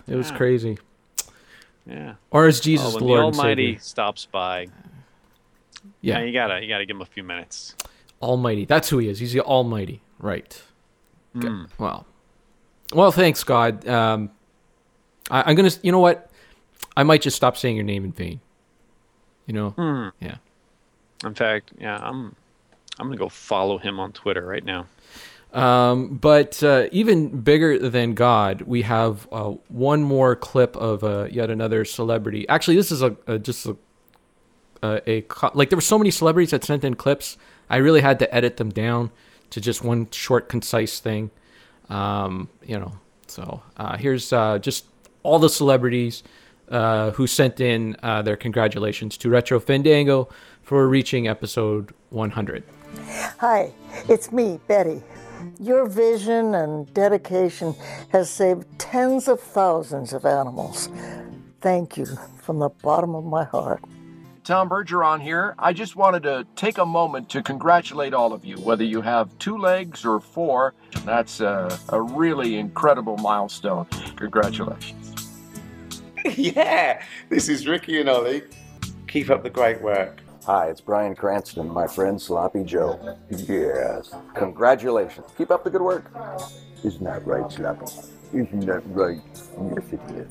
[0.09, 0.37] It was Yeah.
[0.37, 0.79] crazy.
[1.87, 2.15] Yeah.
[2.31, 3.81] Or is Jesus Oh, the Lord the and Almighty Savior?
[3.81, 4.69] stops by.
[6.01, 6.21] Yeah.
[6.23, 7.75] you gotta you gotta give him a few minutes.
[8.23, 8.65] Almighty.
[8.65, 9.19] That's who he is.
[9.19, 10.01] He's the Almighty.
[10.19, 10.63] Right.
[11.37, 11.49] Okay.
[11.49, 11.65] Hmm.
[11.79, 12.07] Well.
[12.93, 13.87] Well, thanks, God.
[13.89, 14.31] Um,
[15.31, 15.71] I, I'm gonna.
[15.83, 16.31] You know what?
[16.97, 18.41] I might just stop saying your name in vain.
[19.47, 19.71] You know.
[19.71, 20.09] Hmm.
[20.21, 20.37] Yeah.
[21.25, 22.35] In fact, yeah, I'm
[22.99, 24.87] I'm gonna go follow him on Twitter right now.
[25.53, 31.29] Um, but uh, even bigger than God, we have uh, one more clip of uh,
[31.31, 32.47] yet another celebrity.
[32.49, 33.77] Actually, this is a, a just a,
[34.83, 37.39] a, a like there were so many celebrities that sent in clips.
[37.71, 39.11] I really had to edit them down
[39.51, 41.31] to just one short, concise thing.
[41.89, 42.93] Um, you know,
[43.27, 44.85] so uh, here's uh, just
[45.27, 46.23] all the celebrities
[46.71, 50.29] uh, who sent in uh, their congratulations to Retro Fandango
[50.63, 52.63] for reaching episode 100.
[53.41, 53.73] Hi,
[54.09, 55.03] it's me, Betty.
[55.61, 57.75] Your vision and dedication
[58.11, 60.89] has saved tens of thousands of animals.
[61.61, 62.07] Thank you
[62.41, 63.83] from the bottom of my heart.
[64.45, 65.57] Tom Bergeron here.
[65.59, 69.37] I just wanted to take a moment to congratulate all of you, whether you have
[69.41, 70.75] two legs or four.
[71.05, 73.87] That's a, a really incredible milestone.
[74.15, 75.06] Congratulations.
[76.37, 78.43] yeah, this is Ricky and Ollie.
[79.07, 80.21] Keep up the great work.
[80.45, 83.17] Hi, it's Bryan Cranston, my friend Sloppy Joe.
[83.31, 84.13] Yes.
[84.35, 85.27] Congratulations.
[85.39, 86.11] Keep up the good work.
[86.83, 87.87] Isn't that right, Sloppy?
[88.33, 89.21] Isn't that right?
[89.37, 90.29] Yes, it is.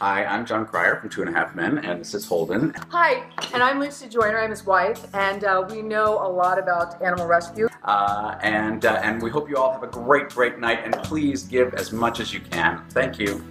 [0.00, 2.74] Hi, I'm Jon Cryer from Two and a Half Men, and this is Holden.
[2.90, 3.24] Hi,
[3.54, 4.38] and I'm Lucy Joyner.
[4.38, 7.68] I'm his wife, and uh, we know a lot about animal rescue.
[7.84, 10.80] Uh, and uh, and we hope you all have a great, great night.
[10.84, 12.84] And please give as much as you can.
[12.90, 13.42] Thank you.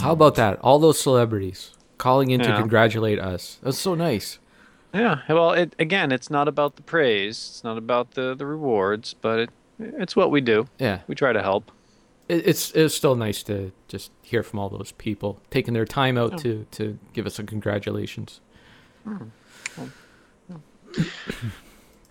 [0.00, 0.58] How about that?
[0.60, 3.58] All those celebrities calling in to congratulate us.
[3.62, 4.38] That's so nice.
[4.94, 5.20] Yeah.
[5.28, 7.36] Well, it again, it's not about the praise.
[7.50, 10.66] It's not about the the rewards, but it it's what we do.
[10.78, 11.00] Yeah.
[11.06, 11.70] We try to help.
[12.28, 16.18] It, it's it's still nice to just hear from all those people taking their time
[16.18, 16.38] out Yeah.
[16.38, 18.40] to to give us some congratulations.
[19.04, 19.24] Hmm.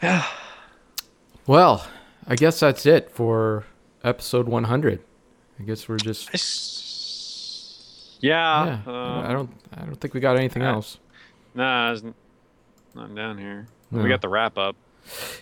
[0.01, 0.25] Yeah.
[1.47, 1.87] Well,
[2.27, 3.65] I guess that's it for
[4.03, 4.99] episode 100.
[5.59, 6.29] I guess we're just
[8.19, 8.65] Yeah.
[8.85, 10.99] Yeah, uh, I don't I don't think we got anything else.
[11.55, 11.95] Nah,
[12.95, 13.67] not down here.
[13.91, 14.03] No.
[14.03, 14.75] We got the wrap up.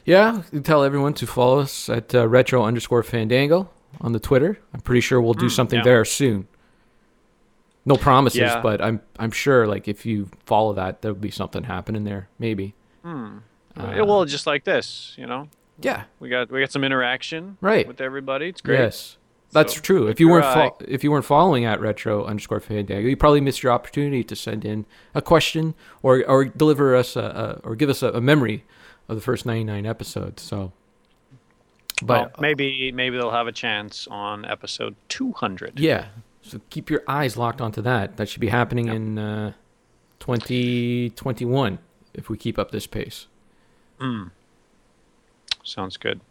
[0.05, 4.59] Yeah, you tell everyone to follow us at uh, retro underscore fandango on the Twitter.
[4.73, 5.83] I'm pretty sure we'll do Mm, something yeah.
[5.83, 6.47] there soon.
[7.85, 8.61] No promises, Yeah.
[8.61, 12.29] but I'm I'm sure like if you follow that, there'll be something happening there.
[12.39, 12.75] Maybe.
[13.03, 13.37] Hmm.
[13.77, 15.47] Uh, Yeah, well, just like this, you know.
[15.79, 16.03] Yeah.
[16.19, 17.57] We got we got some interaction.
[17.61, 17.87] Right.
[17.87, 18.47] With everybody.
[18.49, 18.79] It's great.
[18.79, 19.17] Yes,
[19.51, 20.07] that's So, true.
[20.07, 23.63] If you weren't fo- if you weren't following at retro underscore fandango, you probably missed
[23.63, 27.89] your opportunity to send in a question or or deliver us a, a or give
[27.89, 28.63] us a, a memory
[29.07, 30.41] of the first 99 episodes.
[30.43, 30.73] So,
[32.03, 35.79] But but maybe maybe they'll have a chance on episode 200.
[35.79, 36.07] yeah,
[36.41, 38.17] so keep your eyes locked onto that.
[38.17, 39.53] That should be happening in uh,
[40.19, 41.79] 2021
[42.13, 43.27] if we keep up this pace.
[43.99, 44.31] Mm.
[45.63, 46.21] Sounds good.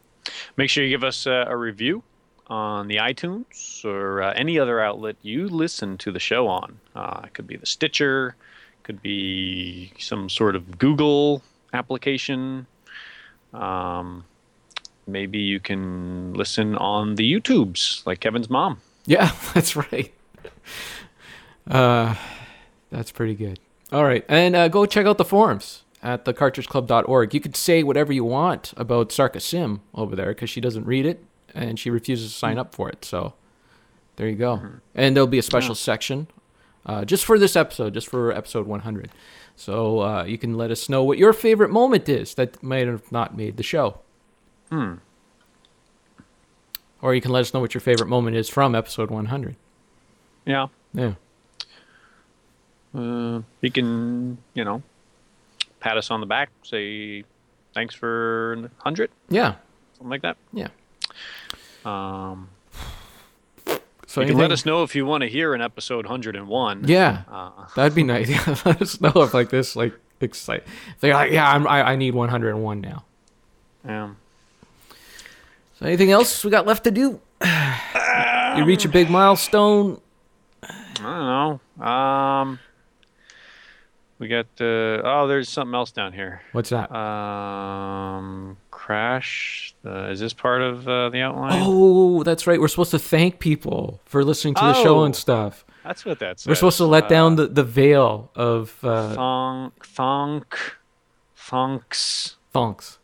[0.56, 2.02] Make sure you give us a, a review
[2.48, 6.78] on the iTunes or uh, any other outlet you listen to the show on.
[6.94, 8.36] Uh, it could be the Stitcher,
[8.82, 11.42] could be some sort of Google
[11.72, 12.66] application.
[13.52, 14.24] Um,
[15.06, 18.80] maybe you can listen on the YouTubes, like Kevin's mom.
[19.06, 20.12] Yeah, that's right.
[21.68, 22.14] Uh,
[22.90, 23.58] that's pretty good.
[23.92, 27.34] All right, and uh, go check out the forums at thecartridgeclub.org.
[27.34, 31.06] You could say whatever you want about Sarka Sim over there because she doesn't read
[31.06, 31.24] it
[31.56, 33.04] and she refuses to sign up for it.
[33.04, 33.34] So
[34.16, 34.60] there you go.
[34.94, 36.28] And there'll be a special section
[36.84, 39.10] uh, just for this episode, just for episode 100.
[39.56, 43.10] So uh, you can let us know what your favorite moment is that might have
[43.10, 43.98] not made the show.
[44.70, 44.94] Hmm.
[47.02, 49.56] Or you can let us know what your favorite moment is from episode 100.
[50.44, 50.66] Yeah.
[50.92, 51.14] Yeah.
[52.94, 54.82] Uh, you can, you know,
[55.80, 57.24] pat us on the back, say
[57.74, 59.10] thanks for 100.
[59.28, 59.56] Yeah.
[59.94, 60.36] Something like that.
[60.52, 60.68] Yeah.
[61.86, 62.48] Um,
[64.06, 66.84] So you can let us know if you want to hear an episode 101.
[66.88, 68.28] Yeah, Uh, that'd be nice.
[68.64, 70.64] Let us know if like this, like excite.
[71.00, 73.04] They're like, yeah, I'm, I, I need 101 now.
[73.84, 74.10] yeah.
[75.78, 77.20] So anything else we got left to do?
[78.56, 80.00] you reach a big milestone.
[80.62, 81.84] I don't know.
[81.86, 82.58] Um,
[84.18, 86.40] we got uh, oh, there's something else down here.
[86.52, 86.90] What's that?
[86.90, 88.56] Um,
[88.86, 89.74] crash.
[89.84, 91.60] Uh, is this part of uh, the outline?
[91.64, 92.60] Oh, that's right.
[92.60, 95.64] We're supposed to thank people for listening to the show Oh, and stuff.
[95.82, 96.46] That's what that's.
[96.46, 100.44] We're supposed to let Uh, down the, the veil of uh, thonk, thonk,
[101.36, 102.98] thonks, thonks.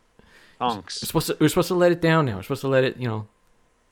[0.60, 1.02] thonks.
[1.02, 2.36] We're supposed to we're supposed to let it down now.
[2.36, 3.26] We're supposed to let it, you know,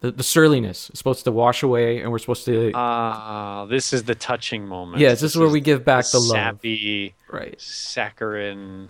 [0.00, 2.70] the, the surliness is supposed to wash away, and we're supposed to.
[2.74, 5.00] Ah, this is the touching moment.
[5.00, 6.30] Yes, this is where we give back the love.
[6.30, 7.58] Sappy, right?
[7.58, 8.88] Saccharin.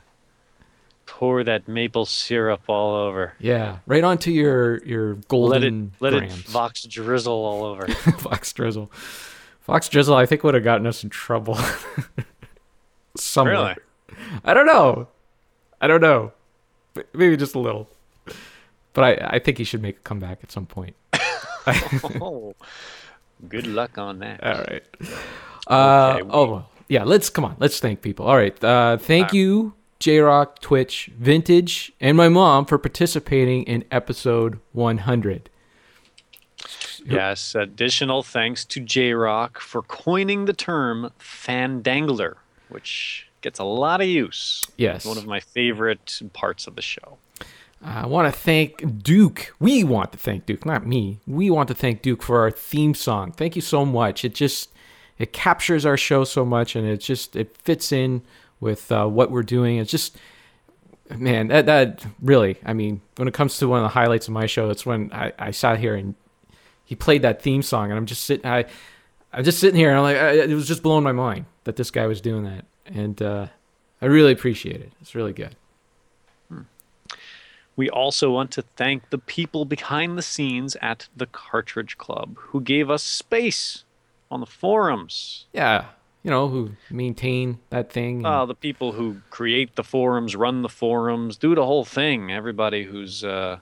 [1.21, 3.35] Pour that maple syrup all over.
[3.39, 6.41] yeah, right onto your your golden let it let grams.
[6.41, 7.87] it vox drizzle all over.
[8.19, 8.91] Fox Drizzle.
[9.61, 11.59] Fox Drizzle, I think would have gotten us in trouble.
[13.19, 13.55] Somewhere.
[13.55, 13.75] Really?
[14.47, 15.09] I don't know.
[15.79, 16.33] I don't know.
[17.13, 17.91] Maybe just a little.
[18.95, 20.97] But I, I think he should make a comeback at some point.
[22.19, 22.55] oh,
[23.47, 24.43] good luck on that.
[24.43, 24.83] All right.
[25.67, 26.71] Uh, Okay, oh, well.
[26.89, 27.57] Yeah, let's come on.
[27.61, 28.27] Let's thank people.
[28.27, 28.65] All right.
[28.65, 35.51] Uh, thank you, J Rock, Twitch, Vintage, and my mom for participating in episode 100.
[37.05, 42.37] Yes, additional thanks to J Rock for coining the term fandangler,
[42.71, 44.65] which gets a lot of use.
[44.77, 45.05] Yes.
[45.05, 47.19] One of my favorite parts of the show.
[47.83, 49.55] I want to thank Duke.
[49.59, 51.21] We want to thank Duke, not me.
[51.27, 53.33] We want to thank Duke for our theme song.
[53.33, 54.25] Thank you so much.
[54.25, 54.71] It just
[55.19, 58.23] it captures our show so much, and it just it fits in
[58.61, 59.79] with uh, what we're doing.
[59.79, 60.17] It's just
[61.11, 62.59] man, that that really.
[62.65, 65.13] I mean, when it comes to one of the highlights of my show, it's when
[65.13, 66.15] I, I sat here and
[66.85, 68.47] he played that theme song, and I'm just sitting.
[68.47, 68.67] I
[69.33, 71.77] I'm just sitting here, and I'm like, I, it was just blowing my mind that
[71.77, 73.47] this guy was doing that, and uh,
[74.01, 74.93] I really appreciate it.
[75.01, 75.57] It's really good.
[77.77, 82.61] We also want to thank the people behind the scenes at the Cartridge Club who
[82.61, 83.85] gave us space
[84.31, 85.47] on the forums.
[85.55, 85.87] Yeah,
[86.23, 88.25] you know, who maintain that thing.
[88.27, 92.31] Uh, the people who create the forums, run the forums, do the whole thing.
[92.31, 93.59] Everybody who's uh,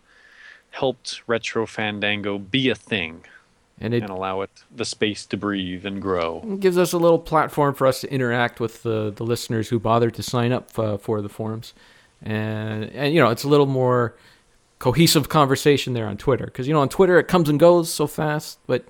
[0.70, 3.24] helped Retro Fandango be a thing
[3.80, 6.42] And it- allow it the space to breathe and grow.
[6.44, 9.78] It gives us a little platform for us to interact with the, the listeners who
[9.78, 11.74] bothered to sign up uh, for the forums.
[12.22, 14.16] And, and, you know, it's a little more
[14.80, 16.46] cohesive conversation there on Twitter.
[16.46, 18.84] Because, you know, on Twitter it comes and goes so fast, but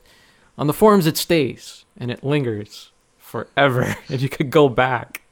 [0.57, 2.90] on the forums it stays and it lingers
[3.28, 3.94] forever.
[4.09, 5.22] and you could go back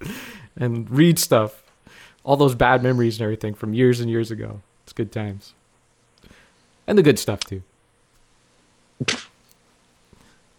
[0.54, 1.62] and read stuff,
[2.24, 4.60] all those bad memories and everything from years and years ago.
[4.84, 5.54] It's good times.
[6.86, 7.62] And the good stuff, too.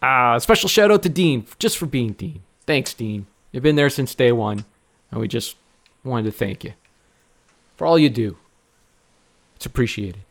[0.02, 2.42] Uh, special shout out to Dean just for being Dean.
[2.66, 3.26] Thanks, Dean.
[3.52, 4.66] You've been there since day one,
[5.12, 5.56] and we just
[6.04, 6.74] wanted to thank you
[7.76, 8.38] for all you do.
[9.56, 10.22] It's appreciated.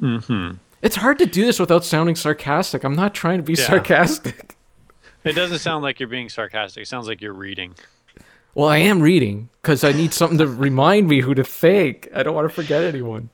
[0.00, 0.56] Mm-hmm.
[0.82, 2.82] It's hard to do this without sounding sarcastic.
[2.84, 3.66] I'm not trying to be Yeah.
[3.66, 4.56] sarcastic.
[5.24, 6.82] It doesn't sound like you're being sarcastic.
[6.82, 7.74] It sounds like you're reading.
[8.54, 12.08] Well, I am reading because I need something to remind me who to thank.
[12.14, 13.30] I don't want to forget anyone.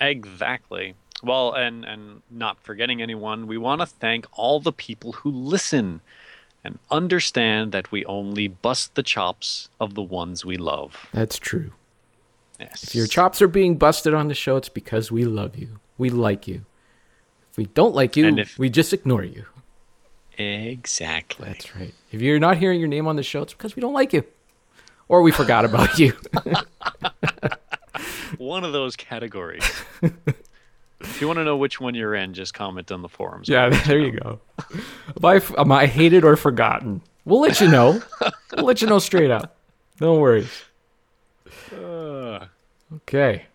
[0.00, 0.94] Exactly.
[1.22, 6.00] Well, and and not forgetting anyone, we want to thank all the people who listen
[6.64, 11.08] and understand that we only bust the chops of the ones we love.
[11.12, 11.72] That's true.
[12.58, 12.82] Yes.
[12.84, 15.78] If your chops are being busted on the show, it's because we love you.
[15.96, 16.64] We like you.
[17.50, 19.44] If we don't like you, if- we just ignore you.
[20.40, 21.48] Exactly.
[21.48, 21.94] That's right.
[22.12, 24.24] If you're not hearing your name on the show, it's because we don't like you.
[25.08, 26.12] Or we forgot about you.
[28.38, 29.64] One of those categories.
[31.00, 33.48] If you want to know which one you're in, just comment on the forums.
[33.48, 34.40] Yeah, there you go.
[35.16, 37.00] Am I, am I hated or forgotten?
[37.24, 38.02] We'll let you know.
[38.56, 39.56] we'll let you know straight up.
[40.00, 40.50] No worries.
[41.74, 42.46] Uh,
[42.94, 43.46] Okay.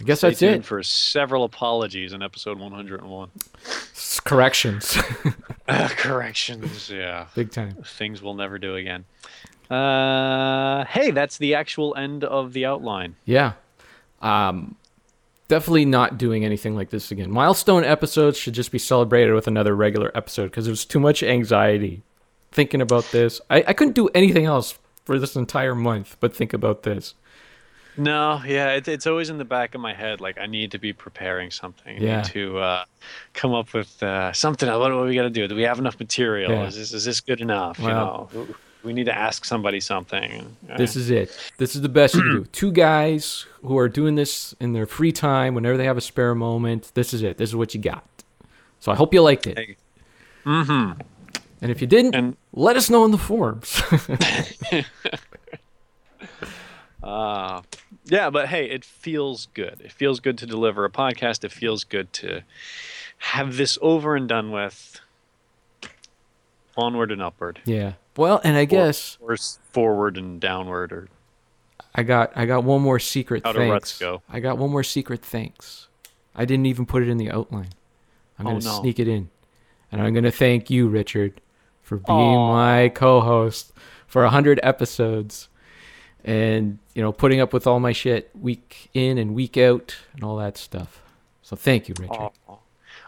[0.00, 0.64] I guess stay that's it.
[0.64, 3.30] for several apologies in episode 101.
[4.24, 4.96] Corrections.
[5.68, 7.26] Uh, corrections, yeah.
[7.34, 7.76] Big time.
[7.84, 9.04] Things we'll never do again.
[9.68, 13.14] Uh, hey, that's the actual end of the outline.
[13.24, 13.52] Yeah.
[14.22, 14.76] Um,
[15.48, 17.30] definitely not doing anything like this again.
[17.30, 21.22] Milestone episodes should just be celebrated with another regular episode because it was too much
[21.22, 22.02] anxiety
[22.52, 23.40] thinking about this.
[23.50, 27.14] I, I couldn't do anything else for this entire month but think about this.
[28.00, 30.20] No, yeah, it, it's always in the back of my head.
[30.22, 31.98] Like I need to be preparing something.
[31.98, 32.16] I Yeah.
[32.22, 32.84] need to uh,
[33.34, 34.68] come up with uh, something.
[34.68, 35.46] What do we got to do?
[35.46, 36.50] Do we have enough material?
[36.50, 36.66] Yeah.
[36.66, 37.78] Is this is this good enough?
[37.78, 38.46] Well- you know,
[38.82, 40.56] we need to ask somebody something.
[40.78, 41.36] This is it.
[41.58, 42.44] This is the best you can do.
[42.52, 46.34] Two guys who are doing this in their free time whenever they have a spare
[46.34, 46.90] moment.
[46.94, 47.36] This is it.
[47.36, 48.06] This is what you got.
[48.78, 49.76] So I hope you liked it.
[50.46, 50.98] Mm-hmm.
[51.60, 53.82] And if you didn't, and- let us know in the forums.
[57.02, 57.62] Uh,
[58.04, 59.80] yeah, but hey, it feels good.
[59.82, 61.44] It feels good to deliver a podcast.
[61.44, 62.42] It feels good to
[63.18, 65.00] have this over and done with.
[66.76, 67.60] Onward and upward.
[67.64, 67.94] yeah.
[68.16, 69.36] Well, and I guess Or, or
[69.72, 71.08] forward and downward, or
[71.94, 73.98] I got I got one more secret How thanks.
[73.98, 74.22] go?
[74.28, 75.88] I got one more secret thanks.
[76.34, 77.70] I didn't even put it in the outline.
[78.38, 78.80] I'm Oh, gonna no.
[78.80, 79.30] sneak it in,
[79.90, 81.40] and I'm gonna thank you, Richard,
[81.82, 83.72] for being my co-host
[84.06, 85.48] for hundred episodes,
[86.24, 90.24] and you know putting up with all my shit week in and week out and
[90.24, 91.02] all that stuff.
[91.42, 92.30] So thank you, Richard.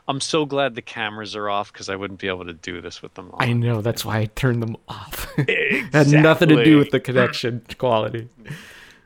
[0.08, 3.02] I'm so glad the cameras are off because I wouldn't be able to do this
[3.02, 3.42] with them on.
[3.42, 5.32] I know that's why I turned them off.
[5.92, 8.28] Had nothing to do with the connection quality.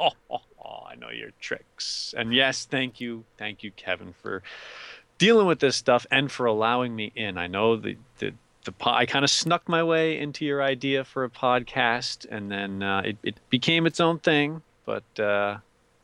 [0.01, 2.15] Oh, oh, oh, I know your tricks.
[2.17, 4.43] And yes, thank you, thank you, Kevin, for
[5.19, 7.37] dealing with this stuff and for allowing me in.
[7.37, 8.33] I know the the,
[8.67, 12.51] the po- I kind of snuck my way into your idea for a podcast, and
[12.51, 14.61] then uh, it it became its own thing.
[14.85, 15.57] But uh,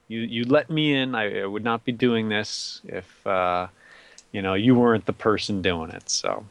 [0.08, 1.14] you you let me in.
[1.14, 3.66] I, I would not be doing this if uh,
[4.32, 6.08] you know you weren't the person doing it.
[6.08, 6.44] So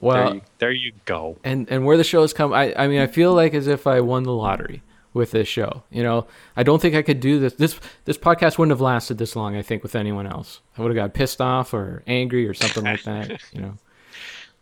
[0.00, 1.36] Well- there you, there you go.
[1.42, 3.86] and and where the show has come I, I mean i feel like as if
[3.86, 4.82] i won the lottery
[5.14, 8.58] with this show you know i don't think i could do this this this podcast
[8.58, 11.40] wouldn't have lasted this long i think with anyone else i would have got pissed
[11.40, 13.74] off or angry or something like that you know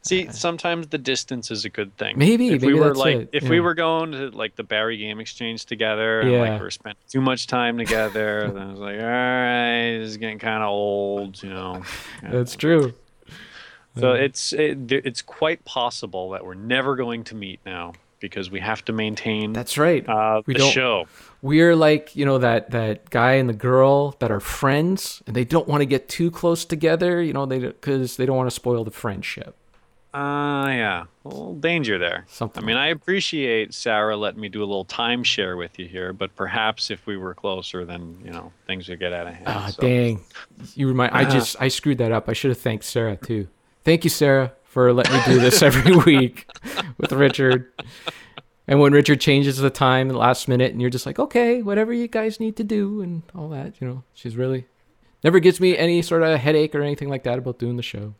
[0.04, 2.18] See, sometimes the distance is a good thing.
[2.18, 3.50] Maybe, if we maybe were that's like, it, if yeah.
[3.50, 6.40] we were going to like the Barrie Game Exchange together, and Yeah.
[6.40, 10.10] like we were spending too much time together, then I was like, all right, this
[10.10, 11.82] is getting kind of old, you know.
[12.22, 12.94] that's true
[13.96, 14.22] So Yeah.
[14.22, 18.84] it's it, it's quite possible that we're never going to meet now because we have
[18.86, 19.52] to maintain.
[19.52, 20.06] That's right.
[20.08, 21.06] Uh, we the don't show.
[21.42, 25.44] we're like you know that that guy and the girl that are friends and they
[25.44, 28.54] don't want to get too close together you know they because they don't want to
[28.54, 29.54] spoil the friendship
[30.14, 32.24] Uh, yeah, a little danger there.
[32.28, 36.12] Something I mean, I appreciate Sarah letting me do a little timeshare with you here,
[36.12, 39.44] but perhaps if we were closer, then you know things would get out of hand.
[39.48, 39.82] Ah, so.
[39.82, 40.20] dang.
[40.76, 41.30] You remind I Ah.
[41.30, 42.28] just I screwed that up.
[42.28, 43.48] I should have thanked Sarah too.
[43.82, 46.46] Thank you, Sarah, for letting me do this every week
[46.96, 47.72] with Richard.
[48.68, 51.60] And when Richard changes the time at the last minute and you're just like, okay,
[51.60, 54.66] whatever you guys need to do and all that, you know, she's really
[55.24, 58.14] never gives me any sort of headache or anything like that about doing the show.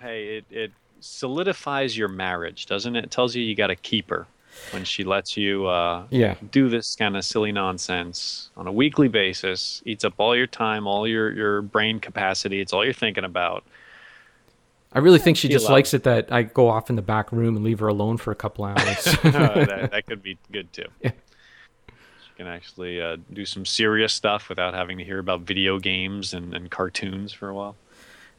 [0.00, 3.04] Hey, it, it solidifies your marriage, doesn't it?
[3.04, 4.26] It tells you you got to keep her
[4.70, 6.34] when she lets you uh, Yeah.
[6.50, 10.86] do this kind of silly nonsense on a weekly basis, eats up all your time,
[10.86, 12.60] all your, your brain capacity.
[12.60, 13.64] It's all you're thinking about.
[14.92, 17.30] I really think she She just likes it that I go off in the back
[17.32, 19.04] room and leave her alone for a couple hours.
[19.22, 20.86] that, that could be good too.
[21.02, 21.12] She
[22.36, 26.54] can actually uh, do some serious stuff without having to hear about video games and,
[26.54, 27.76] and cartoons for a while.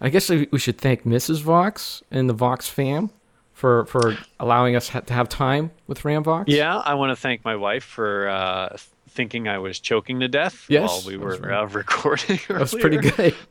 [0.02, 1.42] I guess we we should thank Mrs.
[1.42, 3.10] Vox and the Vox fam
[3.54, 6.46] for for allowing us ha- to have time with Ramvox.
[6.48, 8.78] Yeah, I want to thank my wife for uh,
[9.10, 11.62] thinking I was choking to death Yes, while we were right.
[11.62, 12.40] uh, recording.
[12.48, 13.36] That was pretty good.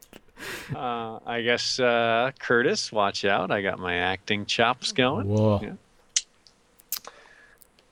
[0.77, 3.51] Uh, I guess uh, Curtis, watch out!
[3.51, 5.27] I got my acting chops going.
[5.29, 5.61] Whoa.
[5.63, 5.73] Yeah.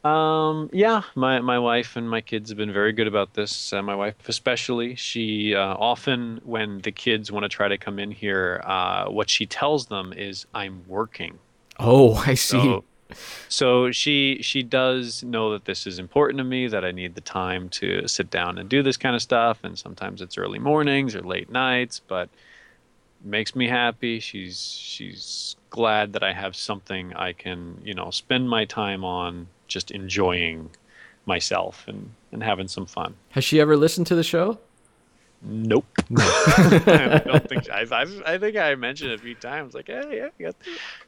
[0.04, 3.72] Um, yeah, my, my wife and my kids have been very good about this.
[3.72, 7.98] Uh, my wife, especially, she uh, often, when the kids want to try to come
[7.98, 11.38] in here, uh, what she tells them is, "I'm working."
[11.78, 12.58] Oh, I see.
[12.60, 12.84] So,
[13.48, 17.22] so she she does know that this is important to me, that I need the
[17.22, 21.14] time to sit down and do this kind of stuff, and sometimes it's early mornings
[21.14, 22.28] or late nights, but
[23.24, 24.20] it makes me happy.
[24.20, 29.48] She's she's glad that I have something I can you know spend my time on,
[29.68, 30.70] just enjoying
[31.26, 33.14] myself and and having some fun.
[33.30, 34.58] Has she ever listened to the show?
[35.42, 35.86] Nope.
[36.16, 39.74] I don't think I've, I've, I think I mentioned it a few times.
[39.74, 40.56] Like, hey, yeah, got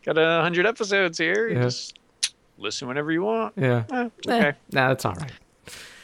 [0.04, 1.48] got a hundred episodes here.
[1.48, 1.62] Yeah.
[1.62, 1.98] Just
[2.58, 3.54] listen whenever you want.
[3.56, 3.84] Yeah.
[3.90, 4.52] Eh, Eh, okay.
[4.72, 5.32] nah, that's all right.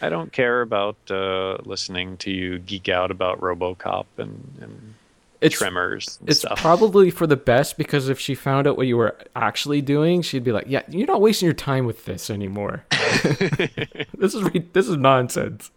[0.01, 4.95] I don't care about uh, listening to you geek out about RoboCop and, and
[5.43, 6.19] It's- Tremors.
[6.27, 6.59] It's stuff.
[6.61, 10.45] probably for the best because if she found out what you were actually doing, she'd
[10.45, 12.85] be like, "Yeah, you're not wasting your time with this anymore.
[12.91, 15.71] this is re- this is nonsense."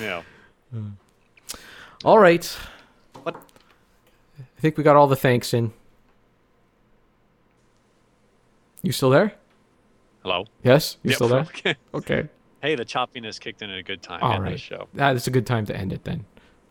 [0.00, 0.22] yeah.
[0.72, 0.88] Hmm.
[2.04, 2.44] All right.
[3.22, 3.36] What?
[4.38, 5.72] I think we got all the thanks in.
[8.82, 9.34] You still there?
[10.22, 10.44] Hello.
[10.62, 11.40] Yes, you Yep, still there?
[11.48, 11.76] Okay.
[11.94, 12.28] Okay.
[12.60, 14.52] Hey, the choppiness kicked in at a good time All right.
[14.52, 14.88] this show.
[14.94, 16.24] That is a good time to end it then.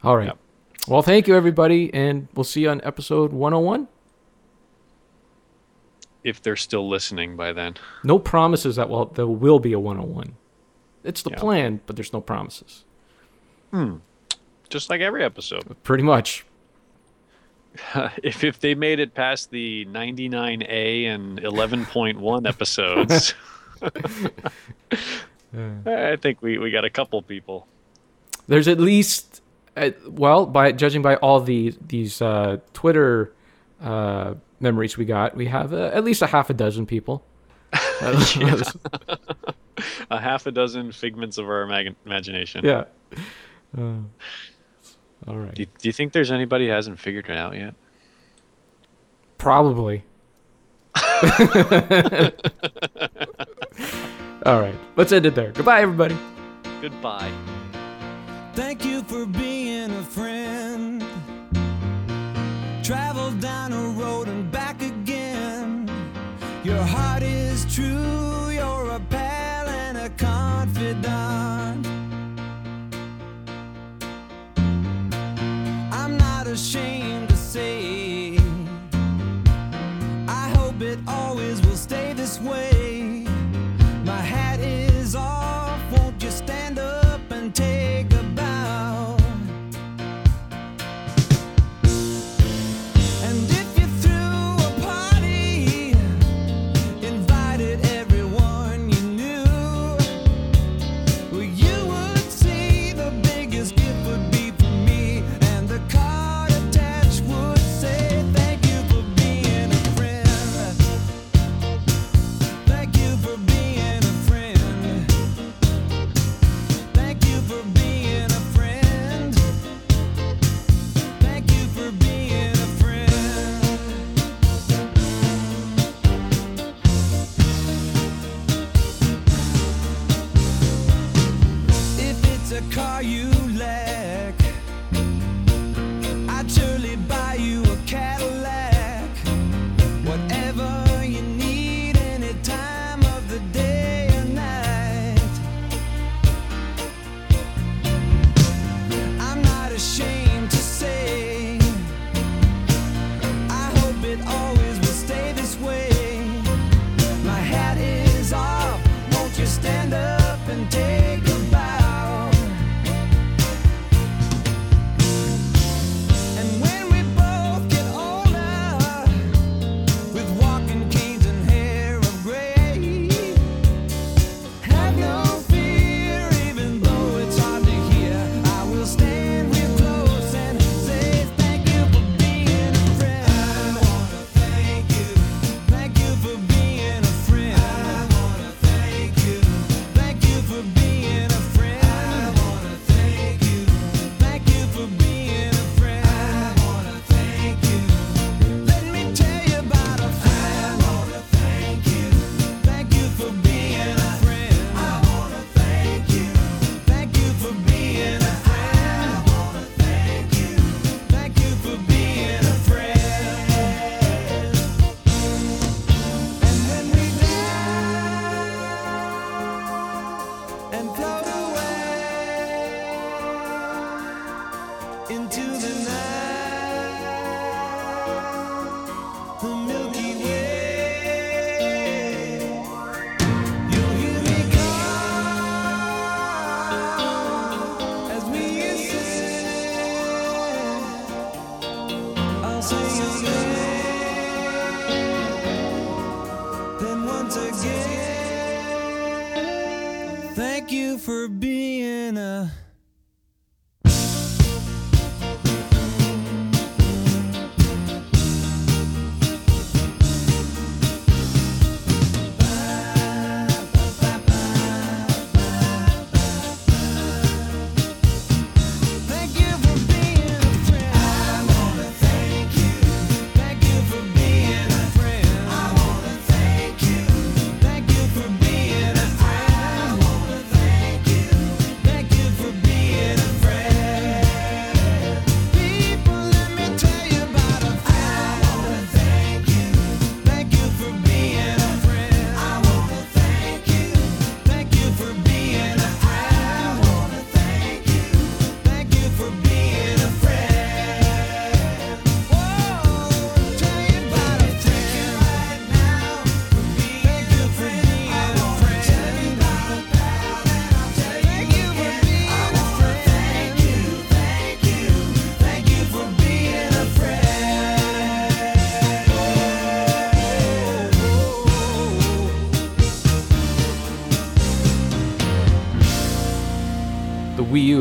[0.04, 0.32] All right.
[0.88, 3.88] Well, thank you everybody, and we'll see you on episode 101.
[6.24, 7.76] If they're still listening by then.
[8.04, 10.36] No promises that well there will be a 101.
[11.04, 11.38] It's the Yeah.
[11.38, 12.84] plan, but there's no promises.
[13.72, 13.96] Hmm.
[14.70, 15.76] Just like every episode.
[15.84, 16.46] Pretty much.
[18.24, 23.34] if if they made it past the 99A and 11.1 episodes,
[25.86, 27.68] I think we, we got a couple people.
[28.48, 29.42] There's at least,
[29.78, 33.34] uh, well, by judging by all the these uh, Twitter
[33.82, 37.24] uh, memories we got, we have uh, at least a half a dozen people.
[40.12, 42.64] A half a dozen figments of our imag- imagination.
[42.66, 42.84] yeah.
[43.76, 43.94] Uh,
[45.28, 45.56] all right.
[45.56, 47.74] Do you, do you think there's anybody who hasn't figured it out yet?
[49.38, 50.04] Probably.
[54.46, 54.76] all right.
[54.98, 55.52] Let's end it there.
[55.52, 56.18] Goodbye, everybody.
[56.82, 57.32] Goodbye.
[62.92, 63.71] Travel down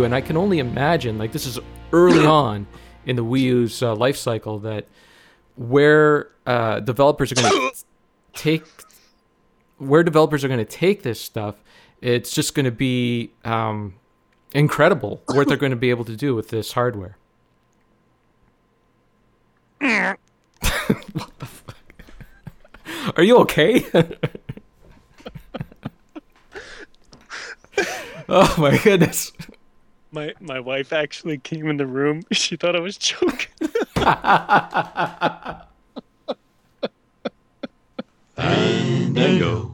[0.01, 1.59] U, and I can only imagine like this is
[1.93, 2.67] early on
[3.07, 4.87] in the Wii U's uh, life cycle that
[5.57, 7.85] where uh, developers are going to
[8.35, 8.65] take
[9.79, 11.57] where developers are going to take this stuff,
[12.03, 13.95] it's just going to be um,
[14.53, 17.17] incredible what they're going to be able to do with this hardware.
[19.79, 21.77] what the fuck?
[23.17, 23.87] Are you okay?
[28.29, 29.33] oh my goodness.
[30.13, 32.23] My my wife actually came in the room.
[32.33, 33.69] She thought I was joking.